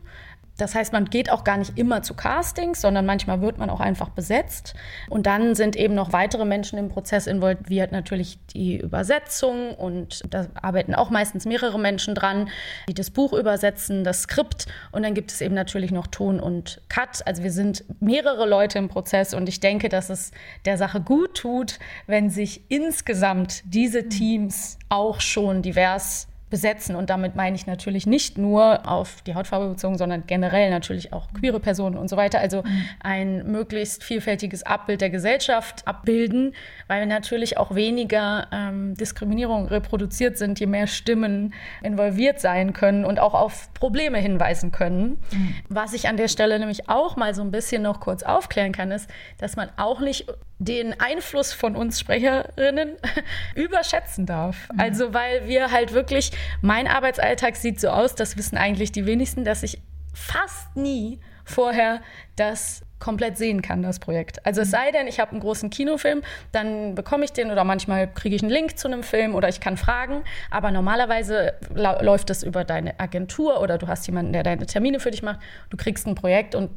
das 0.58 0.76
heißt, 0.76 0.94
man 0.94 1.06
geht 1.06 1.32
auch 1.32 1.44
gar 1.44 1.58
nicht 1.58 1.78
immer 1.78 2.04
zu 2.04 2.14
Castings, 2.14 2.82
sondern 2.82 3.06
manchmal 3.06 3.42
wird 3.42 3.58
man 3.58 3.70
auch 3.70 3.80
einfach 3.80 4.10
besetzt. 4.10 4.76
Und 5.10 5.26
dann 5.26 5.56
sind 5.56 5.76
eben 5.76 5.96
noch 5.96 6.14
weitere 6.14 6.46
Menschen 6.46 6.78
im 6.78 6.90
Prozess 6.90 7.26
involviert, 7.26 7.92
natürlich 7.92 8.38
die 8.54 8.78
Übersetzung 8.78 9.74
und 9.74 10.22
da 10.30 10.48
arbeiten 10.62 10.94
auch 10.94 11.10
meistens 11.10 11.46
mehrere 11.46 11.80
Menschen 11.80 12.14
dran, 12.14 12.50
die 12.88 12.94
das 12.94 13.10
Buch 13.10 13.34
übersetzen, 13.34 14.04
das 14.04 14.24
Skript 14.24 14.68
und 14.92 15.04
dann 15.04 15.16
gibt 15.16 15.32
es 15.32 15.42
eben 15.42 15.56
natürlich 15.56 15.92
noch 15.92 16.08
Ton 16.08 16.40
und 16.40 16.82
Cut. 16.88 17.26
Also 17.26 17.44
wir 17.44 17.52
sind 17.52 17.84
mehrere 18.00 18.48
Leute 18.48 18.78
im 18.78 18.90
Prozess 18.90 19.34
und 19.34 19.50
ich 19.50 19.60
denke, 19.60 19.90
dass 19.90 20.10
es 20.10 20.32
der 20.66 20.78
Sache 20.78 21.02
gut 21.02 21.36
tut, 21.36 21.80
wenn 22.06 22.30
sich 22.30 22.62
insgesamt 22.70 23.64
diese 23.66 24.08
Teams 24.08 24.78
auch 24.90 25.20
schon 25.20 25.62
divers 25.64 26.28
besetzen. 26.54 26.96
Und 26.96 27.10
damit 27.10 27.36
meine 27.36 27.56
ich 27.56 27.66
natürlich 27.66 28.06
nicht 28.06 28.38
nur 28.38 28.88
auf 28.88 29.24
die 29.24 29.34
Hautfarbe 29.34 29.70
bezogen, 29.70 29.98
sondern 29.98 30.28
generell 30.28 30.70
natürlich 30.70 31.12
auch 31.12 31.34
queere 31.34 31.60
Personen 31.60 31.98
und 31.98 32.12
so 32.12 32.16
weiter. 32.16 32.40
Also 32.40 32.64
ein 33.00 33.52
möglichst 33.52 34.04
vielfältiges 34.04 34.62
Abbild 34.62 35.02
der 35.02 35.10
Gesellschaft 35.10 35.88
abbilden, 35.88 36.54
weil 36.88 37.08
natürlich 37.08 37.58
auch 37.58 37.74
weniger 37.74 38.50
ähm, 38.52 38.94
Diskriminierung 38.94 39.66
reproduziert 39.66 40.38
sind, 40.38 40.60
je 40.60 40.68
mehr 40.68 40.86
Stimmen 40.86 41.56
involviert 41.82 42.40
sein 42.40 42.74
können 42.74 43.04
und 43.04 43.20
auch 43.20 43.34
auf 43.34 43.74
Probleme 43.74 44.20
hinweisen 44.20 44.72
können. 44.72 45.18
Mhm. 45.32 45.56
Was 45.70 45.94
ich 45.94 46.08
an 46.08 46.18
der 46.18 46.28
Stelle 46.28 46.60
nämlich 46.60 46.88
auch 46.88 47.16
mal 47.16 47.34
so 47.34 47.42
ein 47.42 47.50
bisschen 47.50 47.82
noch 47.82 48.00
kurz 48.00 48.22
aufklären 48.22 48.74
kann, 48.74 48.92
ist, 48.92 49.10
dass 49.40 49.56
man 49.56 49.70
auch 49.78 50.02
nicht 50.02 50.28
den 50.64 51.00
Einfluss 51.00 51.54
von 51.54 51.76
uns 51.76 52.00
Sprecherinnen 52.00 52.94
überschätzen 53.56 54.26
darf. 54.26 54.70
Mhm. 54.72 54.80
Also 54.80 55.14
weil 55.14 55.48
wir 55.48 55.72
halt 55.72 55.94
wirklich, 55.94 56.32
mein 56.62 56.88
Arbeitsalltag 56.88 57.56
sieht 57.56 57.80
so 57.80 57.90
aus, 57.90 58.16
das 58.16 58.38
wissen 58.38 58.58
eigentlich 58.58 58.92
die 58.92 59.06
wenigsten, 59.06 59.44
dass 59.44 59.64
ich 59.64 59.82
fast 60.14 60.76
nie 60.76 61.20
vorher 61.46 62.02
das 62.36 62.84
komplett 63.00 63.38
sehen 63.38 63.62
kann, 63.62 63.84
das 63.84 64.00
Projekt. 64.00 64.46
Also 64.46 64.62
es 64.62 64.70
mhm. 64.70 64.72
sei 64.72 64.92
denn, 64.92 65.08
ich 65.08 65.20
habe 65.20 65.32
einen 65.32 65.42
großen 65.42 65.70
Kinofilm, 65.70 66.22
dann 66.54 66.96
bekomme 66.96 67.26
ich 67.26 67.34
den 67.34 67.52
oder 67.52 67.66
manchmal 67.66 68.08
kriege 68.08 68.34
ich 68.34 68.42
einen 68.42 68.52
Link 68.52 68.78
zu 68.78 68.88
einem 68.88 69.04
Film 69.04 69.36
oder 69.36 69.50
ich 69.50 69.60
kann 69.60 69.76
fragen. 69.76 70.24
Aber 70.50 70.72
normalerweise 70.72 71.54
läuft 71.76 72.30
es 72.30 72.44
über 72.44 72.64
deine 72.64 72.98
Agentur 73.02 73.60
oder 73.60 73.78
du 73.78 73.88
hast 73.88 74.08
jemanden, 74.08 74.32
der 74.32 74.44
deine 74.44 74.66
Termine 74.66 75.02
für 75.02 75.12
dich 75.12 75.22
macht. 75.22 75.40
Du 75.70 75.76
kriegst 75.76 76.08
ein 76.08 76.16
Projekt 76.16 76.56
und 76.56 76.70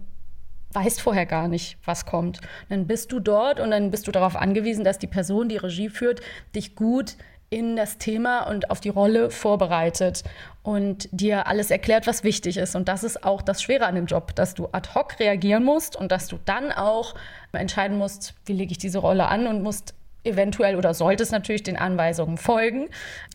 weißt 0.77 1.01
vorher 1.01 1.25
gar 1.25 1.49
nicht, 1.49 1.79
was 1.87 2.05
kommt. 2.05 2.41
dann 2.69 2.87
bist 2.87 3.11
du 3.11 3.19
dort 3.19 3.61
und 3.61 3.71
dann 3.71 3.91
bist 3.91 4.07
du 4.07 4.13
darauf 4.13 4.37
angewiesen, 4.37 4.85
dass 4.85 4.99
die 4.99 5.07
Person, 5.07 5.49
die 5.49 5.57
Regie 5.57 5.89
führt, 5.89 6.21
dich 6.55 6.77
gut 6.77 7.17
in 7.49 7.77
das 7.77 7.97
Thema 7.97 8.41
und 8.43 8.71
auf 8.71 8.81
die 8.81 8.91
Rolle 8.91 9.31
vorbereitet 9.31 10.23
und 10.63 11.09
dir 11.13 11.47
alles 11.47 11.71
erklärt, 11.71 12.07
was 12.07 12.25
wichtig 12.25 12.59
ist. 12.59 12.77
Und 12.77 12.89
das 12.89 13.05
ist 13.05 13.25
auch 13.25 13.41
das 13.41 13.63
Schwere 13.63 13.87
an 13.87 13.95
dem 13.95 14.05
Job, 14.05 14.35
dass 14.35 14.53
du 14.53 14.69
ad 14.73 14.91
hoc 14.95 15.19
reagieren 15.19 15.65
musst 15.65 15.97
und 15.97 16.13
dass 16.13 16.27
du 16.27 16.39
dann 16.45 16.73
auch 16.73 17.15
entscheiden 17.53 17.97
musst, 17.97 18.35
wie 18.45 18.53
lege 18.53 18.73
ich 18.73 18.79
diese 18.79 18.99
Rolle 18.99 19.29
an 19.29 19.47
und 19.47 19.63
musst 19.63 19.95
eventuell 20.25 20.77
oder 20.77 20.93
solltest 20.93 21.33
natürlich 21.33 21.63
den 21.63 21.79
Anweisungen 21.79 22.37
folgen. 22.37 22.89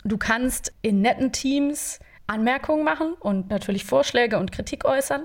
Du 0.03 0.17
kannst 0.17 0.73
in 0.83 1.01
netten 1.01 1.31
Teams 1.31 1.99
Anmerkungen 2.27 2.83
machen 2.83 3.13
und 3.19 3.49
natürlich 3.49 3.83
Vorschläge 3.83 4.37
und 4.37 4.51
Kritik 4.51 4.85
äußern. 4.85 5.23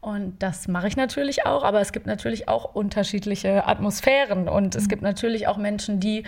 Und 0.00 0.40
das 0.42 0.68
mache 0.68 0.88
ich 0.88 0.96
natürlich 0.96 1.46
auch, 1.46 1.64
aber 1.64 1.80
es 1.80 1.92
gibt 1.92 2.06
natürlich 2.06 2.48
auch 2.48 2.74
unterschiedliche 2.74 3.66
Atmosphären 3.66 4.48
und 4.48 4.74
es 4.74 4.84
mhm. 4.84 4.88
gibt 4.88 5.02
natürlich 5.02 5.48
auch 5.48 5.56
Menschen, 5.56 5.98
die 6.00 6.24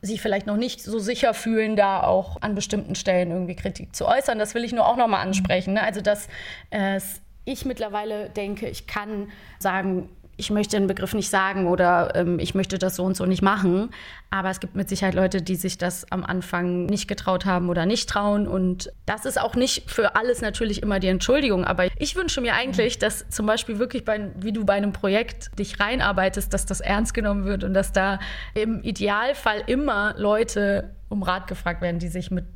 sich 0.00 0.20
vielleicht 0.20 0.46
noch 0.46 0.56
nicht 0.56 0.82
so 0.82 0.98
sicher 0.98 1.34
fühlen, 1.34 1.76
da 1.76 2.02
auch 2.02 2.40
an 2.40 2.54
bestimmten 2.54 2.94
Stellen 2.94 3.30
irgendwie 3.30 3.54
Kritik 3.54 3.94
zu 3.94 4.06
äußern. 4.06 4.38
Das 4.38 4.54
will 4.54 4.64
ich 4.64 4.72
nur 4.72 4.86
auch 4.86 4.96
nochmal 4.96 5.20
ansprechen. 5.20 5.74
Ne? 5.74 5.82
Also, 5.82 6.00
dass 6.00 6.28
äh, 6.70 6.98
ich 7.44 7.64
mittlerweile 7.64 8.30
denke, 8.30 8.68
ich 8.68 8.86
kann 8.86 9.30
sagen, 9.58 10.08
ich 10.36 10.50
möchte 10.50 10.76
den 10.76 10.86
Begriff 10.86 11.14
nicht 11.14 11.28
sagen 11.28 11.66
oder 11.66 12.14
ähm, 12.14 12.38
ich 12.38 12.54
möchte 12.54 12.78
das 12.78 12.96
so 12.96 13.04
und 13.04 13.16
so 13.16 13.26
nicht 13.26 13.42
machen. 13.42 13.90
Aber 14.30 14.50
es 14.50 14.60
gibt 14.60 14.74
mit 14.74 14.88
Sicherheit 14.88 15.14
Leute, 15.14 15.42
die 15.42 15.56
sich 15.56 15.78
das 15.78 16.10
am 16.10 16.24
Anfang 16.24 16.86
nicht 16.86 17.06
getraut 17.06 17.44
haben 17.44 17.68
oder 17.68 17.84
nicht 17.84 18.08
trauen. 18.08 18.48
Und 18.48 18.92
das 19.04 19.26
ist 19.26 19.38
auch 19.40 19.54
nicht 19.54 19.90
für 19.90 20.16
alles 20.16 20.40
natürlich 20.40 20.82
immer 20.82 21.00
die 21.00 21.08
Entschuldigung. 21.08 21.64
Aber 21.64 21.86
ich 21.98 22.16
wünsche 22.16 22.40
mir 22.40 22.54
eigentlich, 22.54 22.98
dass 22.98 23.28
zum 23.28 23.46
Beispiel 23.46 23.78
wirklich, 23.78 24.04
bei, 24.04 24.30
wie 24.36 24.52
du 24.52 24.64
bei 24.64 24.74
einem 24.74 24.92
Projekt 24.92 25.56
dich 25.58 25.78
reinarbeitest, 25.78 26.52
dass 26.52 26.64
das 26.64 26.80
ernst 26.80 27.12
genommen 27.12 27.44
wird 27.44 27.62
und 27.62 27.74
dass 27.74 27.92
da 27.92 28.18
im 28.54 28.82
Idealfall 28.82 29.62
immer 29.66 30.14
Leute 30.16 30.94
um 31.08 31.22
Rat 31.22 31.46
gefragt 31.46 31.82
werden, 31.82 31.98
die 31.98 32.08
sich 32.08 32.30
mit 32.30 32.46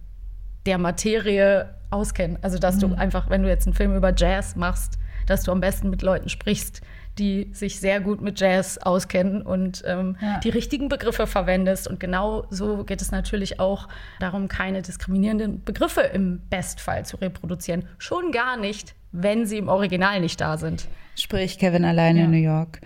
der 0.64 0.78
Materie 0.78 1.74
auskennen. 1.90 2.38
Also 2.42 2.58
dass 2.58 2.76
mhm. 2.76 2.80
du 2.80 2.94
einfach, 2.94 3.28
wenn 3.30 3.42
du 3.42 3.48
jetzt 3.48 3.66
einen 3.66 3.74
Film 3.74 3.94
über 3.94 4.14
Jazz 4.16 4.56
machst, 4.56 4.98
dass 5.26 5.42
du 5.42 5.52
am 5.52 5.60
besten 5.60 5.90
mit 5.90 6.02
Leuten 6.02 6.28
sprichst, 6.28 6.82
die 7.18 7.48
sich 7.52 7.80
sehr 7.80 8.00
gut 8.00 8.20
mit 8.20 8.38
Jazz 8.40 8.78
auskennen 8.78 9.42
und 9.42 9.82
ähm, 9.86 10.16
ja. 10.20 10.38
die 10.40 10.50
richtigen 10.50 10.88
Begriffe 10.88 11.26
verwendest. 11.26 11.88
Und 11.88 11.98
genau 12.00 12.46
so 12.50 12.84
geht 12.84 13.00
es 13.00 13.10
natürlich 13.10 13.58
auch 13.58 13.88
darum, 14.20 14.48
keine 14.48 14.82
diskriminierenden 14.82 15.64
Begriffe 15.64 16.02
im 16.02 16.40
Bestfall 16.50 17.06
zu 17.06 17.16
reproduzieren. 17.16 17.86
Schon 17.98 18.32
gar 18.32 18.56
nicht, 18.56 18.94
wenn 19.12 19.46
sie 19.46 19.58
im 19.58 19.68
Original 19.68 20.20
nicht 20.20 20.40
da 20.40 20.58
sind. 20.58 20.88
Sprich 21.14 21.58
Kevin 21.58 21.84
alleine 21.84 22.20
ja. 22.20 22.24
in 22.26 22.30
New 22.30 22.36
York. 22.36 22.80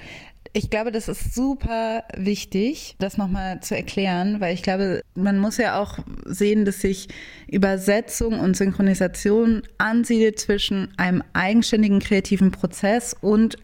Ich 0.52 0.68
glaube, 0.68 0.90
das 0.90 1.06
ist 1.06 1.32
super 1.32 2.02
wichtig, 2.16 2.96
das 2.98 3.16
nochmal 3.16 3.60
zu 3.60 3.76
erklären, 3.76 4.40
weil 4.40 4.52
ich 4.52 4.64
glaube, 4.64 5.00
man 5.14 5.38
muss 5.38 5.58
ja 5.58 5.80
auch 5.80 6.00
sehen, 6.24 6.64
dass 6.64 6.80
sich 6.80 7.06
Übersetzung 7.46 8.40
und 8.40 8.56
Synchronisation 8.56 9.62
ansiedelt 9.78 10.40
zwischen 10.40 10.88
einem 10.96 11.22
eigenständigen 11.34 12.00
kreativen 12.00 12.50
Prozess 12.50 13.14
und 13.20 13.58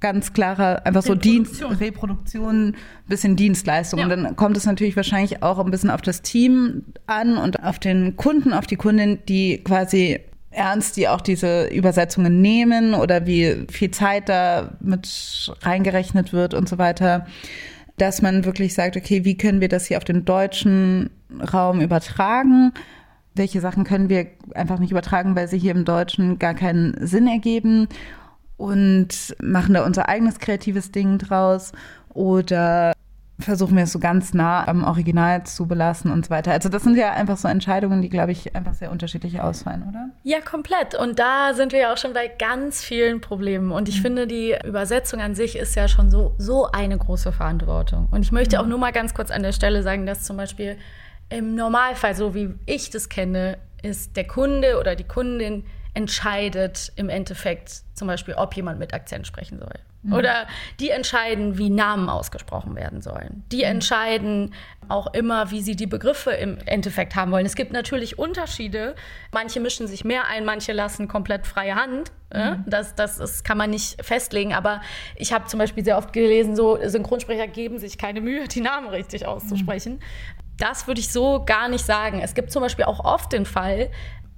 ganz 0.00 0.32
klarer, 0.32 0.84
einfach 0.86 1.02
so 1.02 1.14
Dienst, 1.14 1.62
Reproduktion, 1.80 2.76
bisschen 3.08 3.36
Dienstleistung. 3.36 4.00
Ja. 4.00 4.04
Und 4.06 4.10
dann 4.10 4.36
kommt 4.36 4.56
es 4.56 4.66
natürlich 4.66 4.96
wahrscheinlich 4.96 5.42
auch 5.42 5.58
ein 5.58 5.70
bisschen 5.70 5.90
auf 5.90 6.02
das 6.02 6.22
Team 6.22 6.84
an 7.06 7.36
und 7.36 7.62
auf 7.62 7.78
den 7.78 8.16
Kunden, 8.16 8.52
auf 8.52 8.66
die 8.66 8.76
Kundin, 8.76 9.18
die 9.28 9.58
quasi 9.58 10.20
ernst, 10.50 10.96
die 10.96 11.08
auch 11.08 11.20
diese 11.20 11.66
Übersetzungen 11.66 12.40
nehmen 12.40 12.94
oder 12.94 13.26
wie 13.26 13.66
viel 13.70 13.90
Zeit 13.90 14.28
da 14.28 14.76
mit 14.80 15.52
reingerechnet 15.62 16.32
wird 16.32 16.54
und 16.54 16.68
so 16.68 16.78
weiter, 16.78 17.26
dass 17.98 18.22
man 18.22 18.44
wirklich 18.44 18.74
sagt, 18.74 18.96
okay, 18.96 19.24
wie 19.24 19.36
können 19.36 19.60
wir 19.60 19.68
das 19.68 19.86
hier 19.86 19.98
auf 19.98 20.04
den 20.04 20.24
deutschen 20.24 21.10
Raum 21.52 21.80
übertragen? 21.80 22.72
Welche 23.34 23.60
Sachen 23.60 23.84
können 23.84 24.08
wir 24.08 24.28
einfach 24.54 24.78
nicht 24.78 24.90
übertragen, 24.90 25.36
weil 25.36 25.48
sie 25.48 25.58
hier 25.58 25.72
im 25.72 25.84
Deutschen 25.84 26.38
gar 26.38 26.54
keinen 26.54 27.06
Sinn 27.06 27.26
ergeben? 27.26 27.88
Und 28.56 29.36
machen 29.42 29.74
da 29.74 29.84
unser 29.84 30.08
eigenes 30.08 30.38
kreatives 30.38 30.90
Ding 30.90 31.18
draus? 31.18 31.72
Oder 32.14 32.94
versuchen 33.38 33.76
wir 33.76 33.84
es 33.84 33.92
so 33.92 33.98
ganz 33.98 34.32
nah 34.32 34.66
am 34.66 34.84
Original 34.84 35.44
zu 35.44 35.66
belassen 35.66 36.10
und 36.10 36.24
so 36.24 36.30
weiter. 36.30 36.52
Also 36.52 36.68
das 36.68 36.82
sind 36.82 36.96
ja 36.96 37.12
einfach 37.12 37.36
so 37.36 37.48
Entscheidungen, 37.48 38.00
die, 38.00 38.08
glaube 38.08 38.32
ich, 38.32 38.56
einfach 38.56 38.74
sehr 38.74 38.90
unterschiedlich 38.90 39.40
ausfallen, 39.40 39.84
oder? 39.88 40.08
Ja, 40.22 40.40
komplett. 40.40 40.94
Und 40.94 41.18
da 41.18 41.52
sind 41.52 41.72
wir 41.72 41.80
ja 41.80 41.92
auch 41.92 41.98
schon 41.98 42.14
bei 42.14 42.28
ganz 42.28 42.82
vielen 42.82 43.20
Problemen. 43.20 43.72
Und 43.72 43.88
ich 43.88 43.98
mhm. 43.98 44.02
finde, 44.02 44.26
die 44.26 44.56
Übersetzung 44.64 45.20
an 45.20 45.34
sich 45.34 45.56
ist 45.56 45.76
ja 45.76 45.86
schon 45.86 46.10
so, 46.10 46.34
so 46.38 46.70
eine 46.70 46.96
große 46.96 47.32
Verantwortung. 47.32 48.08
Und 48.10 48.22
ich 48.22 48.32
möchte 48.32 48.56
mhm. 48.56 48.62
auch 48.62 48.66
nur 48.66 48.78
mal 48.78 48.92
ganz 48.92 49.12
kurz 49.12 49.30
an 49.30 49.42
der 49.42 49.52
Stelle 49.52 49.82
sagen, 49.82 50.06
dass 50.06 50.22
zum 50.24 50.38
Beispiel 50.38 50.78
im 51.28 51.54
Normalfall, 51.54 52.14
so 52.14 52.34
wie 52.34 52.54
ich 52.64 52.90
das 52.90 53.08
kenne, 53.08 53.58
ist 53.82 54.16
der 54.16 54.26
Kunde 54.26 54.78
oder 54.80 54.96
die 54.96 55.04
Kundin 55.04 55.64
entscheidet 55.96 56.92
im 56.96 57.08
Endeffekt 57.08 57.82
zum 57.94 58.06
Beispiel, 58.06 58.34
ob 58.34 58.54
jemand 58.54 58.78
mit 58.78 58.92
Akzent 58.92 59.26
sprechen 59.26 59.58
soll. 59.58 59.72
Mhm. 60.02 60.12
Oder 60.12 60.46
die 60.78 60.90
entscheiden, 60.90 61.56
wie 61.56 61.70
Namen 61.70 62.10
ausgesprochen 62.10 62.76
werden 62.76 63.00
sollen. 63.00 63.44
Die 63.50 63.58
mhm. 63.58 63.62
entscheiden 63.62 64.54
auch 64.88 65.12
immer, 65.14 65.50
wie 65.50 65.62
sie 65.62 65.74
die 65.74 65.86
Begriffe 65.86 66.32
im 66.32 66.58
Endeffekt 66.66 67.16
haben 67.16 67.32
wollen. 67.32 67.46
Es 67.46 67.56
gibt 67.56 67.72
natürlich 67.72 68.18
Unterschiede. 68.18 68.94
Manche 69.32 69.58
mischen 69.58 69.86
sich 69.86 70.04
mehr 70.04 70.26
ein, 70.28 70.44
manche 70.44 70.74
lassen 70.74 71.08
komplett 71.08 71.46
freie 71.46 71.76
Hand. 71.76 72.12
Mhm. 72.30 72.64
Das, 72.66 72.94
das, 72.94 73.16
das 73.16 73.42
kann 73.42 73.56
man 73.56 73.70
nicht 73.70 74.04
festlegen. 74.04 74.52
Aber 74.52 74.82
ich 75.16 75.32
habe 75.32 75.46
zum 75.46 75.58
Beispiel 75.58 75.82
sehr 75.82 75.96
oft 75.96 76.12
gelesen, 76.12 76.56
so 76.56 76.78
Synchronsprecher 76.82 77.46
geben 77.46 77.78
sich 77.78 77.96
keine 77.96 78.20
Mühe, 78.20 78.46
die 78.48 78.60
Namen 78.60 78.88
richtig 78.88 79.24
auszusprechen. 79.24 79.94
Mhm. 79.94 80.00
Das 80.58 80.86
würde 80.86 81.00
ich 81.00 81.10
so 81.10 81.42
gar 81.44 81.68
nicht 81.68 81.84
sagen. 81.86 82.20
Es 82.20 82.34
gibt 82.34 82.50
zum 82.50 82.62
Beispiel 82.62 82.84
auch 82.84 83.04
oft 83.04 83.32
den 83.32 83.44
Fall, 83.44 83.90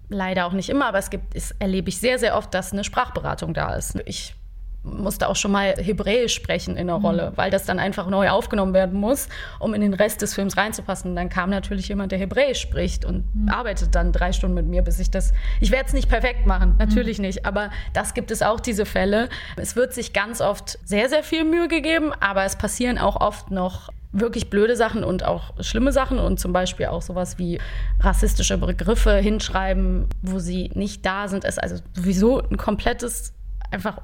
leider 0.09 0.47
auch 0.47 0.53
nicht 0.53 0.69
immer, 0.69 0.87
aber 0.87 0.99
es 0.99 1.11
gibt, 1.11 1.35
es 1.35 1.53
erlebe 1.59 1.89
ich 1.89 1.99
sehr, 1.99 2.19
sehr 2.19 2.37
oft, 2.37 2.53
dass 2.55 2.73
eine 2.73 2.85
Sprachberatung 2.85 3.55
da 3.55 3.75
ist. 3.75 4.01
Ich 4.07 4.35
musste 4.83 5.29
auch 5.29 5.37
schon 5.37 5.53
mal 5.53 5.75
Hebräisch 5.77 6.35
sprechen 6.35 6.77
in 6.77 6.87
der 6.87 6.99
mhm. 6.99 7.05
Rolle, 7.05 7.33
weil 7.37 7.51
das 7.51 7.65
dann 7.65 7.79
einfach 7.79 8.09
neu 8.09 8.31
aufgenommen 8.31 8.75
werden 8.75 8.99
muss, 8.99 9.29
um 9.59 9.75
in 9.75 9.81
den 9.81 9.95
Rest 9.95 10.23
des 10.23 10.35
Films 10.35 10.57
reinzupassen. 10.57 11.11
Und 11.11 11.17
dann 11.17 11.29
kam 11.29 11.51
natürlich 11.51 11.89
jemand, 11.89 12.13
der 12.13 12.19
Hebräisch 12.19 12.61
spricht 12.61 13.05
und 13.05 13.25
mhm. 13.35 13.49
arbeitet 13.49 13.95
dann 13.95 14.13
drei 14.13 14.33
Stunden 14.33 14.55
mit 14.55 14.67
mir, 14.67 14.83
bis 14.83 14.99
ich 14.99 15.11
das. 15.11 15.33
Ich 15.61 15.71
werde 15.71 15.87
es 15.89 15.93
nicht 15.93 16.09
perfekt 16.09 16.47
machen, 16.47 16.77
natürlich 16.79 17.19
mhm. 17.19 17.27
nicht, 17.27 17.47
aber 17.47 17.71
das 17.93 18.15
gibt 18.15 18.31
es 18.31 18.43
auch 18.43 18.61
diese 18.61 18.87
Fälle. 18.87 19.29
Es 19.57 19.77
wird 19.77 19.93
sich 19.93 20.13
ganz 20.13 20.41
oft 20.41 20.79
sehr, 20.85 21.09
sehr 21.09 21.23
viel 21.23 21.45
Mühe 21.45 21.69
gegeben, 21.69 22.13
aber 22.21 22.45
es 22.45 22.57
passieren 22.57 22.99
auch 22.99 23.21
oft 23.21 23.51
noch 23.51 23.91
wirklich 24.13 24.51
blöde 24.51 24.77
Sachen 24.77 25.05
und 25.05 25.25
auch 25.25 25.53
schlimme 25.61 25.93
Sachen 25.93 26.19
und 26.19 26.41
zum 26.41 26.53
Beispiel 26.53 26.87
auch 26.87 27.03
sowas 27.03 27.39
wie 27.39 27.61
rassistische 28.01 28.57
Begriffe 28.59 29.17
hinschreiben, 29.17 30.09
wo 30.23 30.39
sie 30.39 30.71
nicht 30.75 31.05
da 31.05 31.29
sind, 31.29 31.45
ist 31.45 31.63
also 31.63 31.77
sowieso 31.95 32.41
ein 32.41 32.57
komplettes 32.57 33.35
einfach 33.71 34.01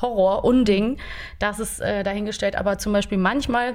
Horror, 0.00 0.44
Unding. 0.44 0.98
Das 1.38 1.58
ist 1.58 1.80
äh, 1.80 2.02
dahingestellt. 2.02 2.56
Aber 2.56 2.78
zum 2.78 2.92
Beispiel 2.92 3.18
manchmal 3.18 3.74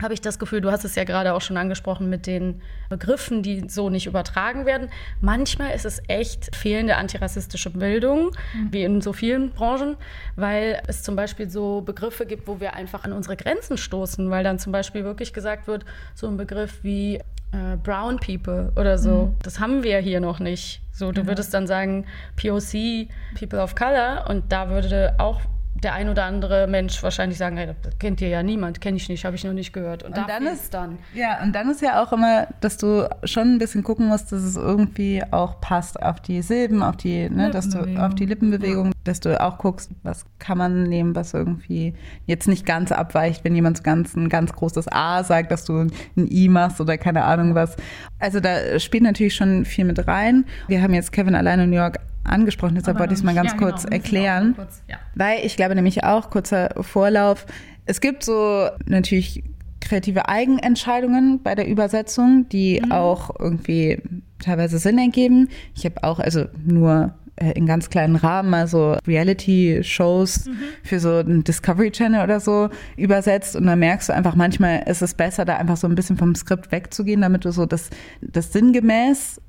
habe 0.00 0.14
ich 0.14 0.20
das 0.20 0.38
Gefühl, 0.38 0.60
du 0.60 0.70
hast 0.70 0.84
es 0.84 0.94
ja 0.94 1.04
gerade 1.04 1.34
auch 1.34 1.40
schon 1.40 1.56
angesprochen 1.56 2.08
mit 2.08 2.26
den 2.26 2.62
Begriffen, 2.88 3.42
die 3.42 3.68
so 3.68 3.90
nicht 3.90 4.06
übertragen 4.06 4.66
werden. 4.66 4.88
Manchmal 5.20 5.74
ist 5.74 5.84
es 5.84 6.02
echt 6.08 6.54
fehlende 6.54 6.96
antirassistische 6.96 7.70
Bildung, 7.70 8.30
mhm. 8.54 8.72
wie 8.72 8.82
in 8.84 9.00
so 9.00 9.12
vielen 9.12 9.50
Branchen, 9.50 9.96
weil 10.36 10.82
es 10.86 11.02
zum 11.02 11.16
Beispiel 11.16 11.50
so 11.50 11.82
Begriffe 11.82 12.26
gibt, 12.26 12.48
wo 12.48 12.60
wir 12.60 12.74
einfach 12.74 13.04
an 13.04 13.12
unsere 13.12 13.36
Grenzen 13.36 13.76
stoßen, 13.76 14.30
weil 14.30 14.44
dann 14.44 14.58
zum 14.58 14.72
Beispiel 14.72 15.04
wirklich 15.04 15.32
gesagt 15.32 15.66
wird, 15.66 15.84
so 16.14 16.26
ein 16.26 16.36
Begriff 16.36 16.82
wie 16.82 17.16
äh, 17.52 17.76
Brown 17.82 18.18
People 18.18 18.72
oder 18.76 18.98
so, 18.98 19.26
mhm. 19.26 19.36
das 19.42 19.60
haben 19.60 19.82
wir 19.82 19.98
hier 19.98 20.20
noch 20.20 20.38
nicht. 20.38 20.82
So, 20.92 21.12
du 21.12 21.22
mhm. 21.22 21.28
würdest 21.28 21.52
dann 21.54 21.66
sagen 21.66 22.06
POC, 22.36 23.08
People 23.38 23.60
of 23.60 23.74
Color, 23.74 24.26
und 24.28 24.52
da 24.52 24.70
würde 24.70 25.14
auch 25.18 25.40
der 25.82 25.94
ein 25.94 26.08
oder 26.08 26.24
andere 26.24 26.66
Mensch 26.66 27.02
wahrscheinlich 27.02 27.38
sagen, 27.38 27.56
hey, 27.56 27.66
das 27.66 27.98
kennt 27.98 28.20
ihr 28.20 28.28
ja 28.28 28.42
niemand, 28.42 28.80
kenne 28.80 28.96
ich 28.96 29.08
nicht, 29.08 29.24
habe 29.24 29.36
ich 29.36 29.44
noch 29.44 29.52
nicht 29.52 29.72
gehört. 29.72 30.02
Und, 30.02 30.16
und 30.16 30.28
dann 30.28 30.46
ist 30.46 30.74
dann. 30.74 30.98
Ja, 31.14 31.42
und 31.42 31.54
dann 31.54 31.70
ist 31.70 31.80
ja 31.80 32.02
auch 32.02 32.12
immer, 32.12 32.48
dass 32.60 32.76
du 32.76 33.08
schon 33.24 33.54
ein 33.54 33.58
bisschen 33.58 33.82
gucken 33.82 34.08
musst, 34.08 34.32
dass 34.32 34.42
es 34.42 34.56
irgendwie 34.56 35.22
auch 35.30 35.60
passt 35.60 36.02
auf 36.02 36.20
die 36.20 36.42
Silben, 36.42 36.82
auf 36.82 36.96
die, 36.96 37.28
ne, 37.30 37.50
dass 37.50 37.68
du 37.68 37.78
auf 37.98 38.14
die 38.14 38.26
Lippenbewegung, 38.26 38.86
ja. 38.86 38.92
dass 39.04 39.20
du 39.20 39.40
auch 39.40 39.58
guckst, 39.58 39.90
was 40.02 40.24
kann 40.38 40.58
man 40.58 40.84
nehmen, 40.84 41.14
was 41.14 41.34
irgendwie 41.34 41.94
jetzt 42.26 42.48
nicht 42.48 42.66
ganz 42.66 42.92
abweicht, 42.92 43.44
wenn 43.44 43.54
jemand 43.54 43.78
so 43.78 43.82
ganz 43.82 44.14
ein 44.14 44.28
ganz 44.28 44.52
großes 44.52 44.88
A 44.92 45.24
sagt, 45.24 45.50
dass 45.50 45.64
du 45.64 45.78
ein 45.78 45.92
I 46.16 46.48
machst 46.48 46.80
oder 46.80 46.98
keine 46.98 47.24
Ahnung 47.24 47.54
was. 47.54 47.76
Also 48.18 48.40
da 48.40 48.78
spielt 48.78 49.02
natürlich 49.02 49.34
schon 49.34 49.64
viel 49.64 49.84
mit 49.84 50.06
rein. 50.06 50.44
Wir 50.68 50.82
haben 50.82 50.94
jetzt 50.94 51.12
Kevin 51.12 51.34
alleine 51.34 51.64
in 51.64 51.70
New 51.70 51.76
York 51.76 51.98
angesprochen, 52.30 52.74
deshalb 52.76 52.98
wollte 52.98 53.12
ich 53.12 53.20
es 53.20 53.24
mal 53.24 53.34
ganz 53.34 53.52
ja, 53.52 53.56
genau, 53.56 53.70
kurz 53.70 53.84
erklären. 53.84 54.54
Kurz, 54.56 54.82
ja. 54.88 54.96
Weil 55.14 55.44
ich 55.44 55.56
glaube 55.56 55.74
nämlich 55.74 56.04
auch, 56.04 56.30
kurzer 56.30 56.70
Vorlauf, 56.80 57.46
es 57.86 58.00
gibt 58.00 58.22
so 58.22 58.68
natürlich 58.86 59.42
kreative 59.80 60.28
Eigenentscheidungen 60.28 61.42
bei 61.42 61.54
der 61.54 61.66
Übersetzung, 61.66 62.48
die 62.48 62.80
mhm. 62.84 62.92
auch 62.92 63.30
irgendwie 63.38 64.00
teilweise 64.38 64.78
Sinn 64.78 64.98
ergeben. 64.98 65.48
Ich 65.74 65.84
habe 65.84 66.04
auch 66.04 66.20
also 66.20 66.46
nur 66.64 67.14
äh, 67.36 67.52
in 67.52 67.66
ganz 67.66 67.90
kleinen 67.90 68.16
Rahmen 68.16 68.54
also 68.54 68.96
Reality-Shows 69.06 70.46
mhm. 70.46 70.52
für 70.84 71.00
so 71.00 71.16
einen 71.16 71.42
Discovery 71.42 71.90
Channel 71.90 72.22
oder 72.22 72.38
so 72.38 72.68
übersetzt 72.96 73.56
und 73.56 73.66
dann 73.66 73.78
merkst 73.78 74.10
du 74.10 74.14
einfach, 74.14 74.36
manchmal 74.36 74.82
ist 74.86 75.02
es 75.02 75.14
besser, 75.14 75.44
da 75.44 75.56
einfach 75.56 75.76
so 75.76 75.88
ein 75.88 75.94
bisschen 75.94 76.16
vom 76.16 76.34
Skript 76.34 76.70
wegzugehen, 76.70 77.22
damit 77.22 77.44
du 77.44 77.50
so 77.50 77.66
das, 77.66 77.90
das 78.20 78.52
sinngemäß 78.52 79.40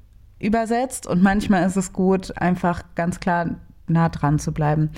übersetzt. 0.42 1.08
Und 1.08 1.22
manchmal 1.22 1.66
ist 1.66 1.78
es 1.78 1.94
gut, 1.94 2.38
einfach 2.38 2.84
ganz 2.96 3.20
klar 3.20 3.56
nah 3.92 4.10
dran 4.10 4.40
zu 4.40 4.54
bleiben. 4.54 4.90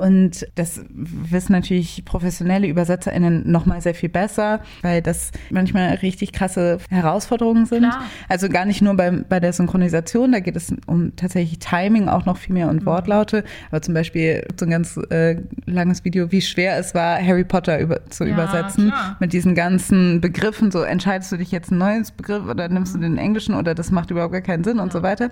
Und 0.00 0.46
das 0.54 0.80
wissen 0.88 1.52
natürlich 1.52 2.04
professionelle 2.06 2.70
UbersetzerInnen 2.70 3.50
noch 3.50 3.66
mal 3.66 3.82
sehr 3.82 3.94
viel 3.94 4.08
besser, 4.08 4.60
weil 4.80 5.02
das 5.02 5.30
manchmal 5.50 5.94
richtig 5.96 6.32
krasse 6.32 6.78
Herausforderungen 6.88 7.66
sind. 7.66 7.82
Klar. 7.82 8.04
Also 8.28 8.48
gar 8.48 8.64
nicht 8.64 8.80
nur 8.80 8.94
bei, 8.94 9.10
bei 9.10 9.40
der 9.40 9.52
Synchronisation, 9.52 10.32
da 10.32 10.40
geht 10.40 10.56
es 10.56 10.72
um 10.86 11.14
tatsächlich 11.16 11.58
Timing 11.58 12.08
auch 12.08 12.24
noch 12.24 12.38
viel 12.38 12.54
mehr 12.54 12.68
und 12.68 12.82
mhm. 12.82 12.86
Wortlaute. 12.86 13.44
Aber 13.70 13.82
zum 13.82 13.92
Beispiel 13.92 14.46
so 14.58 14.64
ein 14.64 14.70
ganz 14.70 14.96
äh, 15.10 15.36
langes 15.66 16.04
Video, 16.04 16.32
wie 16.32 16.40
schwer 16.40 16.78
es 16.78 16.94
war, 16.94 17.20
Harry 17.20 17.44
Potter 17.44 17.78
über, 17.78 18.04
zu 18.06 18.24
ja, 18.24 18.32
übersetzen 18.32 18.88
klar. 18.88 19.16
mit 19.20 19.34
diesen 19.34 19.54
ganzen 19.54 20.22
Begriffen. 20.22 20.70
So 20.70 20.80
entscheidest 20.80 21.30
du 21.32 21.36
dich 21.36 21.50
jetzt 21.52 21.70
ein 21.70 21.78
neues 21.78 22.10
Begriff 22.10 22.46
oder 22.46 22.68
nimmst 22.68 22.94
du 22.94 22.98
den 22.98 23.18
englischen 23.18 23.54
oder 23.54 23.74
das 23.74 23.90
macht 23.90 24.10
überhaupt 24.10 24.32
gar 24.32 24.40
keinen 24.40 24.64
Sinn 24.64 24.78
ja. 24.78 24.82
und 24.82 24.92
so 24.92 25.02
weiter. 25.02 25.30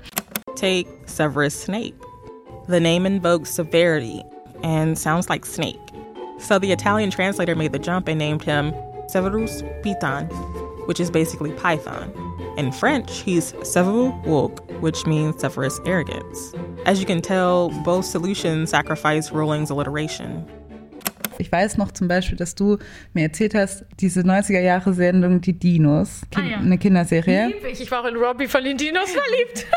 Take 0.57 0.89
Severus 1.07 1.63
Snape. 1.63 2.08
The 2.69 2.81
name 2.81 3.07
invokes 3.07 3.51
severity 3.51 4.23
and 4.63 4.99
sounds 4.99 5.29
like 5.31 5.47
snake. 5.47 5.81
So 6.39 6.59
the 6.59 6.71
Italian 6.73 7.11
translator 7.11 7.55
made 7.57 7.73
the 7.73 7.79
jump 7.79 8.09
and 8.09 8.19
named 8.19 8.43
him 8.45 8.75
Severus 9.09 9.63
Piton, 9.83 10.29
which 10.87 11.01
is 11.01 11.11
basically 11.11 11.53
Python. 11.53 12.13
In 12.59 12.71
French, 12.73 13.21
he's 13.23 13.55
Severus 13.63 14.13
Woke, 14.27 14.61
which 14.83 15.07
means 15.07 15.41
Severus 15.41 15.81
Arrogance. 15.87 16.53
As 16.85 17.01
you 17.01 17.07
can 17.07 17.23
tell, 17.23 17.71
both 17.85 18.05
solutions 18.05 18.71
sacrifice 18.71 19.33
Rowling's 19.33 19.71
alliteration. 19.71 20.45
Ich 21.41 21.51
weiß 21.53 21.79
noch 21.79 21.93
zum 21.93 22.09
Beispiel, 22.09 22.37
dass 22.37 22.55
du 22.57 22.79
mir 23.15 23.23
erzählt 23.23 23.55
hast, 23.55 23.85
diese 24.01 24.23
90er-Jahre-Sendung 24.23 25.41
Die 25.41 25.53
Dinos, 25.53 26.23
kind, 26.33 26.47
Ah, 26.47 26.51
ja. 26.51 26.57
eine 26.59 26.77
Kinderserie. 26.79 27.47
Lieb 27.47 27.65
ich. 27.65 27.81
Ich 27.81 27.91
war 27.93 28.03
auch 28.03 28.07
in 28.09 28.17
Robbie 28.17 28.49
von 28.49 28.65
den 28.65 28.77
Dinos 28.77 29.11
verliebt. 29.13 29.67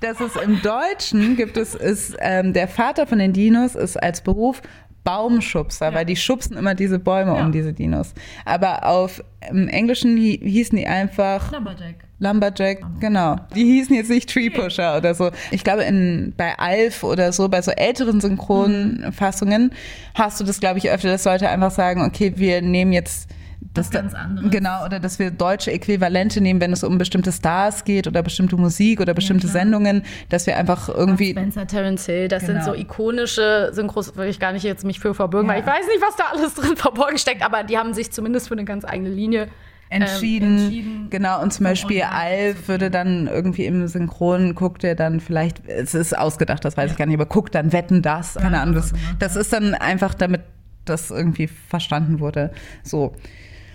dass 0.00 0.20
es 0.20 0.36
im 0.36 0.60
Deutschen 0.62 1.36
gibt 1.36 1.56
es, 1.56 1.74
ist, 1.74 2.16
ähm, 2.20 2.52
der 2.52 2.68
Vater 2.68 3.06
von 3.06 3.18
den 3.18 3.32
Dinos 3.32 3.74
ist 3.74 3.96
als 3.96 4.20
Beruf 4.22 4.62
Baumschubser, 5.02 5.94
weil 5.94 6.04
die 6.04 6.16
schubsen 6.16 6.56
immer 6.58 6.74
diese 6.74 6.98
Bäume 6.98 7.34
Ja. 7.34 7.42
um 7.44 7.52
diese 7.52 7.72
Dinos. 7.72 8.12
Aber 8.44 8.84
auf 8.86 9.22
im 9.50 9.66
Englischen 9.68 10.16
hi 10.18 10.38
hießen 10.42 10.76
die 10.76 10.86
einfach 10.86 11.50
Lumberjack. 11.52 11.94
Lumberjack, 12.18 12.78
genau. 13.00 13.36
Die 13.54 13.64
hießen 13.64 13.96
jetzt 13.96 14.10
nicht 14.10 14.28
Tree 14.30 14.50
Pusher 14.50 14.98
oder 14.98 15.14
so. 15.14 15.30
Ich 15.50 15.64
glaube, 15.64 15.84
in, 15.84 16.34
bei 16.36 16.58
Alf 16.58 17.02
oder 17.02 17.32
so, 17.32 17.48
bei 17.48 17.62
so 17.62 17.70
älteren 17.70 18.20
Synchronfassungen 18.20 19.72
hast 20.14 20.38
du 20.40 20.44
das, 20.44 20.60
glaube 20.60 20.78
ich, 20.78 20.90
öfter, 20.90 21.08
dass 21.08 21.24
Leute 21.24 21.48
einfach 21.48 21.70
sagen, 21.70 22.02
okay, 22.02 22.34
wir 22.36 22.60
nehmen 22.60 22.92
jetzt 22.92 23.30
das 23.74 23.90
ganz 23.90 24.14
anderes. 24.14 24.50
Genau, 24.50 24.84
oder 24.84 24.98
dass 25.00 25.18
wir 25.18 25.30
deutsche 25.30 25.70
Äquivalente 25.70 26.40
nehmen, 26.40 26.60
wenn 26.60 26.72
es 26.72 26.82
um 26.82 26.98
bestimmte 26.98 27.30
Stars 27.30 27.84
geht 27.84 28.06
oder 28.06 28.22
bestimmte 28.22 28.56
Musik 28.56 29.00
oder 29.00 29.14
bestimmte 29.14 29.46
Sendungen, 29.48 30.02
dass 30.28 30.46
wir 30.46 30.56
einfach 30.56 30.88
irgendwie. 30.88 31.30
Spencer, 31.32 31.66
Terence 31.66 32.06
Hill, 32.06 32.28
das 32.28 32.46
Genau. 32.46 32.62
sind 32.62 32.64
so 32.64 32.74
ikonische 32.74 33.70
Synchros, 33.72 34.16
würde 34.16 34.30
ich 34.30 34.40
gar 34.40 34.52
nicht 34.52 34.62
jetzt 34.64 34.84
mich 34.84 34.98
für 34.98 35.14
verbürgen, 35.14 35.48
weil 35.48 35.60
ich 35.60 35.66
weiß 35.66 35.86
nicht, 35.86 36.00
was 36.00 36.16
da 36.16 36.24
alles 36.32 36.54
drin 36.54 36.76
verborgen 36.76 37.18
steckt, 37.18 37.42
aber 37.44 37.62
die 37.62 37.78
haben 37.78 37.94
sich 37.94 38.10
zumindest 38.10 38.48
für 38.48 38.54
eine 38.54 38.64
ganz 38.64 38.84
eigene 38.84 39.10
Linie 39.10 39.48
Entschieden, 39.92 40.56
ähm, 40.56 40.64
entschieden. 40.64 41.06
genau, 41.10 41.42
und 41.42 41.52
zum 41.52 41.64
Beispiel 41.64 42.02
Alf 42.02 42.68
würde 42.68 42.90
dann 42.92 43.26
irgendwie 43.26 43.66
im 43.66 43.86
Synchron, 43.88 44.54
guckt 44.54 44.84
er 44.84 44.94
dann 44.94 45.18
vielleicht, 45.20 45.66
es 45.66 45.94
ist 45.94 46.16
ausgedacht, 46.16 46.64
das 46.64 46.76
weiß 46.76 46.92
ich 46.92 46.96
gar 46.96 47.06
nicht, 47.06 47.16
aber 47.16 47.26
guckt 47.26 47.54
dann 47.56 47.72
Wetten 47.72 48.00
das, 48.00 48.34
keine 48.34 48.60
Ahnung, 48.60 48.76
das, 48.76 48.92
das 49.18 49.34
ist 49.34 49.52
dann 49.52 49.74
einfach, 49.74 50.14
damit 50.14 50.42
das 50.84 51.10
irgendwie 51.10 51.48
verstanden 51.48 52.20
wurde. 52.20 52.52
So. 52.84 53.14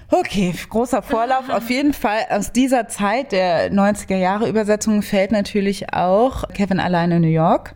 Okay, 0.10 0.53
großer 0.70 1.01
Vorlauf. 1.01 1.49
Auf 1.49 1.70
jeden 1.70 1.93
Fall 1.93 2.20
aus 2.30 2.51
dieser 2.51 2.88
Zeit 2.88 3.32
der 3.32 3.72
90er 3.72 4.18
Jahre 4.18 4.47
Übersetzung 4.47 5.01
fällt 5.01 5.32
natürlich 5.32 5.93
auch 5.93 6.47
Kevin 6.49 6.80
alleine 6.80 7.18
in 7.18 7.22
New 7.24 7.28
York. 7.28 7.76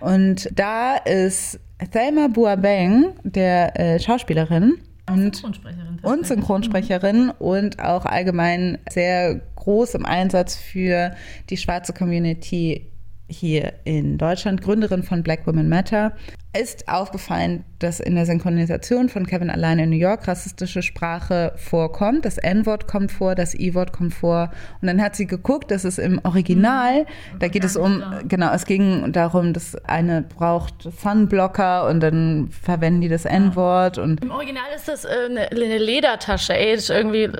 Und 0.00 0.48
da 0.54 0.96
ist 0.96 1.58
Thelma 1.90 2.28
Buabeng, 2.28 3.14
der 3.24 3.78
äh, 3.78 3.98
Schauspielerin, 3.98 4.78
und 5.10 5.36
Synchronsprecherin. 5.36 5.98
und 6.02 6.26
Synchronsprecherin 6.26 7.30
und 7.30 7.82
auch 7.82 8.04
allgemein 8.04 8.78
sehr 8.88 9.40
groß 9.56 9.94
im 9.94 10.06
Einsatz 10.06 10.56
für 10.56 11.14
die 11.50 11.56
schwarze 11.56 11.92
Community 11.92 12.88
hier 13.28 13.72
in 13.84 14.18
Deutschland, 14.18 14.62
Gründerin 14.62 15.02
von 15.02 15.22
Black 15.22 15.46
Women 15.46 15.68
Matter, 15.68 16.12
ist 16.54 16.86
aufgefallen, 16.88 17.64
dass 17.78 17.98
in 17.98 18.14
der 18.14 18.26
Synchronisation 18.26 19.08
von 19.08 19.26
Kevin 19.26 19.48
alleine 19.50 19.84
in 19.84 19.90
New 19.90 19.96
York 19.96 20.28
rassistische 20.28 20.82
Sprache 20.82 21.52
vorkommt. 21.56 22.24
Das 22.24 22.36
N-Wort 22.38 22.86
kommt 22.86 23.10
vor, 23.10 23.34
das 23.34 23.54
I-Wort 23.54 23.92
kommt 23.92 24.12
vor. 24.14 24.50
Und 24.80 24.88
dann 24.88 25.00
hat 25.02 25.16
sie 25.16 25.26
geguckt, 25.26 25.70
dass 25.70 25.84
es 25.84 25.98
im 25.98 26.20
Original, 26.24 27.06
da 27.38 27.48
geht 27.48 27.64
es 27.64 27.76
um, 27.76 28.02
genau, 28.28 28.52
es 28.52 28.66
ging 28.66 29.12
darum, 29.12 29.52
dass 29.54 29.74
eine 29.86 30.22
braucht 30.22 30.74
Sunblocker 31.00 31.88
und 31.88 32.00
dann 32.00 32.50
verwenden 32.50 33.00
die 33.00 33.08
das 33.08 33.24
N-Wort 33.24 33.96
und 33.98 34.22
Im 34.22 34.30
Original 34.30 34.64
ist 34.76 34.88
das 34.88 35.04
äh, 35.04 35.08
eine, 35.28 35.50
eine 35.50 35.78
Ledertasche, 35.78 36.54
ey, 36.54 36.74
ist 36.74 36.90
irgendwie 36.90 37.30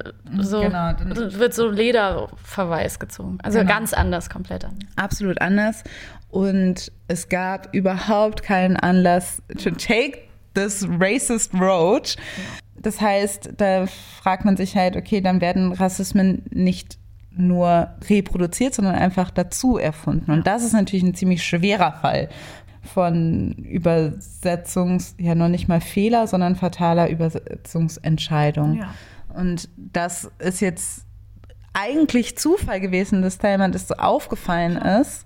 so, 0.41 0.61
Genau, 0.63 0.93
wird 1.39 1.53
so 1.55 1.69
Lederverweis 1.69 2.99
gezogen. 2.99 3.39
Also 3.43 3.59
Genau. 3.61 3.71
ganz 3.71 3.93
anders, 3.93 4.31
komplett 4.31 4.65
anders. 4.65 4.89
absolut 4.97 5.41
anders. 5.41 5.85
Und 6.33 6.91
es 7.09 7.29
gab 7.29 7.75
überhaupt 7.75 8.43
keinen 8.43 8.79
Anlass 8.79 9.43
to 9.63 9.71
take 9.71 10.19
this 10.55 10.87
racist 10.99 11.53
road. 11.53 12.17
Das 12.81 13.03
heißt, 13.03 13.51
da 13.59 13.87
fragt 13.87 14.47
man 14.47 14.57
sich 14.57 14.75
halt, 14.75 14.97
okay, 14.97 15.21
dann 15.21 15.43
werden 15.43 15.73
Rassismen 15.73 16.43
nicht 16.51 16.99
nur 17.31 17.91
reproduziert, 18.09 18.75
sondern 18.75 18.95
einfach 18.95 19.31
dazu 19.31 19.77
erfunden. 19.77 20.31
Und 20.31 20.47
das 20.47 20.65
ist 20.65 20.73
natürlich 20.73 21.05
ein 21.05 21.15
ziemlich 21.15 21.45
schwerer 21.45 21.93
Fall 21.93 22.31
von 22.83 23.53
Übersetzungs, 23.53 25.15
ja 25.19 25.35
noch 25.35 25.49
nicht 25.49 25.69
mal 25.69 25.83
Fehler, 25.83 26.27
sondern 26.27 26.57
fataler 26.57 27.11
Übersetzungsentscheidung. 27.11 28.79
Ja. 28.79 28.95
Und 29.35 29.69
das 29.77 30.31
ist 30.39 30.61
jetzt 30.61 31.05
eigentlich 31.75 32.39
Zufall 32.39 32.81
gewesen, 32.81 33.21
dass 33.21 33.37
Thelma 33.37 33.69
das 33.69 33.87
so 33.87 33.97
aufgefallen 33.97 34.77
ist. 34.77 35.25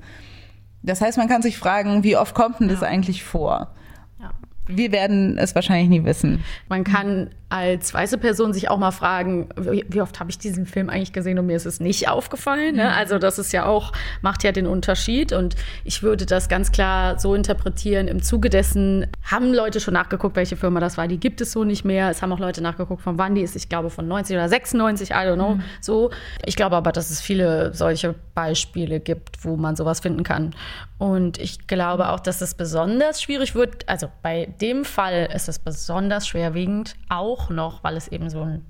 Das 0.87 1.01
heißt, 1.01 1.18
man 1.18 1.28
kann 1.28 1.43
sich 1.43 1.59
fragen, 1.59 2.05
wie 2.05 2.16
oft 2.16 2.34
kommt 2.34 2.61
denn 2.61 2.68
das 2.68 2.82
eigentlich 2.82 3.24
vor? 3.24 3.74
Ja. 4.20 4.30
Wir 4.66 4.93
werden 4.93 5.37
es 5.37 5.55
wahrscheinlich 5.55 5.89
nie 5.89 6.05
wissen. 6.05 6.45
Man 6.68 6.84
kann 6.84 7.30
als 7.49 7.95
weiße 7.95 8.19
Person 8.19 8.53
sich 8.53 8.71
auch 8.71 8.79
mal 8.79 8.91
fragen, 8.91 9.49
wie, 9.57 10.01
oft 10.01 10.19
habe 10.19 10.31
ich 10.31 10.39
diesen 10.39 10.67
Film 10.67 10.91
eigentlich 10.91 11.13
gesehen 11.13 11.39
und 11.39 11.47
mir 11.47 11.57
ist 11.57 11.65
es 11.65 11.79
nicht 11.79 12.09
aufgefallen. 12.09 12.75
Ne? 12.75 12.93
Also 12.93 13.19
das 13.19 13.39
ist 13.39 13.53
ja 13.53 13.67
auch, 13.67 13.93
macht 14.21 14.43
ja 14.43 14.51
den 14.51 14.67
Unterschied. 14.67 15.33
Und 15.33 15.55
ich 15.85 16.03
würde 16.03 16.27
das 16.27 16.49
ganz 16.49 16.73
klar 16.73 17.21
so 17.21 17.37
interpretieren. 17.37 18.09
Im 18.09 18.21
Zuge 18.21 18.51
dessen 18.51 19.07
haben 19.23 19.55
Leute 19.55 19.79
schon 19.79 19.95
nachgeguckt, 19.95 20.35
welche 20.35 20.57
Firma 20.57 20.81
das 20.81 20.99
war. 20.99 21.07
Die 21.07 21.21
gibt 21.21 21.41
es 21.41 21.53
so 21.53 21.63
nicht 21.63 21.85
mehr. 21.85 22.11
Es 22.11 22.21
haben 22.21 22.33
auch 22.33 22.41
Leute 22.41 22.63
nachgeguckt, 22.63 23.03
von 23.03 23.17
wann 23.17 23.37
die 23.37 23.43
ist. 23.43 23.55
Ich 23.55 23.69
glaube 23.69 23.91
von 23.91 24.09
90 24.09 24.35
oder 24.37 24.49
96, 24.49 25.11
I 25.11 25.13
don't 25.13 25.35
know. 25.35 25.61
So. 25.81 26.11
Ich 26.45 26.57
glaube 26.57 26.75
aber, 26.75 26.91
dass 26.91 27.11
es 27.11 27.21
viele 27.21 27.73
solche 27.75 28.17
Beispiele 28.35 28.99
gibt, 28.99 29.45
wo 29.45 29.57
man 29.57 29.77
sowas 29.77 30.01
finden 30.01 30.25
kann. 30.25 30.53
Und 30.99 31.39
ich 31.39 31.67
glaube 31.67 32.09
auch, 32.09 32.21
dass 32.21 32.41
es 32.41 32.55
besonders 32.55 33.21
schwierig 33.21 33.55
wird. 33.55 33.89
Also 33.89 34.09
bei 34.23 34.47
dem 34.61 34.85
Fall 34.85 35.29
ist 35.35 35.49
es 35.49 35.59
besonders 35.59 36.27
schwerwiegend, 36.27 36.95
auch 37.09 37.36
noch, 37.51 37.84
weil 37.84 37.97
es 37.97 38.09
eben 38.09 38.30
so 38.30 38.43
ein 38.43 38.64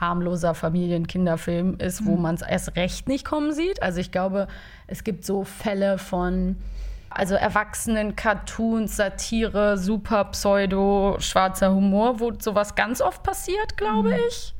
harmloser 0.00 0.54
Familien-Kinderfilm 0.54 1.76
ist, 1.78 2.06
wo 2.06 2.16
man 2.16 2.34
es 2.34 2.42
erst 2.42 2.74
recht 2.76 3.06
nicht 3.06 3.24
kommen 3.24 3.52
sieht. 3.52 3.82
Also 3.82 4.00
ich 4.00 4.10
glaube, 4.10 4.48
es 4.86 5.04
gibt 5.04 5.24
so 5.24 5.44
Fälle 5.44 5.98
von 5.98 6.56
also 7.10 7.34
Erwachsenen, 7.34 8.16
Cartoons, 8.16 8.96
Satire, 8.96 9.76
super 9.76 10.24
Pseudo, 10.26 11.16
schwarzer 11.18 11.74
Humor, 11.74 12.20
wo 12.20 12.32
sowas 12.38 12.76
ganz 12.76 13.00
oft 13.00 13.22
passiert, 13.22 13.76
glaube 13.76 14.16
ich. 14.28 14.54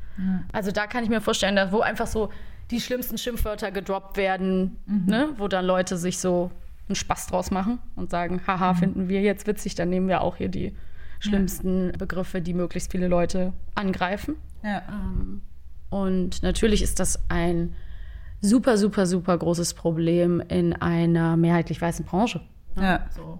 Also 0.51 0.71
da 0.71 0.85
kann 0.85 1.03
ich 1.03 1.09
mir 1.09 1.21
vorstellen, 1.21 1.55
dass, 1.55 1.71
wo 1.71 1.79
einfach 1.79 2.07
so 2.07 2.29
die 2.69 2.81
schlimmsten 2.81 3.17
Schimpfwörter 3.17 3.71
gedroppt 3.71 4.17
werden, 4.17 4.77
ne? 4.85 5.29
wo 5.37 5.47
dann 5.47 5.65
Leute 5.65 5.97
sich 5.97 6.19
so 6.19 6.51
einen 6.87 6.95
Spaß 6.95 7.27
draus 7.27 7.51
machen 7.51 7.79
und 7.95 8.11
sagen, 8.11 8.41
haha, 8.45 8.73
finden 8.73 9.07
wir 9.07 9.21
jetzt 9.21 9.47
witzig, 9.47 9.75
dann 9.75 9.89
nehmen 9.89 10.07
wir 10.07 10.21
auch 10.21 10.35
hier 10.35 10.49
die 10.49 10.75
schlimmsten 11.21 11.91
Begriffe, 11.93 12.41
die 12.41 12.53
möglichst 12.53 12.91
viele 12.91 13.07
Leute 13.07 13.53
angreifen. 13.75 14.35
Ja. 14.63 14.81
Und 15.89 16.43
natürlich 16.43 16.81
ist 16.81 16.99
das 16.99 17.19
ein 17.29 17.73
super, 18.41 18.77
super, 18.77 19.05
super 19.05 19.37
großes 19.37 19.73
Problem 19.73 20.41
in 20.47 20.73
einer 20.73 21.37
mehrheitlich 21.37 21.81
weißen 21.81 22.05
Branche. 22.05 22.41
ne? 22.75 22.83
Ja. 22.83 23.05
So. 23.15 23.39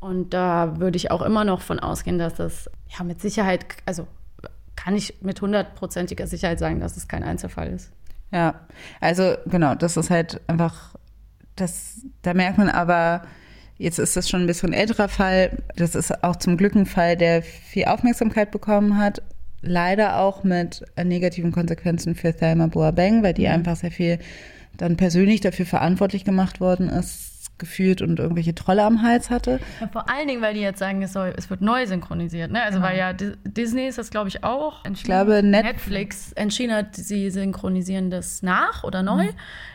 Und 0.00 0.32
da 0.34 0.80
würde 0.80 0.96
ich 0.96 1.10
auch 1.10 1.22
immer 1.22 1.44
noch 1.44 1.60
von 1.60 1.78
ausgehen, 1.78 2.18
dass 2.18 2.34
das 2.34 2.70
ja 2.88 3.04
mit 3.04 3.20
Sicherheit, 3.20 3.66
also 3.86 4.06
kann 4.74 4.96
ich 4.96 5.20
mit 5.20 5.40
hundertprozentiger 5.40 6.26
Sicherheit 6.26 6.58
sagen, 6.58 6.80
dass 6.80 6.96
es 6.96 7.06
kein 7.06 7.22
Einzelfall 7.22 7.68
ist. 7.68 7.92
Ja, 8.32 8.60
also 9.00 9.34
genau, 9.46 9.74
das 9.74 9.96
ist 9.96 10.08
halt 10.08 10.40
einfach, 10.46 10.94
das, 11.56 12.00
da 12.22 12.32
merkt 12.32 12.58
man 12.58 12.70
aber, 12.70 13.22
jetzt 13.80 13.98
ist 13.98 14.16
das 14.16 14.28
schon 14.28 14.42
ein 14.42 14.46
bisschen 14.46 14.70
ein 14.70 14.78
älterer 14.78 15.08
Fall. 15.08 15.50
Das 15.76 15.94
ist 15.94 16.22
auch 16.22 16.36
zum 16.36 16.56
Glück 16.56 16.74
ein 16.76 16.86
Fall, 16.86 17.16
der 17.16 17.42
viel 17.42 17.86
Aufmerksamkeit 17.86 18.50
bekommen 18.50 18.96
hat. 18.98 19.22
Leider 19.62 20.18
auch 20.18 20.44
mit 20.44 20.82
negativen 21.02 21.52
Konsequenzen 21.52 22.14
für 22.14 22.34
Thelma 22.34 22.66
Boabeng, 22.68 23.22
weil 23.22 23.34
die 23.34 23.48
einfach 23.48 23.76
sehr 23.76 23.90
viel 23.90 24.18
dann 24.76 24.96
persönlich 24.96 25.40
dafür 25.40 25.66
verantwortlich 25.66 26.24
gemacht 26.24 26.60
worden 26.60 26.88
ist, 26.88 27.50
gefühlt 27.58 28.00
und 28.00 28.18
irgendwelche 28.18 28.54
Trolle 28.54 28.84
am 28.84 29.02
Hals 29.02 29.28
hatte. 29.28 29.60
Ja, 29.82 29.88
vor 29.88 30.08
allen 30.08 30.28
Dingen, 30.28 30.40
weil 30.40 30.54
die 30.54 30.60
jetzt 30.60 30.78
sagen, 30.78 31.02
es, 31.02 31.12
soll, 31.12 31.34
es 31.36 31.50
wird 31.50 31.60
neu 31.60 31.86
synchronisiert. 31.86 32.50
Ne? 32.50 32.62
Also 32.62 32.80
weil 32.80 32.96
ja 32.96 33.12
Di- 33.12 33.32
Disney 33.44 33.86
ist 33.86 33.98
das, 33.98 34.10
glaube 34.10 34.28
ich, 34.30 34.42
auch. 34.44 34.82
Ich 34.90 35.02
glaube, 35.04 35.42
Net- 35.42 35.64
Netflix 35.66 36.32
entschieden 36.32 36.74
hat, 36.74 36.96
sie 36.96 37.30
synchronisieren 37.30 38.10
das 38.10 38.42
nach 38.42 38.82
oder 38.84 39.02
neu. 39.02 39.26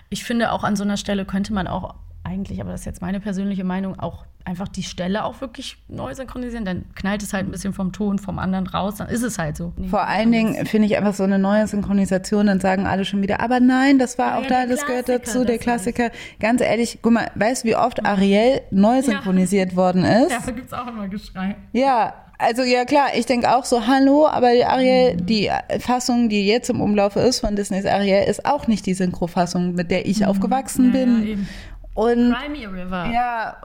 Ich 0.09 0.23
finde, 0.23 0.51
auch 0.51 0.63
an 0.63 0.75
so 0.75 0.83
einer 0.83 0.97
Stelle 0.97 1.25
könnte 1.25 1.53
man 1.53 1.67
auch 1.67 1.93
eigentlich, 2.25 2.59
aber 2.61 2.71
das 2.71 2.81
ist 2.81 2.85
jetzt 2.85 3.01
meine 3.01 3.19
persönliche 3.19 3.63
Meinung, 3.63 3.99
auch 3.99 4.25
einfach 4.43 4.67
die 4.67 4.83
Stelle 4.83 5.23
auch 5.23 5.41
wirklich 5.41 5.77
neu 5.87 6.13
synchronisieren. 6.13 6.65
Dann 6.65 6.85
knallt 6.95 7.23
es 7.23 7.33
halt 7.33 7.47
ein 7.47 7.51
bisschen 7.51 7.73
vom 7.73 7.91
Ton 7.93 8.19
vom 8.19 8.37
anderen 8.39 8.67
raus, 8.67 8.95
dann 8.95 9.07
ist 9.07 9.23
es 9.23 9.37
halt 9.39 9.57
so. 9.57 9.73
Vor 9.89 10.07
allen 10.07 10.31
Dingen 10.31 10.65
finde 10.65 10.87
ich 10.87 10.97
einfach 10.97 11.13
so 11.13 11.23
eine 11.23 11.39
neue 11.39 11.65
Synchronisation, 11.67 12.47
dann 12.47 12.59
sagen 12.59 12.85
alle 12.87 13.05
schon 13.05 13.21
wieder, 13.21 13.39
aber 13.39 13.59
nein, 13.59 13.97
das 13.99 14.17
war 14.17 14.31
Ja, 14.33 14.37
auch 14.39 14.43
ja, 14.43 14.49
da, 14.49 14.65
das 14.65 14.85
gehört 14.85 15.05
Klassiker, 15.05 15.25
dazu, 15.25 15.45
der 15.45 15.57
Klassiker. 15.57 16.11
Ganz 16.39 16.61
ehrlich, 16.61 16.99
guck 17.01 17.13
mal, 17.13 17.31
weißt 17.35 17.63
du, 17.63 17.69
wie 17.69 17.75
oft 17.75 18.05
Ariel 18.05 18.61
neu 18.71 19.01
synchronisiert 19.01 19.75
worden 19.75 20.03
ist? 20.03 20.45
gibt 20.47 20.67
es 20.67 20.73
auch 20.73 20.87
immer 20.87 21.07
Geschrei. 21.07 21.55
Ja, 21.73 22.13
Also 22.37 22.63
ja 22.63 22.83
klar, 22.85 23.07
ich 23.15 23.25
denke 23.25 23.55
auch 23.55 23.63
so, 23.65 23.87
hallo, 23.87 24.27
aber 24.27 24.51
die 24.53 24.65
Ariel, 24.65 25.15
die 25.15 25.49
Fassung, 25.79 26.27
die 26.29 26.45
jetzt 26.45 26.69
im 26.69 26.81
Umlaufe 26.81 27.19
ist 27.21 27.39
von 27.39 27.55
Disneys 27.55 27.85
Ariel, 27.85 28.25
ist 28.27 28.45
auch 28.45 28.67
nicht 28.67 28.85
die 28.85 28.93
Synchrofassung, 28.93 29.73
mit 29.73 29.89
der 29.89 30.05
ich 30.05 30.25
aufgewachsen 30.25 30.91
bin. 30.91 31.25
eben. 31.25 31.47
Und 31.95 32.33
Crimey 32.33 32.65
River. 32.65 33.09
ja, 33.11 33.55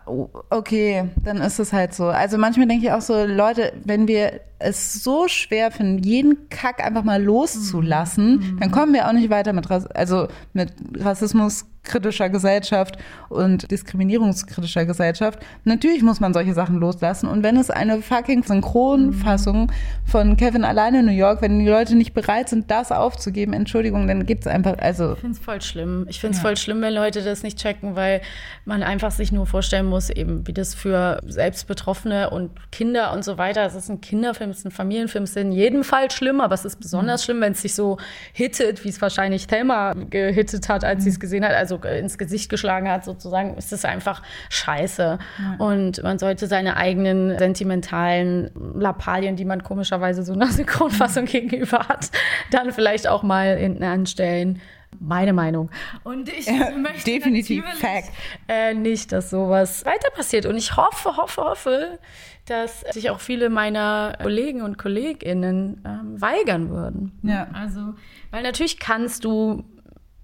okay, 0.51 1.11
dann 1.25 1.39
ist 1.39 1.59
es 1.59 1.73
halt 1.73 1.93
so. 1.95 2.07
Also 2.07 2.39
manchmal 2.39 2.69
denke 2.69 2.87
ich 2.87 2.93
auch 2.93 3.01
so, 3.01 3.25
Leute, 3.25 3.73
wenn 3.85 4.07
wir 4.07 4.41
es 4.61 5.03
so 5.03 5.27
schwer 5.27 5.71
finden, 5.71 6.03
jeden 6.03 6.49
Kack 6.51 6.85
einfach 6.85 7.03
mal 7.03 7.23
loszulassen, 7.23 8.59
dann 8.61 8.71
kommen 8.71 8.93
wir 8.93 9.09
auch 9.09 9.13
nicht 9.13 9.31
weiter 9.31 9.53
mit, 9.53 9.71
Ras 9.71 9.87
also 9.87 10.29
mit 10.53 10.73
rassismuskritischer 10.99 12.29
Gesellschaft 12.29 12.99
und 13.31 13.71
diskriminierungskritischer 13.71 14.85
Gesellschaft. 14.85 15.39
Natürlich 15.65 16.03
muss 16.03 16.21
man 16.21 16.35
solche 16.35 16.53
Sachen 16.53 16.77
loslassen. 16.77 17.27
Und 17.27 17.43
wenn 17.43 17.57
es 17.57 17.71
eine 17.71 18.03
fucking 18.03 18.43
Synchronfassung 18.43 19.73
von 20.05 20.37
Kevin 20.37 20.65
alleine 20.65 21.01
in 21.01 21.07
New 21.07 21.13
York, 21.13 21.41
wenn 21.41 21.59
die 21.59 21.69
Leute 21.69 21.97
nicht 21.97 22.13
bereit 22.13 22.51
sind, 22.51 22.71
das 22.71 22.93
aufzugeben, 22.93 23.55
Entschuldigung, 23.55 24.07
dann 24.07 24.27
gibt's 24.27 24.47
einfach, 24.47 24.77
also 24.79 25.15
Ich 25.15 25.21
finde 25.21 25.39
es 25.39 25.45
voll 25.45 25.63
schlimm. 25.63 26.07
Ich 26.11 26.21
finde 26.21 26.37
es 26.37 26.43
voll 26.43 26.57
schlimm, 26.59 26.83
wenn 26.83 26.93
Leute 26.93 27.23
das 27.23 27.43
nicht 27.43 27.59
checken, 27.59 27.97
weil 27.97 28.21
man 28.67 28.83
einfach 28.83 29.11
sich 29.11 29.33
nur 29.33 29.47
vorstellen 29.47 29.87
muss, 29.87 30.11
eben 30.11 30.47
wie 30.47 30.53
das 30.53 30.75
für 30.75 31.21
Selbstbetroffene 31.27 32.29
und 32.29 32.51
Kinder 32.71 33.13
und 33.15 33.25
so 33.25 33.39
weiter. 33.39 33.65
Es 33.65 33.75
ist 33.75 33.89
ein 33.89 34.03
Kinderfilm, 34.03 34.50
es 34.51 34.59
ist 34.59 34.67
ein 34.67 34.71
Familienfilm, 34.71 35.25
es 35.25 35.31
ist 35.31 35.37
in 35.37 35.53
jedem 35.53 35.85
Fall 35.85 36.11
schlimm, 36.11 36.41
aber 36.41 36.55
es 36.55 36.65
ist 36.65 36.77
besonders 36.77 37.25
schlimm, 37.25 37.41
wenn 37.41 37.53
es 37.53 37.63
sich 37.63 37.75
so 37.75 37.99
hittet, 38.33 38.85
wie 38.85 38.89
es 38.89 39.01
wahrscheinlich 39.01 39.47
Thelma 39.47 39.95
gehittet 39.95 40.69
hat, 40.69 40.85
als 40.85 41.05
sie 41.05 41.11
es 41.11 41.21
gesehen 41.21 41.45
hat, 41.45 41.53
also 41.53 41.77
ins 41.77 42.19
Gesicht 42.19 42.51
geschlagen 42.51 42.89
hat 42.89 43.05
sozusagen. 43.05 43.55
Es 43.57 43.73
ist 43.73 43.85
einfach 43.85 44.23
scheiße. 44.49 45.19
Und 45.59 46.03
man 46.03 46.19
sollte 46.19 46.47
seine 46.47 46.77
eigenen 46.77 47.39
sentimentalen 47.39 48.51
Lappalien, 48.75 49.37
die 49.37 49.45
man 49.45 49.63
komischerweise 49.63 50.23
so 50.23 50.33
einer 50.33 50.49
Synchronfassung 50.49 51.25
gegenüber 51.27 51.89
hat, 51.89 52.11
dann 52.51 52.73
vielleicht 52.73 53.09
auch 53.09 53.23
mal 53.23 53.57
hinten 53.57 53.85
anstellen. 53.85 54.61
Meine 54.99 55.33
Meinung. 55.33 55.71
Und 56.03 56.29
ich 56.29 56.47
möchte 56.77 57.05
definitiv 57.05 57.65
Fact. 57.79 58.11
Äh, 58.49 58.75
nicht, 58.75 59.13
dass 59.13 59.31
sowas 59.31 59.85
weiter 59.85 60.11
passiert. 60.11 60.47
Und 60.47 60.57
ich 60.57 60.77
hoffe, 60.77 61.17
hoffe, 61.17 61.43
hoffe, 61.43 61.99
dass 62.47 62.81
sich 62.91 63.11
auch 63.11 63.21
viele 63.21 63.49
meiner 63.51 64.17
Kollegen 64.21 64.63
und 64.63 64.77
KollegInnen 64.79 65.83
ähm, 65.87 66.21
weigern 66.21 66.71
würden. 66.71 67.19
Ja. 67.23 67.49
Also, 67.53 67.95
weil 68.31 68.43
natürlich 68.43 68.79
kannst 68.79 69.25
du, 69.25 69.65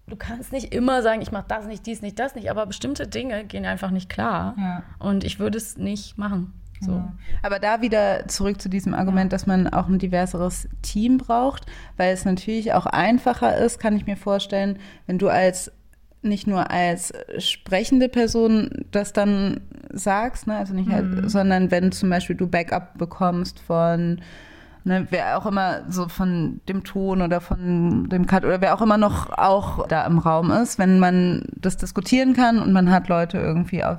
du 0.09 0.17
kannst 0.17 0.53
nicht 0.53 0.75
immer 0.75 1.03
sagen, 1.03 1.23
ich 1.23 1.31
mache 1.31 1.47
das 1.49 1.67
nicht, 1.67 1.87
dies 1.87 2.03
nicht, 2.03 2.19
das 2.19 2.35
nicht, 2.35 2.51
aber 2.51 2.67
bestimmte 2.67 3.07
Dinge 3.07 3.45
gehen 3.45 3.65
einfach 3.65 3.91
nicht 3.91 4.09
klar. 4.09 4.57
Ja. 4.59 4.83
Und 4.99 5.23
ich 5.25 5.39
würde 5.39 5.59
es 5.59 5.77
nicht 5.77 6.19
machen. 6.19 6.53
So. 6.81 7.03
Aber 7.43 7.59
da 7.59 7.81
wieder 7.81 8.29
zurück 8.29 8.61
zu 8.61 8.69
diesem 8.69 8.95
Argument, 8.95 9.33
dass 9.33 9.47
man 9.47 9.69
auch 9.69 9.89
ein 9.89 9.99
diverseres 9.99 10.69
Team 10.83 11.19
braucht, 11.19 11.67
weil 11.97 12.13
es 12.13 12.25
natürlich 12.25 12.73
auch 12.75 12.87
einfacher 12.87 13.57
ist, 13.57 13.79
kann 13.79 13.97
ich 13.97 14.07
mir 14.07 14.17
vorstellen, 14.17 14.79
wenn 15.07 15.19
du 15.19 15.29
als 15.29 15.73
nicht 16.23 16.47
nur 16.47 16.71
als 16.71 17.13
sprechende 17.39 18.09
Person 18.09 18.71
das 18.91 19.13
dann 19.13 19.61
sagst, 19.91 20.47
ne, 20.47 20.57
also 20.57 20.75
nicht, 20.75 20.91
halt, 20.91 21.31
sondern 21.31 21.71
wenn 21.71 21.93
zum 21.93 22.11
Beispiel 22.11 22.37
du 22.37 22.49
Backup 22.49 22.99
bekommst 22.99 23.61
von 23.61 24.21
ne, 24.85 25.07
wer 25.11 25.39
auch 25.39 25.47
immer 25.47 25.83
so 25.89 26.09
von 26.09 26.61
dem 26.69 26.85
Ton 26.85 27.23
oder 27.23 27.41
von 27.41 28.09
dem 28.09 28.27
Cut 28.27 28.45
oder 28.45 28.61
wer 28.61 28.75
auch 28.75 28.83
immer 28.83 28.99
noch 28.99 29.31
auch 29.31 29.87
da 29.87 30.07
im 30.07 30.19
Raum 30.19 30.51
ist, 30.51 30.79
wenn 30.79 30.99
man 30.99 31.45
das 31.57 31.77
diskutieren 31.77 32.35
kann 32.35 32.59
und 32.59 32.73
man 32.73 32.91
hat 32.91 33.09
Leute 33.09 33.39
irgendwie 33.39 33.85
auf 33.85 33.99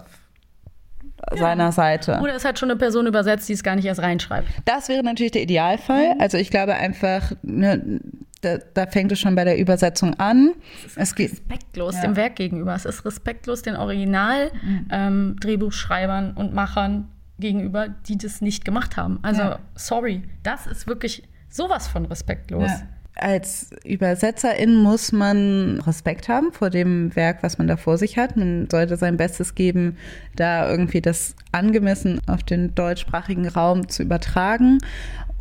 seiner 1.36 1.72
Seite. 1.72 2.20
Oder 2.22 2.36
es 2.36 2.46
hat 2.46 2.60
schon 2.60 2.70
eine 2.72 2.78
Person 2.80 3.08
übersetzt, 3.08 3.50
die 3.50 3.54
es 3.54 3.64
gar 3.64 3.76
nicht 3.76 3.86
erst 3.86 4.02
reinschreibt. 4.02 4.48
Das 4.66 4.88
wäre 4.90 5.04
natürlich 5.04 5.32
der 5.32 5.42
Idealfall. 5.44 6.16
Also 6.20 6.38
ich 6.38 6.50
glaube 6.52 6.76
einfach, 6.76 7.32
ne, 7.42 8.00
da, 8.42 8.58
da 8.74 8.86
fängt 8.88 9.12
es 9.12 9.20
schon 9.20 9.36
bei 9.36 9.44
der 9.44 9.58
Übersetzung 9.58 10.14
an. 10.20 10.54
Es 10.96 11.16
geht, 11.16 11.32
respektlos 11.32 11.96
Ja. 11.96 12.02
dem 12.02 12.16
Werk 12.16 12.36
gegenüber. 12.36 12.76
Es 12.76 12.86
ist 12.86 13.04
respektlos 13.04 13.64
den 13.64 13.76
Original-Drehbuchschreibern 13.76 16.34
und 16.34 16.54
Machern 16.54 17.08
gegenüber, 17.40 17.88
die 18.08 18.18
das 18.18 18.42
nicht 18.42 18.64
gemacht 18.66 18.98
haben. 18.98 19.20
Also, 19.22 19.42
Ja. 19.42 19.60
sorry, 19.76 20.24
das 20.44 20.68
ist 20.68 20.88
wirklich 20.88 21.24
sowas 21.50 21.88
von 21.88 22.06
respektlos. 22.06 22.70
Ja. 22.70 22.82
Als 23.20 23.72
Übersetzerin 23.84 24.76
muss 24.76 25.12
man 25.12 25.82
Respekt 25.86 26.30
haben 26.30 26.52
vor 26.52 26.70
dem 26.70 27.16
Werk, 27.16 27.42
was 27.42 27.58
man 27.58 27.68
da 27.68 27.76
vor 27.76 27.98
sich 27.98 28.18
hat. 28.18 28.38
Man 28.38 28.68
sollte 28.70 28.96
sein 28.96 29.18
Bestes 29.18 29.56
geben, 29.56 29.98
da 30.36 30.70
irgendwie 30.70 31.02
das 31.02 31.36
angemessen 31.52 32.22
auf 32.28 32.44
den 32.44 32.76
deutschsprachigen 32.76 33.48
Raum 33.48 33.90
zu 33.90 34.04
übertragen 34.04 34.78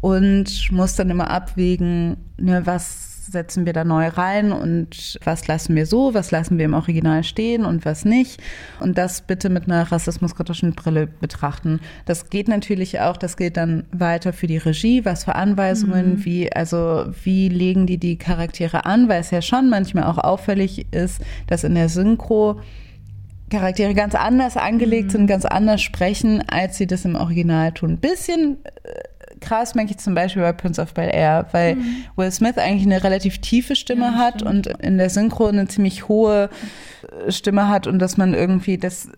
und 0.00 0.70
muss 0.70 0.96
dann 0.96 1.10
immer 1.10 1.30
abwägen, 1.30 2.16
ne, 2.38 2.62
was 2.64 3.05
setzen 3.26 3.66
wir 3.66 3.72
da 3.72 3.84
neu 3.84 4.08
rein 4.08 4.52
und 4.52 5.18
was 5.24 5.46
lassen 5.46 5.74
wir 5.74 5.86
so, 5.86 6.14
was 6.14 6.30
lassen 6.30 6.58
wir 6.58 6.64
im 6.64 6.74
Original 6.74 7.24
stehen 7.24 7.64
und 7.64 7.84
was 7.84 8.04
nicht. 8.04 8.42
Und 8.80 8.98
das 8.98 9.20
bitte 9.20 9.48
mit 9.48 9.64
einer 9.64 9.90
rassismuskritischen 9.90 10.72
Brille 10.72 11.06
betrachten. 11.06 11.80
Das 12.04 12.30
geht 12.30 12.48
natürlich 12.48 13.00
auch, 13.00 13.16
das 13.16 13.36
gilt 13.36 13.56
dann 13.56 13.84
weiter 13.92 14.32
für 14.32 14.46
die 14.46 14.58
Regie, 14.58 15.04
was 15.04 15.24
für 15.24 15.34
Anweisungen, 15.34 16.24
wie, 16.24 16.52
also 16.52 17.06
wie 17.24 17.48
legen 17.48 17.86
die 17.86 17.98
die 17.98 18.16
Charaktere 18.16 18.86
an, 18.86 19.08
weil 19.08 19.20
es 19.20 19.30
ja 19.30 19.42
schon 19.42 19.68
manchmal 19.68 20.04
auch 20.04 20.18
auffällig 20.18 20.86
ist, 20.92 21.20
dass 21.46 21.64
in 21.64 21.74
der 21.74 21.88
Synchro 21.88 22.60
Charaktere 23.50 23.94
ganz 23.94 24.14
anders 24.14 24.56
angelegt 24.56 25.12
sind, 25.12 25.28
ganz 25.28 25.44
anders 25.44 25.80
sprechen, 25.80 26.42
als 26.48 26.78
sie 26.78 26.86
das 26.86 27.04
im 27.04 27.14
Original 27.14 27.72
tun. 27.72 27.92
Ein 27.92 27.98
bisschen 27.98 28.58
äh, 28.64 29.02
krass 29.40 29.74
merke 29.74 29.90
ich 29.92 29.98
zum 29.98 30.14
Beispiel 30.14 30.42
bei 30.42 30.52
Prince 30.52 30.80
of 30.80 30.94
Bel 30.94 31.10
Air, 31.12 31.46
weil 31.52 31.76
Will 32.16 32.30
Smith 32.30 32.58
eigentlich 32.58 32.86
eine 32.86 33.02
relativ 33.04 33.38
tiefe 33.38 33.76
Stimme 33.76 34.16
hat 34.16 34.42
und 34.42 34.66
in 34.66 34.98
der 34.98 35.10
Synchro 35.10 35.46
eine 35.46 35.68
ziemlich 35.68 36.08
hohe 36.08 36.48
äh, 37.26 37.30
Stimme 37.32 37.68
hat 37.68 37.86
und 37.86 37.98
dass 37.98 38.16
man 38.16 38.34
irgendwie 38.34 38.78
das 38.78 39.08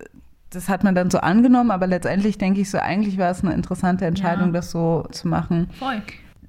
das 0.50 0.70
hat 0.70 0.82
man 0.82 0.94
dann 0.94 1.10
so 1.10 1.18
angenommen, 1.18 1.70
aber 1.70 1.86
letztendlich 1.86 2.38
denke 2.38 2.62
ich 2.62 2.70
so, 2.70 2.78
eigentlich 2.78 3.18
war 3.18 3.30
es 3.30 3.44
eine 3.44 3.52
interessante 3.52 4.06
Entscheidung, 4.06 4.46
Ja. 4.46 4.52
das 4.52 4.70
so 4.70 5.06
zu 5.10 5.28
machen. 5.28 5.68
Voll. 5.78 6.00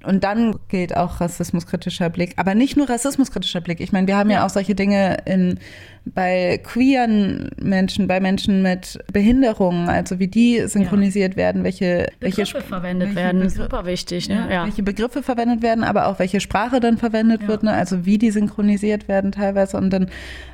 Und 0.05 0.23
dann 0.23 0.55
gilt 0.69 0.95
auch 0.95 1.19
rassismuskritischer 1.19 2.09
Blick. 2.09 2.33
Aber 2.37 2.55
nicht 2.55 2.77
nur 2.77 2.89
rassismuskritischer 2.89 3.59
Blick. 3.59 3.81
Ich 3.81 3.91
meine, 3.91 4.07
wir 4.07 4.15
haben 4.15 4.29
ja, 4.29 4.45
auch 4.45 4.49
solche 4.49 4.73
Dinge 4.73 5.17
in, 5.25 5.59
bei 6.05 6.59
queeren 6.63 7.49
Menschen, 7.61 8.07
bei 8.07 8.21
Menschen 8.21 8.61
mit 8.61 8.97
Behinderungen, 9.11 9.89
also 9.89 10.17
wie 10.19 10.27
die 10.29 10.65
synchronisiert 10.67 11.35
werden, 11.35 11.65
welche, 11.65 12.07
welche 12.21 12.43
Begriffe 12.43 12.59
Sp- 12.63 12.69
verwendet 12.69 13.09
welche 13.09 13.19
werden, 13.19 13.41
ist 13.41 13.57
Begr- 13.57 13.63
super 13.63 13.85
wichtig. 13.85 14.29
Ne? 14.29 14.35
ja, 14.35 14.49
Ja. 14.53 14.63
welche 14.65 14.83
Begriffe 14.83 15.21
verwendet 15.21 15.61
werden, 15.61 15.83
aber 15.83 16.07
auch 16.07 16.17
welche 16.17 16.39
Sprache 16.39 16.79
dann 16.79 16.97
verwendet 16.97 17.47
wird, 17.49 17.63
ne? 17.63 17.73
also 17.73 18.05
wie 18.05 18.17
die 18.17 18.31
synchronisiert 18.31 19.09
werden 19.09 19.33
teilweise. 19.33 19.75
Und 19.75 19.89
dann, 19.91 20.07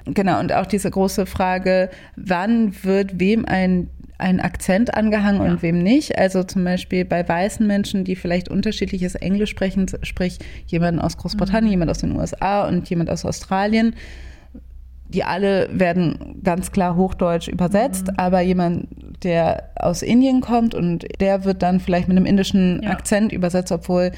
genau, 0.05 0.39
und 0.39 0.51
auch 0.53 0.65
diese 0.65 0.89
große 0.89 1.27
Frage, 1.27 1.91
wann 2.15 2.73
wird 2.83 3.19
wem 3.19 3.45
ein 3.45 3.89
ein 4.17 4.39
Akzent 4.39 4.93
angehangen 4.93 5.41
und 5.41 5.61
wem 5.61 5.79
nicht. 5.79 6.17
Also 6.17 6.43
zum 6.43 6.63
Beispiel 6.63 7.05
bei 7.05 7.27
weißen 7.27 7.65
Menschen, 7.65 8.03
die 8.03 8.15
vielleicht 8.15 8.49
unterschiedliches 8.49 9.15
Englisch 9.15 9.49
sprechen, 9.49 9.87
sprich 10.03 10.39
jemand 10.67 11.01
aus 11.01 11.17
Großbritannien, 11.17 11.71
jemand 11.71 11.91
aus 11.91 11.99
den 11.99 12.15
USA 12.15 12.67
und 12.67 12.89
jemand 12.89 13.09
aus 13.09 13.25
Australien, 13.25 13.95
die 15.07 15.23
alle 15.23 15.69
werden 15.71 16.39
ganz 16.43 16.71
klar 16.71 16.95
Hochdeutsch 16.95 17.47
übersetzt, 17.47 18.17
aber 18.17 18.41
jemand, 18.41 18.87
der 19.23 19.69
aus 19.75 20.01
Indien 20.01 20.41
kommt 20.41 20.73
und 20.73 21.05
der 21.19 21.45
wird 21.45 21.61
dann 21.61 21.79
vielleicht 21.79 22.07
mit 22.07 22.17
einem 22.17 22.25
indischen 22.25 22.81
Ja. 22.83 22.91
Akzent 22.91 23.31
übersetzt, 23.31 23.71
obwohl 23.71 24.11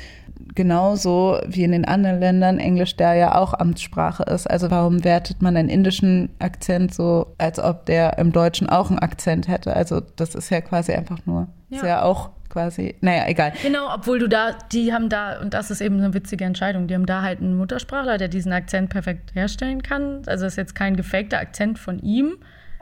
genauso 0.55 1.39
wie 1.47 1.63
in 1.63 1.71
den 1.71 1.85
anderen 1.85 2.19
Ländern 2.19 2.59
Englisch 2.59 2.95
da 2.95 3.13
ja 3.13 3.35
auch 3.35 3.53
Amtssprache 3.53 4.23
ist. 4.23 4.49
Also 4.49 4.71
warum 4.71 5.03
wertet 5.03 5.41
man 5.41 5.55
einen 5.55 5.69
indischen 5.69 6.29
Akzent 6.39 6.93
so, 6.93 7.27
als 7.37 7.59
ob 7.59 7.85
der 7.85 8.17
im 8.17 8.31
Deutschen 8.31 8.69
auch 8.69 8.89
einen 8.89 8.99
Akzent 8.99 9.47
hätte? 9.47 9.75
Also 9.75 10.01
das 10.15 10.35
ist 10.35 10.49
ja 10.49 10.61
quasi 10.61 10.93
einfach 10.93 11.19
nur, 11.25 11.47
ist 11.69 11.81
Ja. 11.83 11.87
ja 11.87 12.01
auch 12.03 12.31
quasi, 12.49 12.95
naja, 13.01 13.25
egal. 13.27 13.53
Genau, 13.61 13.93
obwohl 13.93 14.19
du 14.19 14.27
da, 14.27 14.51
die 14.71 14.93
haben 14.93 15.09
da, 15.09 15.39
und 15.41 15.53
das 15.53 15.69
ist 15.69 15.81
eben 15.81 15.97
eine 15.97 16.13
witzige 16.13 16.45
Entscheidung, 16.45 16.87
die 16.87 16.95
haben 16.95 17.05
da 17.05 17.21
halt 17.21 17.39
einen 17.39 17.57
Muttersprachler, 17.57 18.17
der 18.17 18.29
diesen 18.29 18.51
Akzent 18.53 18.89
perfekt 18.89 19.35
herstellen 19.35 19.83
kann. 19.83 20.21
Also 20.25 20.45
das 20.45 20.53
ist 20.53 20.57
jetzt 20.57 20.75
kein 20.75 20.95
gefakter 20.95 21.39
Akzent 21.39 21.77
von 21.77 21.99
ihm. 21.99 22.37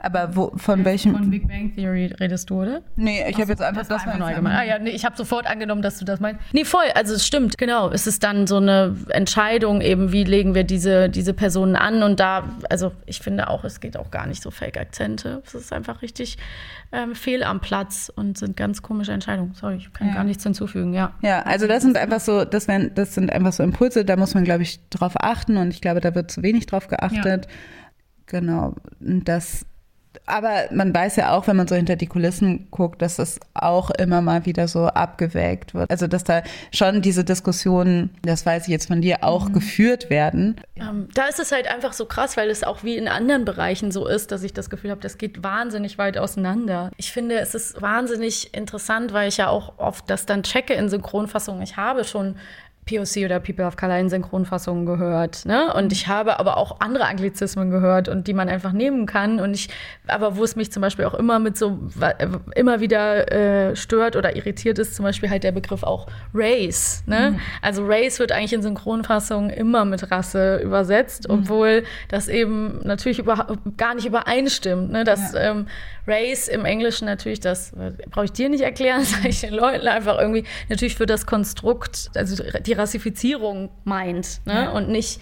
Aber 0.06 0.36
wo, 0.36 0.52
von 0.56 0.84
welchem? 0.84 1.16
Von 1.16 1.30
Big 1.30 1.48
Bang 1.48 1.74
Theory 1.74 2.06
redest 2.20 2.48
du, 2.48 2.62
oder? 2.62 2.82
nee, 2.94 3.24
ich 3.28 3.40
habe 3.40 3.50
jetzt 3.50 3.60
einfach 3.60 3.80
Das 3.80 3.90
war 3.90 3.98
einfach 3.98 4.14
jetzt 4.14 4.22
allgemein. 4.22 4.56
Ah 4.56 4.62
ja, 4.62 4.78
nee, 4.78 4.90
ich 4.90 5.04
habe 5.04 5.16
sofort 5.16 5.48
angenommen, 5.48 5.82
dass 5.82 5.98
du 5.98 6.04
das 6.04 6.20
meinst. 6.20 6.40
Nee, 6.52 6.64
voll, 6.64 6.84
also 6.94 7.14
es 7.14 7.26
stimmt, 7.26 7.58
genau. 7.58 7.90
Es 7.90 8.06
ist 8.06 8.22
dann 8.22 8.46
so 8.46 8.58
eine 8.58 8.94
Entscheidung 9.08 9.80
eben, 9.80 10.12
wie 10.12 10.22
legen 10.22 10.54
wir 10.54 10.62
diese, 10.62 11.08
diese 11.08 11.34
Personen 11.34 11.74
an 11.74 12.04
und 12.04 12.20
da, 12.20 12.44
also 12.70 12.92
ich 13.04 13.18
finde 13.18 13.50
auch, 13.50 13.64
es 13.64 13.80
geht 13.80 13.96
auch 13.96 14.12
gar 14.12 14.28
nicht 14.28 14.42
so 14.42 14.52
Fake-Akzente. 14.52 15.42
Es 15.44 15.56
ist 15.56 15.72
einfach 15.72 16.02
richtig 16.02 16.38
ähm, 16.92 17.16
fehl 17.16 17.42
am 17.42 17.58
Platz 17.58 18.12
und 18.14 18.38
sind 18.38 18.56
ganz 18.56 18.82
komische 18.82 19.10
Entscheidungen. 19.10 19.54
Sorry, 19.54 19.76
ich 19.78 19.92
kann 19.92 20.14
gar 20.14 20.22
nichts 20.22 20.44
hinzufügen, 20.44 20.94
ja. 20.94 21.14
Ja, 21.20 21.42
also 21.42 21.66
das 21.66 21.82
sind 21.82 21.96
einfach 21.96 22.20
so, 22.20 22.44
das 22.44 22.68
wären, 22.68 22.94
das 22.94 23.12
sind 23.14 23.32
einfach 23.32 23.52
so 23.52 23.64
Impulse, 23.64 24.04
da 24.04 24.14
muss 24.14 24.34
man, 24.34 24.44
glaube 24.44 24.62
ich, 24.62 24.78
drauf 24.88 25.14
achten 25.18 25.56
und 25.56 25.70
ich 25.70 25.80
glaube, 25.80 26.00
da 26.00 26.14
wird 26.14 26.30
zu 26.30 26.44
wenig 26.44 26.66
drauf 26.66 26.86
geachtet. 26.86 27.48
Genau. 28.26 28.74
Und 29.00 29.28
das, 29.28 29.66
Aber 30.26 30.64
man 30.70 30.94
weiß 30.94 31.16
ja 31.16 31.32
auch, 31.32 31.46
wenn 31.46 31.56
man 31.56 31.68
so 31.68 31.74
hinter 31.74 31.96
die 31.96 32.06
Kulissen 32.06 32.68
guckt, 32.70 33.02
dass 33.02 33.18
es 33.18 33.38
auch 33.54 33.90
immer 33.90 34.20
mal 34.20 34.46
wieder 34.46 34.68
so 34.68 34.86
abgewägt 34.86 35.74
wird. 35.74 35.90
Also 35.90 36.06
dass 36.06 36.24
da 36.24 36.42
schon 36.72 37.02
diese 37.02 37.24
Diskussionen, 37.24 38.10
das 38.22 38.46
weiß 38.46 38.64
ich 38.64 38.68
jetzt 38.68 38.86
von 38.86 39.00
dir, 39.00 39.18
auch 39.22 39.48
mhm. 39.48 39.54
geführt 39.54 40.10
werden. 40.10 40.56
Ähm, 40.76 41.08
da 41.14 41.26
ist 41.26 41.40
es 41.40 41.52
halt 41.52 41.68
einfach 41.68 41.92
so 41.92 42.06
krass, 42.06 42.36
weil 42.36 42.50
es 42.50 42.64
auch 42.64 42.82
wie 42.82 42.96
in 42.96 43.08
anderen 43.08 43.44
Bereichen 43.44 43.90
so 43.90 44.06
ist, 44.06 44.32
dass 44.32 44.42
ich 44.42 44.52
das 44.52 44.70
Gefühl 44.70 44.90
habe, 44.90 45.00
das 45.00 45.18
geht 45.18 45.42
wahnsinnig 45.42 45.98
weit 45.98 46.18
auseinander. 46.18 46.90
Ich 46.96 47.12
finde, 47.12 47.38
es 47.38 47.54
ist 47.54 47.80
wahnsinnig 47.82 48.54
interessant, 48.54 49.12
weil 49.12 49.28
ich 49.28 49.36
ja 49.36 49.48
auch 49.48 49.78
oft 49.78 50.08
das 50.10 50.26
dann 50.26 50.42
checke 50.42 50.74
in 50.74 50.88
Synchronfassungen. 50.88 51.62
Ich 51.62 51.76
habe 51.76 52.04
schon 52.04 52.36
POC 52.86 53.24
oder 53.24 53.40
People 53.40 53.66
of 53.66 53.76
Color 53.76 53.98
in 53.98 54.08
Synchronfassungen 54.08 54.86
gehört. 54.86 55.44
Ne? 55.44 55.72
Und 55.74 55.92
ich 55.92 56.06
habe 56.06 56.38
aber 56.38 56.56
auch 56.56 56.80
andere 56.80 57.06
Anglizismen 57.06 57.70
gehört 57.70 58.08
und 58.08 58.28
die 58.28 58.32
man 58.32 58.48
einfach 58.48 58.72
nehmen 58.72 59.06
kann. 59.06 59.40
Und 59.40 59.54
ich, 59.54 59.68
aber 60.06 60.36
wo 60.36 60.44
es 60.44 60.54
mich 60.54 60.70
zum 60.70 60.82
Beispiel 60.82 61.04
auch 61.04 61.14
immer 61.14 61.40
mit 61.40 61.56
so 61.56 61.78
immer 62.54 62.80
wieder 62.80 63.32
äh, 63.32 63.76
stört 63.76 64.14
oder 64.14 64.36
irritiert 64.36 64.78
ist, 64.78 64.94
zum 64.94 65.04
Beispiel 65.04 65.28
halt 65.30 65.42
der 65.42 65.52
Begriff 65.52 65.82
auch 65.82 66.06
Race. 66.32 67.02
Ne? 67.06 67.32
Mhm. 67.32 67.40
Also 67.60 67.84
Race 67.84 68.20
wird 68.20 68.30
eigentlich 68.30 68.52
in 68.52 68.62
Synchronfassungen 68.62 69.50
immer 69.50 69.84
mit 69.84 70.10
Rasse 70.12 70.60
übersetzt, 70.62 71.28
mhm. 71.28 71.34
obwohl 71.34 71.82
das 72.08 72.28
eben 72.28 72.80
natürlich 72.84 73.18
über, 73.18 73.58
gar 73.76 73.96
nicht 73.96 74.06
übereinstimmt. 74.06 74.92
Ne? 74.92 75.02
Dass 75.02 75.32
ja. 75.32 75.40
ähm, 75.40 75.66
Race 76.06 76.46
im 76.46 76.64
Englischen 76.64 77.06
natürlich, 77.06 77.40
das 77.40 77.72
brauche 78.10 78.26
ich 78.26 78.32
dir 78.32 78.48
nicht 78.48 78.62
erklären, 78.62 79.02
sage 79.04 79.28
ich 79.28 79.40
den 79.40 79.54
Leuten 79.54 79.88
einfach 79.88 80.18
irgendwie, 80.20 80.44
natürlich 80.68 80.94
für 80.94 81.06
das 81.06 81.26
Konstrukt, 81.26 82.10
also 82.14 82.44
die 82.60 82.75
Rassifizierung 82.76 83.70
meint 83.84 84.40
ne? 84.46 84.64
Ja. 84.64 84.70
und 84.70 84.88
nicht 84.88 85.20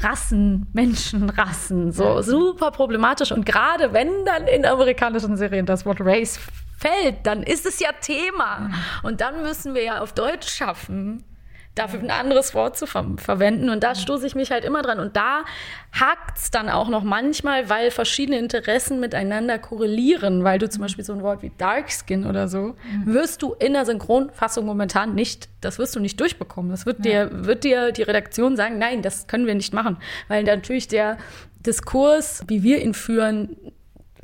Rassen, 0.00 0.66
Menschenrassen. 0.72 1.92
So 1.92 2.04
ja. 2.04 2.22
super 2.22 2.70
problematisch. 2.70 3.32
Und 3.32 3.46
gerade 3.46 3.92
wenn 3.92 4.24
dann 4.24 4.46
in 4.46 4.64
amerikanischen 4.64 5.36
Serien 5.36 5.66
das 5.66 5.84
Wort 5.86 6.00
Race 6.00 6.40
fällt, 6.78 7.26
dann 7.26 7.42
ist 7.42 7.66
es 7.66 7.78
ja 7.78 7.90
Thema. 8.00 8.70
Und 9.02 9.20
dann 9.20 9.42
müssen 9.42 9.74
wir 9.74 9.84
ja 9.84 10.00
auf 10.00 10.12
Deutsch 10.12 10.48
schaffen, 10.48 11.24
dafür 11.74 12.00
ein 12.00 12.10
anderes 12.10 12.54
Wort 12.54 12.76
zu 12.76 12.86
ver 12.86 13.06
verwenden. 13.16 13.70
Und 13.70 13.82
da 13.82 13.94
stoße 13.94 14.26
ich 14.26 14.34
mich 14.34 14.50
halt 14.50 14.64
immer 14.64 14.82
dran. 14.82 15.00
Und 15.00 15.16
da 15.16 15.44
hakt 15.92 16.38
es 16.38 16.50
dann 16.50 16.68
auch 16.68 16.88
noch 16.88 17.02
manchmal, 17.02 17.68
weil 17.70 17.90
verschiedene 17.90 18.38
Interessen 18.38 19.00
miteinander 19.00 19.58
korrelieren. 19.58 20.44
Weil 20.44 20.58
du 20.58 20.68
zum 20.68 20.82
Beispiel 20.82 21.04
so 21.04 21.12
ein 21.12 21.22
Wort 21.22 21.42
wie 21.42 21.50
Darkskin 21.56 22.26
oder 22.26 22.48
so, 22.48 22.74
wirst 23.04 23.42
du 23.42 23.54
in 23.54 23.72
der 23.72 23.86
Synchronfassung 23.86 24.66
momentan 24.66 25.14
nicht, 25.14 25.48
das 25.60 25.78
wirst 25.78 25.96
du 25.96 26.00
nicht 26.00 26.20
durchbekommen. 26.20 26.70
Das 26.70 26.84
wird, 26.84 27.04
ja. 27.06 27.26
dir, 27.26 27.46
wird 27.46 27.64
dir 27.64 27.92
die 27.92 28.02
Redaktion 28.02 28.56
sagen, 28.56 28.78
nein, 28.78 29.02
das 29.02 29.26
können 29.26 29.46
wir 29.46 29.54
nicht 29.54 29.72
machen. 29.72 29.96
Weil 30.28 30.44
natürlich 30.44 30.88
der 30.88 31.16
Diskurs, 31.60 32.44
wie 32.48 32.62
wir 32.62 32.82
ihn 32.82 32.92
führen, 32.92 33.56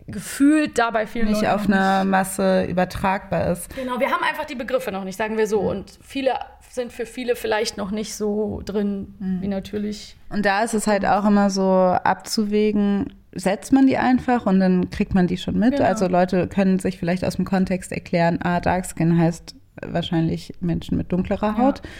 gefühlt 0.09 0.79
dabei 0.79 1.07
vielen 1.07 1.29
nicht 1.29 1.43
Leuten 1.43 1.55
auf 1.55 1.65
eine 1.67 2.05
Masse 2.05 2.65
übertragbar 2.65 3.53
ist. 3.53 3.75
Genau, 3.75 4.01
wir 4.01 4.11
haben 4.11 4.25
einfach 4.25 4.47
die 4.47 4.55
Begriffe 4.55 4.91
noch 4.91 5.05
nicht, 5.05 5.17
sagen 5.17 5.37
wir 5.37 5.47
so. 5.47 5.61
Und 5.61 5.99
viele 6.03 6.33
sind 6.79 6.93
für 6.93 7.07
viele 7.07 7.37
vielleicht 7.37 7.77
noch 7.77 7.91
nicht 7.91 8.15
so 8.15 8.63
drin, 8.65 9.15
mhm. 9.19 9.43
wie 9.43 9.49
natürlich. 9.49 10.17
Und 10.31 10.47
da 10.47 10.63
ist 10.63 10.75
es 10.75 10.87
halt 10.87 11.05
auch 11.05 11.27
immer 11.27 11.51
so 11.51 11.63
abzuwägen, 11.63 13.13
setzt 13.35 13.73
man 13.73 13.87
die 13.87 13.99
einfach 13.99 14.47
und 14.47 14.61
dann 14.61 14.89
kriegt 14.91 15.15
man 15.15 15.27
die 15.27 15.37
schon 15.37 15.59
mit. 15.59 15.73
Genau. 15.73 15.85
Also 15.85 16.07
Leute 16.07 16.47
können 16.47 16.79
sich 16.79 16.99
vielleicht 16.99 17.25
aus 17.25 17.37
dem 17.37 17.45
Kontext 17.45 17.93
erklären, 17.93 18.39
ah, 18.43 18.61
Darkskin 18.61 19.19
heißt 19.19 19.55
wahrscheinlich 19.87 20.55
Menschen 20.61 20.97
mit 20.97 21.13
dunklerer 21.13 21.59
Haut. 21.59 21.81
Ja. 21.85 21.91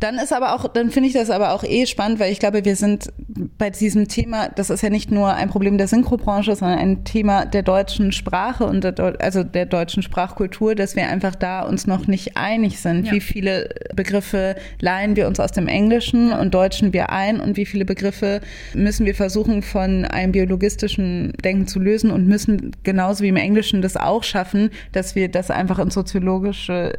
Dann 0.00 0.16
ist 0.18 0.32
aber 0.32 0.54
auch, 0.54 0.68
dann 0.68 0.90
finde 0.90 1.08
ich 1.08 1.14
das 1.14 1.28
aber 1.28 1.52
auch 1.52 1.64
eh 1.64 1.86
spannend, 1.86 2.20
weil 2.20 2.30
ich 2.30 2.38
glaube, 2.38 2.64
wir 2.64 2.76
sind 2.76 3.12
bei 3.58 3.70
diesem 3.70 4.06
Thema, 4.06 4.48
das 4.48 4.70
ist 4.70 4.82
ja 4.82 4.90
nicht 4.90 5.10
nur 5.10 5.34
ein 5.34 5.48
Problem 5.48 5.76
der 5.76 5.88
Synchrobranche, 5.88 6.54
sondern 6.54 6.78
ein 6.78 7.04
Thema 7.04 7.46
der 7.46 7.62
deutschen 7.62 8.12
Sprache 8.12 8.64
und 8.64 8.84
der, 8.84 9.16
also 9.20 9.42
der 9.42 9.66
deutschen 9.66 10.04
Sprachkultur, 10.04 10.76
dass 10.76 10.94
wir 10.94 11.08
einfach 11.08 11.34
da 11.34 11.62
uns 11.62 11.88
noch 11.88 12.06
nicht 12.06 12.36
einig 12.36 12.80
sind. 12.80 13.06
Ja. 13.06 13.12
Wie 13.12 13.20
viele 13.20 13.70
Begriffe 13.94 14.54
leihen 14.80 15.16
wir 15.16 15.26
uns 15.26 15.40
aus 15.40 15.50
dem 15.50 15.66
Englischen 15.66 16.32
und 16.32 16.54
Deutschen 16.54 16.92
wir 16.92 17.10
ein 17.10 17.40
und 17.40 17.56
wie 17.56 17.66
viele 17.66 17.84
Begriffe 17.84 18.40
müssen 18.74 19.04
wir 19.04 19.16
versuchen 19.16 19.62
von 19.62 20.04
einem 20.04 20.30
biologistischen 20.30 21.32
Denken 21.42 21.66
zu 21.66 21.80
lösen 21.80 22.12
und 22.12 22.28
müssen 22.28 22.70
genauso 22.84 23.24
wie 23.24 23.28
im 23.28 23.36
Englischen 23.36 23.82
das 23.82 23.96
auch 23.96 24.22
schaffen, 24.22 24.70
dass 24.92 25.16
wir 25.16 25.28
das 25.28 25.50
einfach 25.50 25.80
ins 25.80 25.94
soziologische 25.94 26.92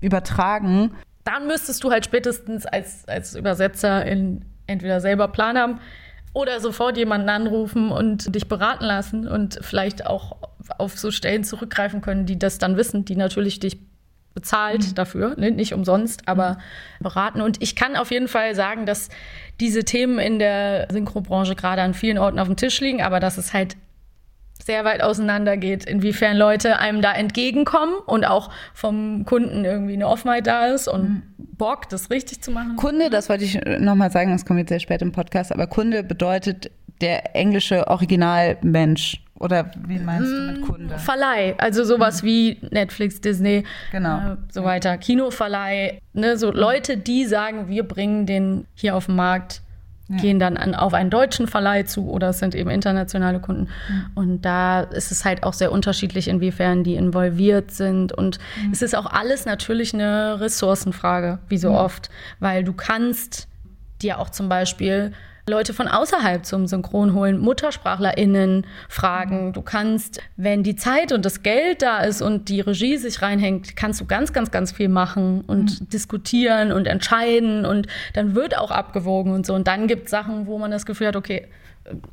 übertragen 0.00 0.90
dann 1.24 1.46
müsstest 1.46 1.82
du 1.82 1.90
halt 1.90 2.04
spätestens 2.04 2.66
als, 2.66 3.08
als 3.08 3.34
Übersetzer 3.34 4.04
in, 4.04 4.44
entweder 4.66 5.00
selber 5.00 5.28
Plan 5.28 5.58
haben 5.58 5.80
oder 6.32 6.60
sofort 6.60 6.96
jemanden 6.96 7.28
anrufen 7.28 7.90
und 7.90 8.34
dich 8.34 8.48
beraten 8.48 8.84
lassen 8.84 9.26
und 9.28 9.58
vielleicht 9.62 10.06
auch 10.06 10.36
auf 10.78 10.98
so 10.98 11.10
Stellen 11.10 11.44
zurückgreifen 11.44 12.00
können, 12.00 12.26
die 12.26 12.38
das 12.38 12.58
dann 12.58 12.76
wissen, 12.76 13.04
die 13.04 13.16
natürlich 13.16 13.60
dich 13.60 13.78
bezahlt 14.34 14.88
mhm. 14.88 14.94
dafür, 14.96 15.36
ne? 15.38 15.52
nicht 15.52 15.74
umsonst, 15.74 16.28
aber 16.28 16.52
mhm. 16.98 17.02
beraten. 17.04 17.40
Und 17.40 17.62
ich 17.62 17.76
kann 17.76 17.96
auf 17.96 18.10
jeden 18.10 18.28
Fall 18.28 18.54
sagen, 18.54 18.84
dass 18.84 19.08
diese 19.60 19.84
Themen 19.84 20.18
in 20.18 20.38
der 20.38 20.88
Synchrobranche 20.90 21.54
gerade 21.54 21.82
an 21.82 21.94
vielen 21.94 22.18
Orten 22.18 22.40
auf 22.40 22.48
dem 22.48 22.56
Tisch 22.56 22.80
liegen, 22.80 23.00
aber 23.00 23.20
dass 23.20 23.38
es 23.38 23.52
halt 23.52 23.76
sehr 24.64 24.84
weit 24.86 25.02
auseinander 25.02 25.58
geht, 25.58 25.84
inwiefern 25.84 26.38
Leute 26.38 26.78
einem 26.78 27.02
da 27.02 27.12
entgegenkommen 27.12 27.94
und 28.06 28.24
auch 28.24 28.50
vom 28.72 29.26
Kunden 29.26 29.64
irgendwie 29.64 29.92
eine 29.92 30.08
Offenheit 30.08 30.46
da 30.46 30.68
ist 30.68 30.88
und 30.88 31.02
mhm. 31.02 31.22
Bock, 31.36 31.88
das 31.90 32.10
richtig 32.10 32.40
zu 32.40 32.50
machen. 32.50 32.76
Kunde, 32.76 33.10
das 33.10 33.28
wollte 33.28 33.44
ich 33.44 33.60
nochmal 33.78 34.10
sagen, 34.10 34.32
das 34.32 34.46
kommt 34.46 34.60
jetzt 34.60 34.70
sehr 34.70 34.80
spät 34.80 35.02
im 35.02 35.12
Podcast, 35.12 35.52
aber 35.52 35.66
Kunde 35.66 36.02
bedeutet 36.02 36.70
der 37.02 37.36
englische 37.36 37.86
Originalmensch. 37.88 39.20
Oder 39.38 39.70
wie 39.86 39.98
meinst 39.98 40.30
du 40.30 40.52
mit 40.52 40.60
mm, 40.60 40.64
Kunde? 40.64 40.98
Verleih, 40.98 41.54
also 41.58 41.84
sowas 41.84 42.22
mhm. 42.22 42.26
wie 42.26 42.58
Netflix, 42.70 43.20
Disney, 43.20 43.64
genau. 43.92 44.18
Äh, 44.18 44.36
so 44.50 44.64
weiter. 44.64 44.96
Kinoverleih, 44.96 45.98
ne, 46.14 46.38
so 46.38 46.50
Leute, 46.50 46.96
die 46.96 47.26
sagen, 47.26 47.68
wir 47.68 47.82
bringen 47.82 48.24
den 48.26 48.66
hier 48.74 48.96
auf 48.96 49.06
den 49.06 49.16
Markt 49.16 49.60
ja. 50.08 50.16
gehen 50.16 50.38
dann 50.38 50.56
an, 50.56 50.74
auf 50.74 50.94
einen 50.94 51.10
deutschen 51.10 51.46
Verleih 51.46 51.84
zu 51.84 52.10
oder 52.10 52.30
es 52.30 52.38
sind 52.38 52.54
eben 52.54 52.70
internationale 52.70 53.40
Kunden. 53.40 53.68
Mhm. 53.88 54.06
Und 54.14 54.42
da 54.42 54.80
ist 54.80 55.10
es 55.10 55.24
halt 55.24 55.42
auch 55.42 55.54
sehr 55.54 55.72
unterschiedlich, 55.72 56.28
inwiefern 56.28 56.84
die 56.84 56.94
involviert 56.94 57.70
sind. 57.70 58.12
Und 58.12 58.38
mhm. 58.62 58.72
es 58.72 58.82
ist 58.82 58.94
auch 58.94 59.06
alles 59.06 59.46
natürlich 59.46 59.94
eine 59.94 60.40
Ressourcenfrage, 60.40 61.38
wie 61.48 61.58
so 61.58 61.70
mhm. 61.70 61.76
oft, 61.76 62.10
weil 62.38 62.64
du 62.64 62.72
kannst 62.72 63.48
dir 64.02 64.18
auch 64.18 64.30
zum 64.30 64.48
Beispiel 64.48 65.12
Leute 65.46 65.74
von 65.74 65.88
außerhalb 65.88 66.46
zum 66.46 66.66
Synchron 66.66 67.12
holen, 67.12 67.38
MuttersprachlerInnen 67.38 68.66
fragen. 68.88 69.52
Du 69.52 69.60
kannst, 69.60 70.22
wenn 70.36 70.62
die 70.62 70.74
Zeit 70.74 71.12
und 71.12 71.24
das 71.24 71.42
Geld 71.42 71.82
da 71.82 72.00
ist 72.00 72.22
und 72.22 72.48
die 72.48 72.62
Regie 72.62 72.96
sich 72.96 73.20
reinhängt, 73.20 73.76
kannst 73.76 74.00
du 74.00 74.06
ganz, 74.06 74.32
ganz, 74.32 74.50
ganz 74.50 74.72
viel 74.72 74.88
machen 74.88 75.42
und 75.46 75.80
mhm. 75.80 75.88
diskutieren 75.90 76.72
und 76.72 76.86
entscheiden 76.86 77.66
und 77.66 77.88
dann 78.14 78.34
wird 78.34 78.56
auch 78.56 78.70
abgewogen 78.70 79.32
und 79.34 79.44
so. 79.44 79.54
Und 79.54 79.68
dann 79.68 79.86
gibt 79.86 80.06
es 80.06 80.10
Sachen, 80.10 80.46
wo 80.46 80.56
man 80.58 80.70
das 80.70 80.86
Gefühl 80.86 81.08
hat, 81.08 81.16
okay, 81.16 81.46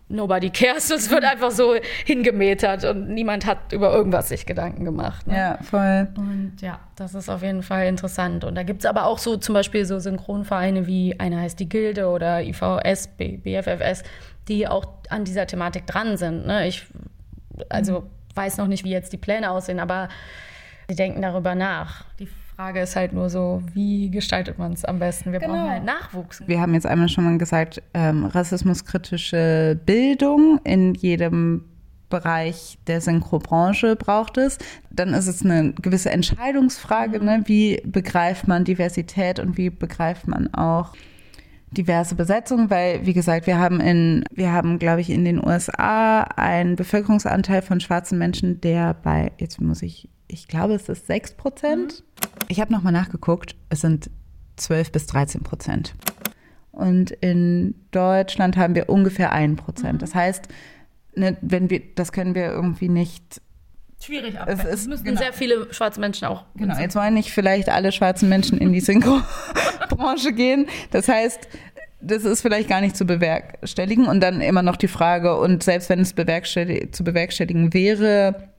nobody 0.09 0.49
cares. 0.49 0.89
Es 0.91 1.09
wird 1.09 1.23
einfach 1.23 1.51
so 1.51 1.75
hingemetert 2.05 2.83
und 2.83 3.09
niemand 3.09 3.45
hat 3.45 3.71
über 3.71 3.93
irgendwas 3.93 4.29
sich 4.29 4.45
Gedanken 4.45 4.85
gemacht. 4.85 5.27
Ne? 5.27 5.37
Ja, 5.37 5.57
voll. 5.61 6.07
Und 6.17 6.55
ja, 6.61 6.79
das 6.95 7.15
ist 7.15 7.29
auf 7.29 7.41
jeden 7.41 7.63
Fall 7.63 7.87
interessant. 7.87 8.43
Und 8.43 8.55
da 8.55 8.63
gibt 8.63 8.81
es 8.81 8.85
aber 8.85 9.05
auch 9.05 9.17
so 9.17 9.37
zum 9.37 9.53
Beispiel 9.53 9.85
so 9.85 9.99
Synchronvereine 9.99 10.87
wie 10.87 11.19
einer 11.19 11.39
heißt 11.41 11.59
die 11.59 11.69
Gilde 11.69 12.07
oder 12.07 12.41
IVS, 12.41 13.09
BFFS, 13.17 14.03
die 14.47 14.67
auch 14.67 14.85
an 15.09 15.23
dieser 15.23 15.47
Thematik 15.47 15.87
dran 15.87 16.17
sind. 16.17 16.45
Ne? 16.45 16.67
Ich 16.67 16.85
also 17.69 18.01
mhm. 18.01 18.09
weiß 18.35 18.57
noch 18.57 18.67
nicht, 18.67 18.83
wie 18.83 18.91
jetzt 18.91 19.13
die 19.13 19.17
Pläne 19.17 19.51
aussehen, 19.51 19.79
aber 19.79 20.09
die 20.89 20.95
denken 20.95 21.21
darüber 21.21 21.55
nach. 21.55 22.05
Die 22.19 22.27
Frage 22.55 22.81
ist 22.81 22.95
halt 22.95 23.13
nur 23.13 23.29
so, 23.29 23.63
wie 23.73 24.09
gestaltet 24.09 24.57
man 24.59 24.73
es 24.73 24.85
am 24.85 24.99
besten? 24.99 25.31
Wir 25.31 25.39
genau. 25.39 25.53
brauchen 25.53 25.69
halt 25.69 25.83
Nachwuchs. 25.83 26.43
Wir 26.47 26.59
haben 26.61 26.73
jetzt 26.73 26.85
einmal 26.85 27.09
schon 27.09 27.23
mal 27.23 27.37
gesagt, 27.37 27.81
ähm, 27.93 28.25
rassismuskritische 28.25 29.79
Bildung 29.85 30.59
in 30.63 30.93
jedem 30.93 31.65
Bereich 32.09 32.77
der 32.87 33.01
Synchrobranche 33.01 33.95
braucht 33.95 34.37
es. 34.37 34.59
Dann 34.91 35.13
ist 35.13 35.27
es 35.27 35.43
eine 35.43 35.73
gewisse 35.73 36.11
Entscheidungsfrage, 36.11 37.19
mhm. 37.19 37.25
ne? 37.25 37.41
wie 37.45 37.81
begreift 37.85 38.47
man 38.47 38.65
Diversität 38.65 39.39
und 39.39 39.57
wie 39.57 39.69
begreift 39.69 40.27
man 40.27 40.53
auch 40.53 40.93
diverse 41.71 42.15
Besetzungen, 42.15 42.69
weil, 42.69 43.05
wie 43.05 43.13
gesagt, 43.13 43.47
wir 43.47 43.57
haben 43.57 43.79
in, 43.79 44.25
wir 44.31 44.51
haben, 44.51 44.77
glaube 44.77 45.01
ich, 45.01 45.09
in 45.09 45.23
den 45.23 45.43
USA 45.43 46.21
einen 46.21 46.75
Bevölkerungsanteil 46.75 47.61
von 47.61 47.79
schwarzen 47.79 48.17
Menschen, 48.17 48.59
der 48.59 48.93
bei, 48.93 49.31
jetzt 49.37 49.61
muss 49.61 49.81
ich 49.81 50.09
ich 50.31 50.47
glaube, 50.47 50.73
es 50.73 50.87
ist 50.89 51.07
6 51.07 51.33
Prozent. 51.33 52.03
Mhm. 52.03 52.45
Ich 52.47 52.61
habe 52.61 52.71
nochmal 52.71 52.93
nachgeguckt, 52.93 53.55
es 53.69 53.81
sind 53.81 54.09
12 54.55 54.91
bis 54.91 55.07
13 55.07 55.43
Prozent. 55.43 55.93
Und 56.71 57.11
in 57.11 57.75
Deutschland 57.91 58.55
haben 58.55 58.75
wir 58.75 58.89
ungefähr 58.89 59.31
1 59.31 59.61
Prozent. 59.61 59.93
Mhm. 59.93 59.99
Das 59.99 60.15
heißt, 60.15 60.47
ne, 61.15 61.37
wenn 61.41 61.69
wir, 61.69 61.81
das 61.95 62.11
können 62.11 62.33
wir 62.33 62.45
irgendwie 62.45 62.89
nicht 62.89 63.41
schwierig 64.01 64.39
abwägen. 64.39 64.61
Es, 64.61 64.81
es 64.81 64.87
müssen 64.87 65.03
genau. 65.03 65.19
sehr 65.19 65.33
viele 65.33 65.71
schwarze 65.73 65.99
Menschen 65.99 66.25
auch. 66.25 66.45
Genau, 66.55 66.77
jetzt 66.79 66.95
wollen 66.95 67.13
nicht 67.13 67.31
vielleicht 67.31 67.69
alle 67.69 67.91
schwarzen 67.91 68.29
Menschen 68.29 68.57
in 68.57 68.71
die 68.71 68.79
Synchro-Branche 68.81 70.31
gehen. 70.31 70.67
Das 70.91 71.07
heißt, 71.07 71.47
das 71.99 72.23
ist 72.23 72.41
vielleicht 72.41 72.67
gar 72.69 72.81
nicht 72.81 72.95
zu 72.95 73.05
bewerkstelligen. 73.05 74.07
Und 74.07 74.21
dann 74.21 74.41
immer 74.41 74.63
noch 74.63 74.77
die 74.77 74.87
Frage, 74.87 75.37
und 75.37 75.61
selbst 75.61 75.89
wenn 75.89 75.99
es 75.99 76.13
bewerkstellig, 76.13 76.93
zu 76.93 77.03
bewerkstelligen 77.03 77.73
wäre, 77.73 78.50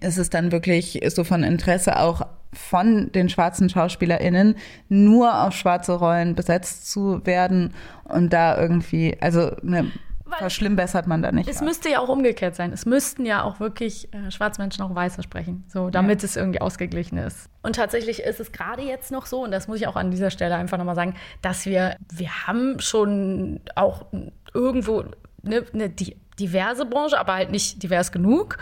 ist 0.00 0.18
es 0.18 0.30
dann 0.30 0.52
wirklich 0.52 1.00
so 1.08 1.24
von 1.24 1.42
Interesse 1.42 1.98
auch 2.00 2.26
von 2.52 3.12
den 3.12 3.28
schwarzen 3.28 3.68
SchauspielerInnen 3.68 4.56
nur 4.88 5.42
auf 5.42 5.54
schwarze 5.54 5.92
Rollen 5.92 6.34
besetzt 6.34 6.90
zu 6.90 7.24
werden 7.26 7.74
und 8.04 8.32
da 8.32 8.58
irgendwie, 8.58 9.16
also 9.20 9.52
ne, 9.62 9.92
verschlimmbessert 10.38 11.06
man 11.06 11.22
da 11.22 11.32
nicht. 11.32 11.48
Es 11.48 11.60
müsste 11.60 11.88
ja 11.90 12.00
auch 12.00 12.08
umgekehrt 12.08 12.56
sein. 12.56 12.72
Es 12.72 12.86
müssten 12.86 13.24
ja 13.24 13.42
auch 13.42 13.60
wirklich 13.60 14.12
äh, 14.12 14.30
Schwarzmenschen 14.30 14.84
auch 14.84 14.94
Weiße 14.94 15.22
sprechen, 15.22 15.64
so 15.68 15.90
damit 15.90 16.22
ja. 16.22 16.26
es 16.26 16.36
irgendwie 16.36 16.60
ausgeglichen 16.60 17.18
ist. 17.18 17.48
Und 17.62 17.76
tatsächlich 17.76 18.20
ist 18.20 18.40
es 18.40 18.52
gerade 18.52 18.82
jetzt 18.82 19.12
noch 19.12 19.26
so, 19.26 19.44
und 19.44 19.50
das 19.50 19.68
muss 19.68 19.78
ich 19.78 19.86
auch 19.86 19.96
an 19.96 20.10
dieser 20.10 20.30
Stelle 20.30 20.56
einfach 20.56 20.78
nochmal 20.78 20.94
sagen, 20.94 21.14
dass 21.42 21.66
wir, 21.66 21.96
wir 22.12 22.46
haben 22.46 22.80
schon 22.80 23.60
auch 23.76 24.06
irgendwo 24.52 25.04
eine, 25.44 25.64
eine 25.72 25.90
diverse 26.38 26.86
Branche, 26.86 27.18
aber 27.18 27.34
halt 27.34 27.50
nicht 27.50 27.82
divers 27.82 28.12
genug 28.12 28.58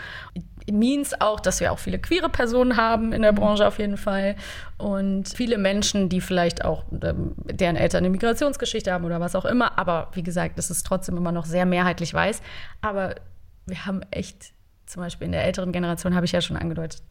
means 0.71 1.19
auch, 1.19 1.39
dass 1.39 1.59
wir 1.59 1.71
auch 1.71 1.79
viele 1.79 1.99
queere 1.99 2.29
Personen 2.29 2.77
haben 2.77 3.13
in 3.13 3.21
der 3.21 3.31
mhm. 3.31 3.37
Branche 3.37 3.67
auf 3.67 3.79
jeden 3.79 3.97
Fall 3.97 4.35
und 4.77 5.29
viele 5.29 5.57
Menschen, 5.57 6.09
die 6.09 6.21
vielleicht 6.21 6.65
auch 6.65 6.83
ähm, 7.03 7.33
deren 7.45 7.75
Eltern 7.75 7.99
eine 7.99 8.09
Migrationsgeschichte 8.09 8.91
haben 8.91 9.05
oder 9.05 9.19
was 9.19 9.35
auch 9.35 9.45
immer. 9.45 9.77
Aber 9.77 10.09
wie 10.13 10.23
gesagt, 10.23 10.57
das 10.57 10.71
ist 10.71 10.85
trotzdem 10.85 11.17
immer 11.17 11.31
noch 11.31 11.45
sehr 11.45 11.65
mehrheitlich 11.65 12.13
weiß. 12.13 12.41
Aber 12.81 13.15
wir 13.65 13.85
haben 13.85 14.01
echt, 14.11 14.53
zum 14.85 15.01
Beispiel 15.01 15.25
in 15.25 15.31
der 15.31 15.43
älteren 15.43 15.71
Generation 15.71 16.15
habe 16.15 16.25
ich 16.25 16.31
ja 16.31 16.41
schon 16.41 16.57
angedeutet, 16.57 17.01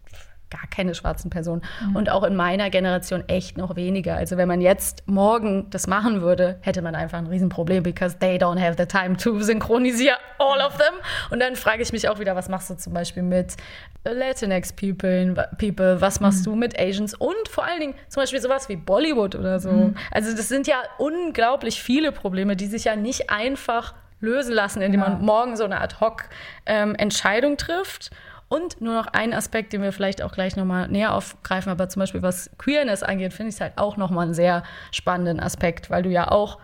gar 0.55 0.67
keine 0.71 0.95
schwarzen 0.95 1.31
Personen. 1.31 1.63
Mhm. 1.81 1.97
Und 1.97 2.11
auch 2.11 2.23
in 2.23 2.37
meiner 2.37 2.71
Generation 2.71 3.25
echt 3.29 3.59
noch 3.59 3.77
weniger. 3.77 4.17
Also 4.17 4.37
wenn 4.37 4.49
man 4.49 4.61
jetzt 4.61 5.03
morgen 5.07 5.69
das 5.71 5.87
machen 5.87 6.23
würde, 6.23 6.59
hätte 6.61 6.83
man 6.83 6.95
einfach 6.95 7.19
ein 7.19 7.27
Riesenproblem, 7.27 7.83
because 7.83 8.19
they 8.19 8.37
don't 8.37 8.61
have 8.61 8.77
the 8.79 8.87
time 8.87 9.17
to 9.17 9.41
synchronisieren 9.41 10.19
all 10.39 10.61
of 10.61 10.77
them. 10.77 10.95
Und 11.31 11.41
dann 11.41 11.57
frage 11.57 11.83
ich 11.83 11.93
mich 11.93 12.09
auch 12.09 12.19
wieder, 12.19 12.37
was 12.37 12.49
machst 12.49 12.71
du 12.71 12.75
zum 12.75 12.93
Beispiel 12.93 13.23
mit 13.23 13.57
Latinx 14.05 14.73
people, 14.73 15.49
people 15.59 16.01
was 16.01 16.21
machst 16.21 16.41
mhm. 16.41 16.51
du 16.51 16.57
mit 16.57 16.79
Asians 16.79 17.15
und 17.15 17.49
vor 17.49 17.65
allen 17.65 17.81
Dingen 17.81 17.95
zum 18.09 18.23
Beispiel 18.23 18.41
sowas 18.41 18.69
wie 18.69 18.77
Bollywood 18.77 19.35
oder 19.35 19.59
so. 19.59 19.71
Mhm. 19.71 19.97
Also 20.11 20.37
das 20.37 20.49
sind 20.49 20.67
ja 20.67 20.77
unglaublich 20.99 21.83
viele 21.83 22.13
Probleme, 22.13 22.57
die 22.57 22.67
sich 22.67 22.85
ja 22.85 22.97
nicht 22.97 23.31
einfach 23.31 23.95
lösen 24.21 24.55
lassen, 24.55 24.83
indem 24.83 25.01
ja. 25.01 25.09
man 25.09 25.23
morgen 25.23 25.57
so 25.57 25.65
eine 25.65 25.81
Ad-Hoc-Entscheidung 25.81 27.53
ähm, 27.53 27.59
trifft. 27.59 28.11
Und 28.55 28.81
nur 28.81 28.95
noch 28.95 29.09
ein 29.09 29.35
Aspekt, 29.35 29.73
den 29.73 29.83
wir 29.83 29.91
vielleicht 29.91 30.23
auch 30.23 30.31
gleich 30.31 30.55
nochmal 30.55 30.87
näher 30.87 31.13
aufgreifen, 31.13 31.73
aber 31.73 31.89
zum 31.89 31.99
Beispiel 31.99 32.23
was 32.23 32.51
Queerness 32.57 33.03
angeht, 33.03 33.33
finde 33.33 33.49
ich 33.49 33.57
es 33.57 33.61
halt 33.61 33.73
auch 33.75 33.97
nochmal 33.97 34.27
einen 34.27 34.35
sehr 34.35 34.63
spannenden 34.93 35.41
Aspekt, 35.41 35.91
weil 35.91 36.05
du 36.05 36.11
ja 36.11 36.31
auch 36.31 36.61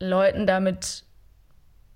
Leuten 0.00 0.48
damit 0.48 1.04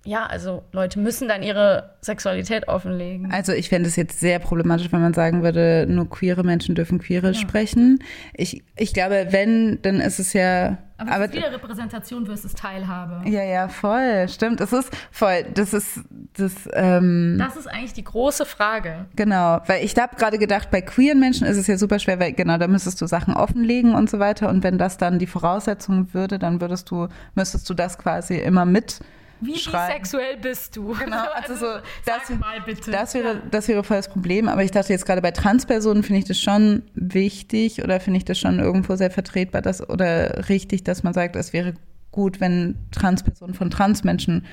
ja, 0.03 0.25
also 0.25 0.63
Leute 0.71 0.99
müssen 0.99 1.27
dann 1.27 1.43
ihre 1.43 1.91
Sexualität 2.01 2.67
offenlegen. 2.67 3.31
Also 3.31 3.53
ich 3.53 3.69
fände 3.69 3.87
es 3.87 3.95
jetzt 3.95 4.19
sehr 4.19 4.39
problematisch, 4.39 4.91
wenn 4.91 5.01
man 5.01 5.13
sagen 5.13 5.43
würde, 5.43 5.85
nur 5.87 6.09
queere 6.09 6.43
Menschen 6.43 6.73
dürfen 6.73 6.97
queere 6.97 7.27
ja. 7.27 7.33
sprechen. 7.35 7.99
Ich, 8.33 8.63
ich 8.75 8.93
glaube, 8.95 9.27
wenn, 9.29 9.79
dann 9.83 9.99
ist 9.99 10.17
es 10.17 10.33
ja. 10.33 10.79
Aber, 10.97 11.11
aber 11.11 11.25
es 11.25 11.31
ist 11.31 11.37
wieder 11.37 11.51
Repräsentation 11.51 12.25
versus 12.25 12.53
Teilhabe. 12.55 13.29
Ja, 13.29 13.43
ja, 13.43 13.67
voll. 13.67 14.27
Stimmt. 14.27 14.59
Es 14.59 14.73
ist 14.73 14.89
voll. 15.11 15.45
Das 15.53 15.71
ist 15.71 15.99
das. 16.33 16.53
Ähm, 16.73 17.37
das 17.37 17.55
ist 17.55 17.67
eigentlich 17.67 17.93
die 17.93 18.03
große 18.03 18.45
Frage. 18.45 19.05
Genau, 19.15 19.61
weil 19.67 19.85
ich 19.85 19.95
habe 19.97 20.15
gerade 20.15 20.39
gedacht, 20.39 20.71
bei 20.71 20.81
queeren 20.81 21.19
Menschen 21.19 21.45
ist 21.45 21.57
es 21.57 21.67
ja 21.67 21.77
super 21.77 21.99
schwer, 21.99 22.19
weil 22.19 22.33
genau 22.33 22.57
da 22.57 22.67
müsstest 22.67 22.99
du 23.01 23.05
Sachen 23.05 23.35
offenlegen 23.35 23.93
und 23.93 24.09
so 24.09 24.17
weiter. 24.17 24.49
Und 24.49 24.63
wenn 24.63 24.79
das 24.79 24.97
dann 24.97 25.19
die 25.19 25.27
Voraussetzung 25.27 26.11
würde, 26.13 26.39
dann 26.39 26.59
würdest 26.59 26.89
du 26.89 27.07
müsstest 27.35 27.69
du 27.69 27.75
das 27.75 27.99
quasi 27.99 28.37
immer 28.37 28.65
mit 28.65 28.99
wie 29.41 29.57
schreiben. 29.57 29.93
bisexuell 29.93 30.37
bist 30.37 30.75
du? 30.75 30.93
Genau, 30.93 31.25
also, 31.33 31.55
so, 31.55 31.65
das, 32.05 32.29
mal 32.39 32.61
bitte. 32.65 32.91
Das 32.91 33.13
wäre, 33.13 33.41
das 33.49 33.67
wäre 33.67 33.83
voll 33.83 33.97
das 33.97 34.09
Problem. 34.09 34.47
Aber 34.47 34.63
ich 34.63 34.71
dachte 34.71 34.93
jetzt 34.93 35.05
gerade 35.05 35.21
bei 35.21 35.31
Transpersonen 35.31 36.03
finde 36.03 36.19
ich 36.19 36.25
das 36.25 36.39
schon 36.39 36.83
wichtig 36.93 37.83
oder 37.83 37.99
finde 37.99 38.17
ich 38.17 38.25
das 38.25 38.39
schon 38.39 38.59
irgendwo 38.59 38.95
sehr 38.95 39.11
vertretbar 39.11 39.61
dass, 39.61 39.87
oder 39.87 40.49
richtig, 40.49 40.83
dass 40.83 41.03
man 41.03 41.13
sagt, 41.13 41.35
es 41.35 41.53
wäre 41.53 41.73
gut, 42.11 42.39
wenn 42.39 42.75
Transpersonen 42.91 43.55
von 43.55 43.69
Transmenschen 43.69 44.45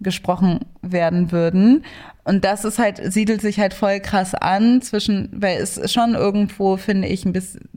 gesprochen 0.00 0.60
werden 0.82 1.32
würden. 1.32 1.84
Und 2.24 2.44
das 2.44 2.64
ist 2.64 2.78
halt, 2.78 3.00
siedelt 3.12 3.40
sich 3.40 3.58
halt 3.58 3.72
voll 3.72 4.00
krass 4.00 4.34
an 4.34 4.82
zwischen, 4.82 5.30
weil 5.32 5.58
es 5.58 5.92
schon 5.92 6.14
irgendwo, 6.14 6.76
finde 6.76 7.08
ich, 7.08 7.24
ein 7.24 7.32
bisschen 7.32 7.68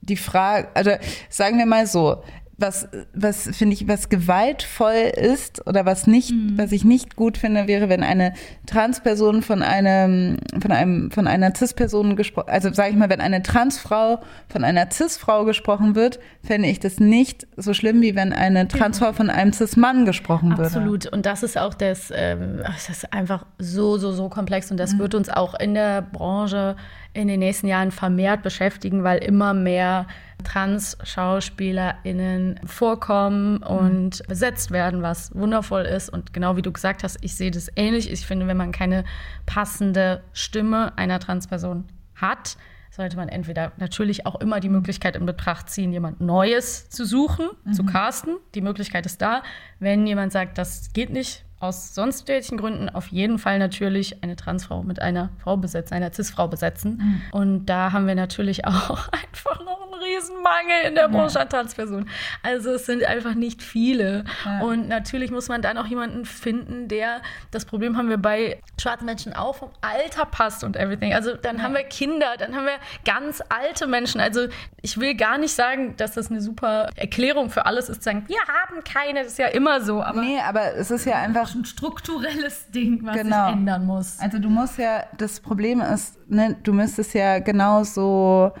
die 0.00 0.16
Frage, 0.16 0.68
also 0.74 0.92
sagen 1.28 1.58
wir 1.58 1.66
mal 1.66 1.86
so, 1.86 2.22
was, 2.58 2.88
was 3.12 3.50
finde 3.54 3.74
ich, 3.74 3.86
was 3.86 4.08
gewaltvoll 4.08 5.12
ist 5.14 5.66
oder 5.66 5.84
was 5.84 6.06
nicht, 6.06 6.30
mhm. 6.30 6.56
was 6.56 6.72
ich 6.72 6.84
nicht 6.84 7.14
gut 7.14 7.36
finde, 7.36 7.66
wäre, 7.66 7.90
wenn 7.90 8.02
eine 8.02 8.32
Transperson 8.64 9.42
von 9.42 9.62
einem, 9.62 10.38
von 10.60 10.72
einem, 10.72 11.10
von 11.10 11.26
einer 11.26 11.54
Cis-Person 11.54 12.16
gesprochen, 12.16 12.48
also 12.48 12.72
sage 12.72 12.90
ich 12.90 12.96
mal, 12.96 13.10
wenn 13.10 13.20
eine 13.20 13.42
Transfrau 13.42 14.22
von 14.48 14.64
einer 14.64 14.90
Cis-Frau 14.90 15.44
gesprochen 15.44 15.94
wird, 15.94 16.18
fände 16.42 16.68
ich 16.68 16.80
das 16.80 16.98
nicht 16.98 17.46
so 17.56 17.74
schlimm, 17.74 18.00
wie 18.00 18.14
wenn 18.16 18.32
eine 18.32 18.68
Transfrau 18.68 19.12
von 19.12 19.28
einem 19.28 19.52
Cis-Mann 19.52 20.06
gesprochen 20.06 20.52
Absolut. 20.52 20.72
würde. 20.72 20.76
Absolut. 20.76 21.06
Und 21.12 21.26
das 21.26 21.42
ist 21.42 21.58
auch 21.58 21.74
das, 21.74 22.10
ähm, 22.14 22.60
das 22.64 22.88
ist 22.88 23.12
einfach 23.12 23.44
so, 23.58 23.98
so, 23.98 24.12
so 24.12 24.30
komplex 24.30 24.70
und 24.70 24.78
das 24.78 24.94
mhm. 24.94 25.00
wird 25.00 25.14
uns 25.14 25.28
auch 25.28 25.58
in 25.60 25.74
der 25.74 26.00
Branche 26.00 26.76
in 27.12 27.28
den 27.28 27.40
nächsten 27.40 27.66
Jahren 27.66 27.90
vermehrt 27.90 28.42
beschäftigen, 28.42 29.04
weil 29.04 29.18
immer 29.18 29.52
mehr 29.52 30.06
Trans-SchauspielerInnen 30.44 32.60
vorkommen 32.64 33.58
und 33.58 34.20
mhm. 34.20 34.28
besetzt 34.28 34.70
werden, 34.70 35.02
was 35.02 35.34
wundervoll 35.34 35.82
ist. 35.82 36.08
Und 36.08 36.32
genau 36.32 36.56
wie 36.56 36.62
du 36.62 36.72
gesagt 36.72 37.02
hast, 37.02 37.18
ich 37.22 37.34
sehe 37.34 37.50
das 37.50 37.70
ähnlich. 37.76 38.10
Ich 38.10 38.26
finde, 38.26 38.46
wenn 38.46 38.56
man 38.56 38.72
keine 38.72 39.04
passende 39.46 40.22
Stimme 40.32 40.96
einer 40.96 41.20
Transperson 41.20 41.84
hat, 42.14 42.56
sollte 42.90 43.16
man 43.16 43.28
entweder 43.28 43.72
natürlich 43.76 44.26
auch 44.26 44.40
immer 44.40 44.60
die 44.60 44.68
Möglichkeit 44.68 45.16
in 45.16 45.26
Betracht 45.26 45.68
ziehen, 45.68 45.92
jemand 45.92 46.20
Neues 46.20 46.88
zu 46.88 47.04
suchen, 47.04 47.48
mhm. 47.64 47.72
zu 47.72 47.84
casten. 47.84 48.36
Die 48.54 48.62
Möglichkeit 48.62 49.06
ist 49.06 49.20
da. 49.20 49.42
Wenn 49.78 50.06
jemand 50.06 50.32
sagt, 50.32 50.58
das 50.58 50.92
geht 50.92 51.10
nicht, 51.10 51.44
aus 51.58 51.94
sonst 51.94 52.28
welchen 52.28 52.58
Gründen 52.58 52.88
auf 52.90 53.08
jeden 53.08 53.38
Fall 53.38 53.58
natürlich 53.58 54.22
eine 54.22 54.36
Transfrau 54.36 54.82
mit 54.82 55.00
einer 55.00 55.30
Frau 55.38 55.56
besetzen, 55.56 55.94
einer 55.94 56.12
Cis-Frau 56.12 56.48
besetzen. 56.48 56.98
Mhm. 56.98 57.22
Und 57.32 57.66
da 57.66 57.92
haben 57.92 58.06
wir 58.06 58.14
natürlich 58.14 58.66
auch 58.66 59.08
einfach 59.12 59.64
noch 59.64 59.82
einen 59.82 59.94
Riesenmangel 59.94 60.88
in 60.88 60.94
der 60.94 61.08
Branche 61.08 61.40
an 61.40 61.48
Transpersonen. 61.48 62.08
Also 62.42 62.72
es 62.72 62.86
sind 62.86 63.04
einfach 63.04 63.34
nicht 63.34 63.62
viele. 63.62 64.24
Ja. 64.44 64.60
Und 64.60 64.88
natürlich 64.88 65.30
muss 65.30 65.48
man 65.48 65.62
dann 65.62 65.78
auch 65.78 65.86
jemanden 65.86 66.24
finden, 66.24 66.88
der, 66.88 67.22
das 67.50 67.64
Problem 67.64 67.96
haben 67.96 68.08
wir 68.08 68.18
bei 68.18 68.60
schwarzen 68.80 69.06
Menschen 69.06 69.32
auch, 69.32 69.56
vom 69.56 69.70
Alter 69.80 70.26
passt 70.26 70.62
und 70.62 70.76
everything. 70.76 71.14
Also 71.14 71.34
dann 71.34 71.58
ja. 71.58 71.62
haben 71.62 71.74
wir 71.74 71.84
Kinder, 71.84 72.34
dann 72.38 72.54
haben 72.54 72.66
wir 72.66 72.78
ganz 73.04 73.42
alte 73.48 73.86
Menschen. 73.86 74.20
Also 74.20 74.46
ich 74.82 75.00
will 75.00 75.14
gar 75.14 75.38
nicht 75.38 75.54
sagen, 75.54 75.96
dass 75.96 76.12
das 76.12 76.30
eine 76.30 76.40
super 76.40 76.90
Erklärung 76.96 77.50
für 77.50 77.66
alles 77.66 77.88
ist, 77.88 78.02
sagen, 78.02 78.24
wir 78.28 78.38
haben 78.40 78.84
keine, 78.84 79.22
das 79.22 79.32
ist 79.32 79.38
ja 79.38 79.48
immer 79.48 79.80
so. 79.80 80.02
Aber 80.02 80.20
nee, 80.20 80.38
aber 80.38 80.74
es 80.74 80.90
ist 80.90 81.06
ja 81.06 81.14
einfach 81.14 81.45
einfach 81.46 81.54
ein 81.54 81.64
strukturelles 81.64 82.70
Ding, 82.70 83.00
was 83.02 83.16
genau. 83.16 83.46
sich 83.46 83.56
ändern 83.56 83.86
muss. 83.86 84.18
Also 84.18 84.38
du 84.38 84.48
musst 84.48 84.78
ja, 84.78 85.04
das 85.16 85.40
Problem 85.40 85.80
ist, 85.80 86.18
ne, 86.28 86.56
du 86.62 86.72
müsstest 86.72 87.14
ja 87.14 87.38
genauso, 87.38 88.52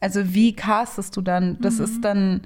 also 0.00 0.34
wie 0.34 0.54
castest 0.54 1.16
du 1.16 1.22
dann? 1.22 1.58
Das 1.60 1.78
mhm. 1.78 1.84
ist 1.84 2.04
dann 2.04 2.40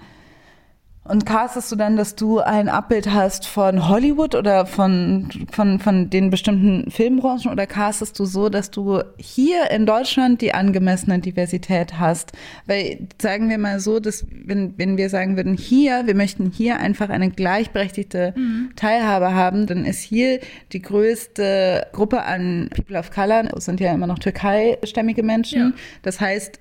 und 1.08 1.26
castest 1.26 1.72
du 1.72 1.76
dann, 1.76 1.96
dass 1.96 2.14
du 2.14 2.40
ein 2.40 2.68
Abbild 2.68 3.10
hast 3.12 3.46
von 3.46 3.88
Hollywood 3.88 4.34
oder 4.34 4.66
von, 4.66 5.28
von, 5.50 5.80
von 5.80 6.10
den 6.10 6.30
bestimmten 6.30 6.90
Filmbranchen 6.90 7.50
oder 7.50 7.66
castest 7.66 8.18
du 8.18 8.24
so, 8.24 8.48
dass 8.48 8.70
du 8.70 9.02
hier 9.16 9.70
in 9.70 9.86
Deutschland 9.86 10.40
die 10.40 10.54
angemessene 10.54 11.18
Diversität 11.18 11.98
hast? 11.98 12.32
Weil 12.66 13.08
sagen 13.20 13.48
wir 13.48 13.58
mal 13.58 13.80
so, 13.80 14.00
dass 14.00 14.26
wenn, 14.30 14.74
wenn 14.76 14.96
wir 14.96 15.08
sagen 15.08 15.36
würden, 15.36 15.56
hier, 15.56 16.06
wir 16.06 16.14
möchten 16.14 16.50
hier 16.50 16.78
einfach 16.78 17.08
eine 17.08 17.30
gleichberechtigte 17.30 18.34
mhm. 18.36 18.70
Teilhabe 18.76 19.34
haben, 19.34 19.66
dann 19.66 19.84
ist 19.84 20.00
hier 20.00 20.40
die 20.72 20.82
größte 20.82 21.86
Gruppe 21.92 22.22
an 22.22 22.68
People 22.74 22.98
of 22.98 23.10
Color, 23.10 23.44
das 23.44 23.64
sind 23.64 23.80
ja 23.80 23.92
immer 23.92 24.06
noch 24.06 24.18
türkeistämmige 24.18 25.22
Menschen. 25.22 25.58
Ja. 25.58 25.72
Das 26.02 26.20
heißt, 26.20 26.60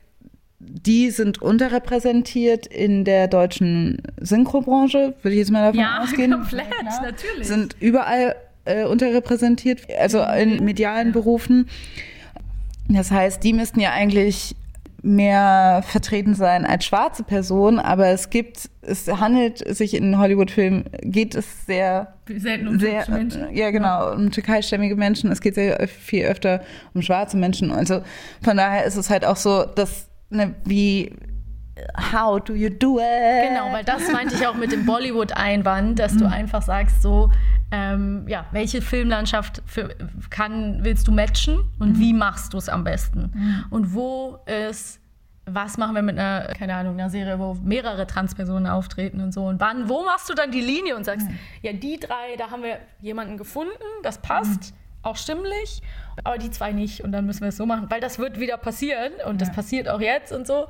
die 0.60 1.12
sind 1.12 1.42
unterrepräsentiert 1.42 2.66
in 2.66 3.06
der 3.06 3.28
deutschen 3.28 4.02
Synchrobranche, 4.20 5.14
würde 5.22 5.34
ich 5.34 5.40
jetzt 5.40 5.52
mal 5.52 5.66
davon 5.66 5.80
ja, 5.80 6.00
ausgehen. 6.04 6.32
Komplett, 6.32 6.66
ja, 6.84 7.02
natürlich. 7.02 7.48
Sind 7.48 7.76
überall 7.80 8.36
äh, 8.66 8.86
unterrepräsentiert, 8.86 9.82
also 10.00 10.22
in 10.24 10.64
medialen 10.64 11.12
Berufen. 11.12 11.68
Das 12.90 13.12
heißt, 13.12 13.44
die 13.44 13.54
müssten 13.54 13.80
ja 13.80 13.92
eigentlich 13.92 14.56
mehr 15.04 15.84
vertreten 15.86 16.34
sein 16.34 16.66
als 16.66 16.86
schwarze 16.86 17.24
Personen, 17.24 17.80
aber 17.80 18.08
es 18.08 18.32
gibt, 18.32 18.70
es 18.82 19.08
handelt 19.08 19.60
sich 19.60 19.94
in 19.94 20.18
Hollywood-Filmen, 20.18 20.86
geht 21.02 21.36
es 21.36 21.66
sehr 21.68 22.16
selten 22.28 22.68
um 22.68 22.80
sehr, 22.80 23.08
Menschen. 23.10 23.56
Ja, 23.56 23.70
genau, 23.70 24.14
um 24.14 24.32
türkeistämmige 24.32 24.96
Menschen. 24.96 25.32
Es 25.32 25.40
geht 25.40 25.56
sehr 25.56 25.88
viel 25.88 26.26
öfter 26.26 26.62
um 26.96 27.04
schwarze 27.04 27.38
Menschen. 27.38 27.72
Also 27.72 28.02
von 28.44 28.58
daher 28.58 28.86
ist 28.86 28.96
es 28.96 29.10
halt 29.10 29.24
auch 29.24 29.38
so, 29.38 29.66
dass 29.66 30.08
ne, 30.30 30.56
wie 30.66 31.16
how 32.12 32.40
do 32.40 32.54
you 32.54 32.70
do 32.70 33.00
it? 33.00 33.50
Genau, 33.50 33.72
weil 33.72 33.84
das 33.84 34.12
meinte 34.12 34.36
ich 34.36 34.48
auch 34.48 34.56
mit 34.56 34.72
dem 34.72 34.86
Bollywood-Einwand, 34.86 36.00
dass 36.00 36.18
du 36.18 36.28
einfach 36.28 36.62
sagst, 36.62 37.02
so, 37.02 37.32
ähm, 37.72 38.26
ja, 38.28 38.46
welche 38.52 38.82
Filmlandschaft 38.82 39.62
für, 39.66 39.90
kann, 40.30 40.80
willst 40.82 41.08
du 41.08 41.12
matchen 41.12 41.60
und 41.80 42.00
wie 42.00 42.14
machst 42.14 42.54
du 42.54 42.58
es 42.58 42.70
am 42.70 42.84
besten? 42.84 43.66
Und 43.70 43.94
wo 43.94 44.40
ist, 44.46 45.00
was 45.46 45.78
machen 45.78 45.96
wir 45.96 46.02
mit 46.02 46.18
einer, 46.18 46.48
keine 46.58 46.76
Ahnung, 46.76 46.96
einer 46.96 47.10
Serie, 47.10 47.40
wo 47.40 47.56
mehrere 47.56 48.08
Transpersonen 48.08 48.68
auftreten 48.68 49.22
und 49.22 49.34
so? 49.34 49.46
Und 49.46 49.60
wann, 49.60 49.90
wo 49.90 50.04
machst 50.04 50.30
du 50.30 50.34
dann 50.34 50.52
die 50.52 50.62
Linie 50.62 50.96
und 50.96 51.04
sagst, 51.04 51.28
ja, 51.62 51.74
die 51.74 52.00
drei, 52.00 52.36
da 52.38 52.52
haben 52.52 52.64
wir 52.64 52.80
jemanden 53.02 53.38
gefunden, 53.38 53.72
das 54.04 54.22
passt. 54.22 54.74
Auch 55.08 55.16
stimmlich, 55.16 55.82
aber 56.26 56.38
die 56.38 56.52
zwei 56.52 56.74
nicht. 56.74 57.02
Und 57.02 57.14
dann 57.14 57.26
müssen 57.26 57.40
wir 57.40 57.48
es 57.48 57.56
so 57.56 57.66
machen, 57.66 57.90
weil 57.90 58.02
das 58.02 58.20
wird 58.20 58.42
wieder 58.42 58.58
passieren 58.58 59.14
und 59.26 59.40
das 59.40 59.54
passiert 59.54 59.88
auch 59.88 60.02
jetzt 60.02 60.34
und 60.34 60.46
so. 60.46 60.68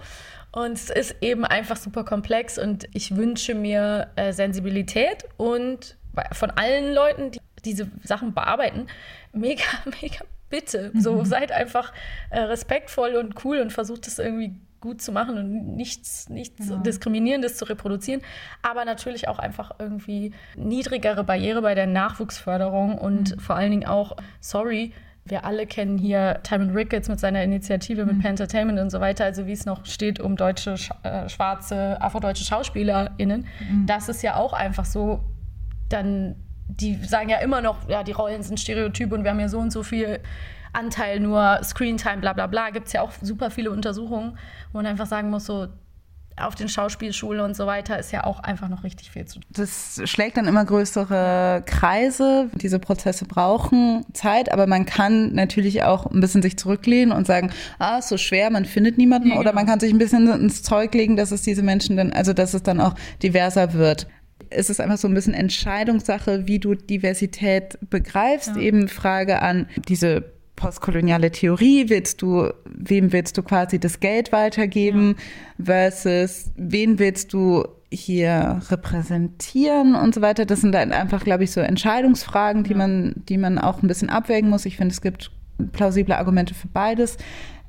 Und 0.52 0.74
es 0.74 0.92
ist 0.92 1.16
eben 1.22 1.44
einfach 1.44 1.76
super 1.76 2.04
komplex 2.04 2.60
und 2.60 2.88
ich 2.94 3.16
wünsche 3.16 3.56
mir 3.56 4.12
äh, 4.16 4.32
Sensibilität 4.34 5.26
und 5.38 5.98
von 6.34 6.52
allen 6.52 6.94
Leuten, 6.94 7.32
die 7.32 7.40
diese 7.66 7.90
Sachen 8.04 8.36
bearbeiten, 8.36 8.86
mega, 9.34 9.64
mega 10.02 10.24
bitte. 10.52 10.92
So 10.94 11.24
seid 11.24 11.52
einfach 11.52 11.92
äh, 12.30 12.40
respektvoll 12.40 13.16
und 13.16 13.44
cool 13.44 13.58
und 13.58 13.74
versucht 13.74 14.06
es 14.06 14.20
irgendwie 14.20 14.54
gut 14.80 15.02
zu 15.02 15.12
machen 15.12 15.38
und 15.38 15.76
nichts, 15.76 16.30
nichts 16.30 16.72
Diskriminierendes 16.86 17.58
zu 17.58 17.66
reproduzieren. 17.66 18.22
Aber 18.62 18.86
natürlich 18.86 19.28
auch 19.28 19.40
einfach 19.40 19.72
irgendwie 19.80 20.34
niedrigere 20.56 21.24
Barriere 21.24 21.62
bei 21.62 21.76
der 21.76 21.88
Nachwuchsförderung 21.88 22.98
und 22.98 23.36
vor 23.42 23.56
allen 23.56 23.72
Dingen 23.72 23.88
auch, 23.88 24.16
sorry, 24.40 24.94
wir 25.26 25.44
alle 25.44 25.66
kennen 25.68 25.98
hier 25.98 26.40
Timon 26.44 26.70
Ricketts 26.70 27.10
mit 27.10 27.20
seiner 27.20 27.44
Initiative 27.44 28.06
mit 28.06 28.22
Pentertainment 28.22 28.80
und 28.80 28.90
so 28.90 29.02
weiter, 29.02 29.26
also 29.26 29.46
wie 29.46 29.52
es 29.52 29.66
noch 29.66 29.86
steht 29.86 30.22
um 30.22 30.38
deutsche, 30.38 30.76
Sch- 30.76 30.94
äh, 31.04 31.28
schwarze, 31.28 32.02
afrodeutsche 32.02 32.46
SchauspielerInnen. 32.46 33.46
Das 33.86 34.08
ist 34.08 34.24
ja 34.24 34.36
auch 34.36 34.54
einfach 34.54 34.86
so, 34.86 35.20
dann, 35.90 36.36
die 36.70 36.96
sagen 37.04 37.28
ja 37.28 37.40
immer 37.40 37.62
noch, 37.62 37.90
ja, 37.90 38.04
die 38.04 38.14
Rollen 38.14 38.42
sind 38.42 38.60
Stereotyp 38.60 39.12
und 39.12 39.24
wir 39.24 39.32
haben 39.32 39.40
ja 39.42 39.50
so 39.50 39.60
und 39.60 39.72
so 39.72 39.84
viel 39.84 40.20
Anteil 40.78 41.20
nur 41.20 41.60
Screentime, 41.64 42.18
bla 42.18 42.34
bla 42.34 42.48
bla. 42.48 42.70
Gibt 42.70 42.88
es 42.88 42.94
ja 42.94 43.02
auch 43.02 43.12
super 43.22 43.50
viele 43.50 43.72
Untersuchungen, 43.72 44.38
wo 44.72 44.78
man 44.78 44.86
einfach 44.86 45.08
sagen 45.08 45.30
muss, 45.30 45.46
so 45.46 45.68
auf 46.40 46.54
den 46.54 46.70
Schauspielschulen 46.70 47.42
und 47.42 47.56
so 47.56 47.66
weiter 47.66 47.98
ist 47.98 48.12
ja 48.12 48.24
auch 48.24 48.40
einfach 48.40 48.70
noch 48.70 48.84
richtig 48.84 49.10
viel 49.10 49.26
zu 49.26 49.40
tun. 49.40 49.50
Das 49.50 50.00
schlägt 50.06 50.38
dann 50.38 50.48
immer 50.48 50.64
größere 50.66 51.64
Kreise. 51.66 52.50
Diese 52.54 52.78
Prozesse 52.80 53.26
brauchen 53.26 54.06
Zeit, 54.14 54.52
aber 54.52 54.68
man 54.68 54.86
kann 54.86 55.34
natürlich 55.34 55.84
auch 55.84 56.06
ein 56.06 56.20
bisschen 56.20 56.44
sich 56.44 56.58
zurücklehnen 56.58 57.16
und 57.16 57.26
sagen, 57.26 57.52
ah, 57.80 57.98
ist 57.98 58.10
so 58.10 58.18
schwer, 58.18 58.52
man 58.52 58.66
findet 58.66 58.98
niemanden. 58.98 59.32
Oder 59.32 59.54
man 59.54 59.66
kann 59.66 59.80
sich 59.80 59.92
ein 59.92 59.98
bisschen 59.98 60.28
ins 60.28 60.62
Zeug 60.62 60.94
legen, 60.94 61.18
dass 61.18 61.32
es 61.32 61.42
diese 61.42 61.64
Menschen 61.64 61.98
dann, 61.98 62.14
also 62.14 62.34
dass 62.34 62.54
es 62.54 62.62
dann 62.62 62.80
auch 62.80 62.94
diverser 63.24 63.74
wird. 63.74 64.08
Es 64.50 64.70
ist 64.70 64.80
einfach 64.80 64.98
so 64.98 65.08
ein 65.08 65.14
bisschen 65.16 65.34
Entscheidungssache, 65.34 66.48
wie 66.48 66.60
du 66.60 66.76
Diversität 66.76 67.80
begreifst. 67.90 68.56
Eben 68.58 68.88
Frage 68.88 69.42
an 69.42 69.68
diese 69.88 70.37
postkoloniale 70.58 71.32
Theorie, 71.32 71.90
willst 71.90 72.22
du, 72.22 72.52
wem 72.66 73.14
willst 73.14 73.38
du 73.38 73.44
quasi 73.44 73.80
das 73.80 74.02
Geld 74.02 74.34
weitergeben 74.34 75.16
versus 75.64 76.52
wen 76.58 77.00
willst 77.00 77.32
du 77.32 77.64
hier 77.90 78.60
repräsentieren 78.70 79.96
und 79.96 80.14
so 80.14 80.22
weiter. 80.22 80.46
Das 80.46 80.60
sind 80.60 80.74
dann 80.74 80.92
einfach, 80.92 81.24
glaube 81.24 81.46
ich, 81.46 81.52
so 81.52 81.62
Entscheidungsfragen, 81.62 82.66
die 82.66 82.74
man, 82.74 83.14
die 83.30 83.38
man 83.38 83.58
auch 83.58 83.82
ein 83.82 83.88
bisschen 83.88 84.10
abwägen 84.10 84.50
muss. 84.50 84.66
Ich 84.66 84.76
finde, 84.76 84.92
es 84.92 85.02
gibt 85.02 85.32
plausible 85.72 86.18
Argumente 86.18 86.54
für 86.54 86.68
beides. 86.68 87.18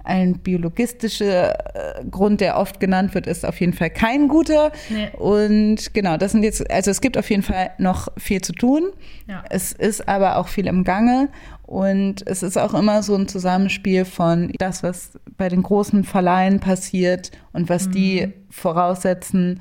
Ein 0.09 0.39
biologistischer 0.39 1.99
äh, 2.01 2.05
Grund, 2.11 2.41
der 2.41 2.57
oft 2.57 2.81
genannt 2.81 3.15
wird, 3.15 3.27
ist 3.27 3.45
auf 3.45 3.61
jeden 3.61 3.75
Fall 3.75 3.91
kein 3.91 4.27
guter. 4.29 4.73
Nee. 4.89 5.11
Und 5.19 5.93
genau, 5.93 6.17
das 6.17 6.33
sind 6.33 6.43
jetzt, 6.43 6.71
also 6.71 6.91
es 6.91 7.03
gibt 7.03 7.19
auf 7.19 7.29
jeden 7.29 7.43
Fall 7.43 7.73
noch 7.77 8.09
viel 8.17 8.41
zu 8.41 8.55
tun. 8.55 8.91
Ja. 9.27 9.45
Es 9.51 9.73
ist 9.73 10.09
aber 10.09 10.39
auch 10.39 10.49
viel 10.49 10.67
im 10.67 10.83
Gange. 10.83 11.29
Und 11.63 12.27
es 12.27 12.43
ist 12.43 12.57
auch 12.57 12.73
immer 12.73 13.03
so 13.03 13.15
ein 13.15 13.29
Zusammenspiel 13.29 14.07
von 14.07 14.51
das, 14.59 14.83
was 14.83 15.19
bei 15.37 15.51
den 15.51 15.63
großen 15.63 16.05
Verleihen 16.05 16.61
passiert 16.61 17.31
und 17.53 17.69
was 17.69 17.91
die 17.91 18.33
voraussetzen 18.49 19.61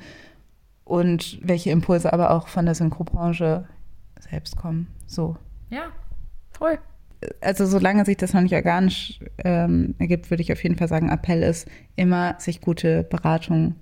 und 0.84 1.38
welche 1.42 1.68
Impulse 1.70 2.10
aber 2.10 2.30
auch 2.30 2.48
von 2.48 2.64
der 2.64 2.74
Synchrobranche 2.74 3.68
selbst 4.20 4.56
kommen. 4.56 4.86
So. 5.06 5.36
Ja, 5.68 5.88
voll. 6.50 6.78
Also 7.40 7.66
solange 7.66 8.04
sich 8.04 8.16
das 8.16 8.32
noch 8.32 8.40
nicht 8.40 8.54
organisch 8.54 9.20
ähm, 9.44 9.94
ergibt, 9.98 10.30
würde 10.30 10.42
ich 10.42 10.52
auf 10.52 10.62
jeden 10.62 10.76
Fall 10.76 10.88
sagen, 10.88 11.10
Appell 11.10 11.42
ist 11.42 11.68
immer 11.96 12.36
sich 12.38 12.60
gute 12.60 13.02
Beratung 13.02 13.74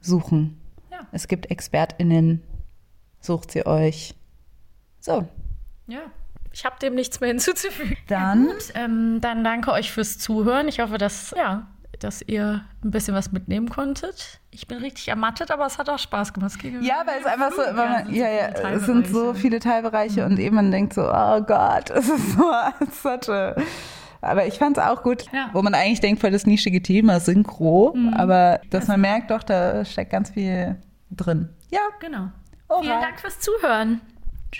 suchen. 0.00 0.60
Ja. 0.90 1.06
Es 1.12 1.28
gibt 1.28 1.50
ExpertInnen, 1.50 2.42
sucht 3.20 3.52
sie 3.52 3.66
euch. 3.66 4.14
So, 5.00 5.28
Ja. 5.86 6.00
Ich 6.52 6.64
habe 6.64 6.76
dem 6.80 6.94
nichts 6.94 7.20
mehr 7.20 7.30
hinzuzufügen. 7.30 7.96
dann 8.06 8.46
Gut, 8.46 8.72
ähm, 8.76 9.18
dann 9.20 9.42
danke 9.42 9.72
euch 9.72 9.90
fürs 9.90 10.18
Zuhören. 10.18 10.68
Ich 10.68 10.78
hoffe, 10.78 10.98
dass, 10.98 11.34
ja, 11.36 11.66
dass 12.04 12.22
ihr 12.22 12.62
ein 12.84 12.90
bisschen 12.90 13.14
was 13.14 13.32
mitnehmen 13.32 13.68
konntet. 13.68 14.40
Ich 14.50 14.68
bin 14.68 14.78
richtig 14.78 15.08
ermattet, 15.08 15.50
aber 15.50 15.64
es 15.66 15.78
hat 15.78 15.88
auch 15.88 15.98
Spaß 15.98 16.32
gemacht. 16.34 16.52
Ja, 16.82 17.02
weil 17.06 17.20
es 17.20 17.26
einfach 17.26 17.50
so, 17.50 17.62
weil 17.62 17.88
man, 17.88 18.14
ja, 18.14 18.28
ja, 18.28 18.48
es 18.48 18.84
sind 18.86 19.06
so 19.08 19.32
viele 19.34 19.58
Teilbereiche 19.58 20.24
und 20.26 20.38
eben 20.38 20.54
man 20.56 20.70
denkt 20.70 20.92
so, 20.92 21.02
oh 21.02 21.40
Gott, 21.40 21.90
es 21.94 22.08
ist 22.08 22.32
so 22.32 22.52
such 23.02 23.28
a 23.30 23.54
aber 24.20 24.46
ich 24.46 24.54
fand 24.58 24.78
es 24.78 24.82
auch 24.82 25.02
gut, 25.02 25.24
Ja. 25.32 25.50
wo 25.52 25.60
man 25.60 25.74
eigentlich 25.74 26.00
denkt, 26.00 26.20
voll 26.20 26.30
das 26.30 26.46
nischige 26.46 26.80
Thema, 26.82 27.20
Synchro, 27.20 27.94
aber 28.16 28.60
dass 28.70 28.86
man 28.88 29.00
merkt 29.00 29.30
doch, 29.30 29.42
da 29.42 29.84
steckt 29.84 30.10
ganz 30.12 30.30
viel 30.30 30.76
drin. 31.10 31.48
Ja, 31.70 31.80
Genau. 32.00 32.30
Oha. 32.68 32.80
Vielen 32.80 33.00
Dank 33.00 33.20
fürs 33.20 33.38
Zuhören. 33.40 34.00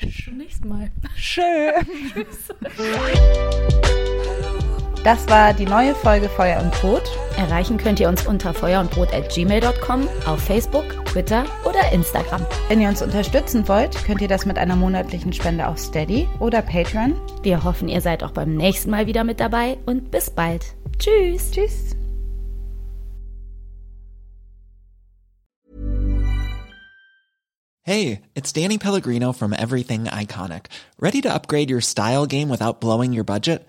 Bis 0.01 0.25
zum 0.25 0.37
nächsten 0.37 0.69
Mal. 0.69 0.91
schön. 1.17 1.73
Das 5.05 5.29
war 5.29 5.53
die 5.53 5.67
neue 5.67 5.95
Folge 5.95 6.31
Feuer 6.31 6.63
und 6.63 6.73
Brot. 6.81 7.03
Erreichen 7.37 7.77
könnt 7.77 8.01
ihr 8.01 8.09
uns 8.09 8.27
unter 8.27 8.55
feuerundbrot.gmail.com, 8.55 10.09
auf 10.25 10.41
Facebook, 10.41 11.05
Twitter 11.05 11.45
oder 11.69 11.93
Instagram. 11.93 12.47
Wenn 12.69 12.81
ihr 12.81 12.89
uns 12.89 13.03
unterstützen 13.03 13.69
wollt, 13.69 14.03
könnt 14.07 14.23
ihr 14.23 14.29
das 14.29 14.47
mit 14.47 14.57
einer 14.57 14.77
monatlichen 14.77 15.35
Spende 15.35 15.69
auf 15.69 15.79
Steady 15.79 16.27
oder 16.41 16.63
Patreon. 16.63 17.21
Wir 17.43 17.65
hoffen, 17.65 17.91
ihr 17.91 18.01
seid 18.01 18.23
auch 18.23 18.31
beim 18.31 18.55
nächsten 18.55 18.91
Mal 18.91 19.07
wieder 19.07 19.25
mit 19.25 19.41
dabei 19.41 19.77
und 19.85 20.11
bis 20.11 20.31
bald. 20.31 20.75
Tschüss. 20.99 21.51
Tschüss. 21.51 21.95
Hey, 27.83 28.23
it's 28.35 28.55
Danny 28.55 28.79
Pellegrino 28.79 29.35
from 29.35 29.53
Everything 29.53 30.05
Iconic. 30.05 30.69
Ready 30.99 31.21
to 31.21 31.29
upgrade 31.29 31.71
your 31.71 31.83
style 31.83 32.25
game 32.25 32.49
without 32.49 32.81
blowing 32.81 33.13
your 33.13 33.25
budget? 33.25 33.69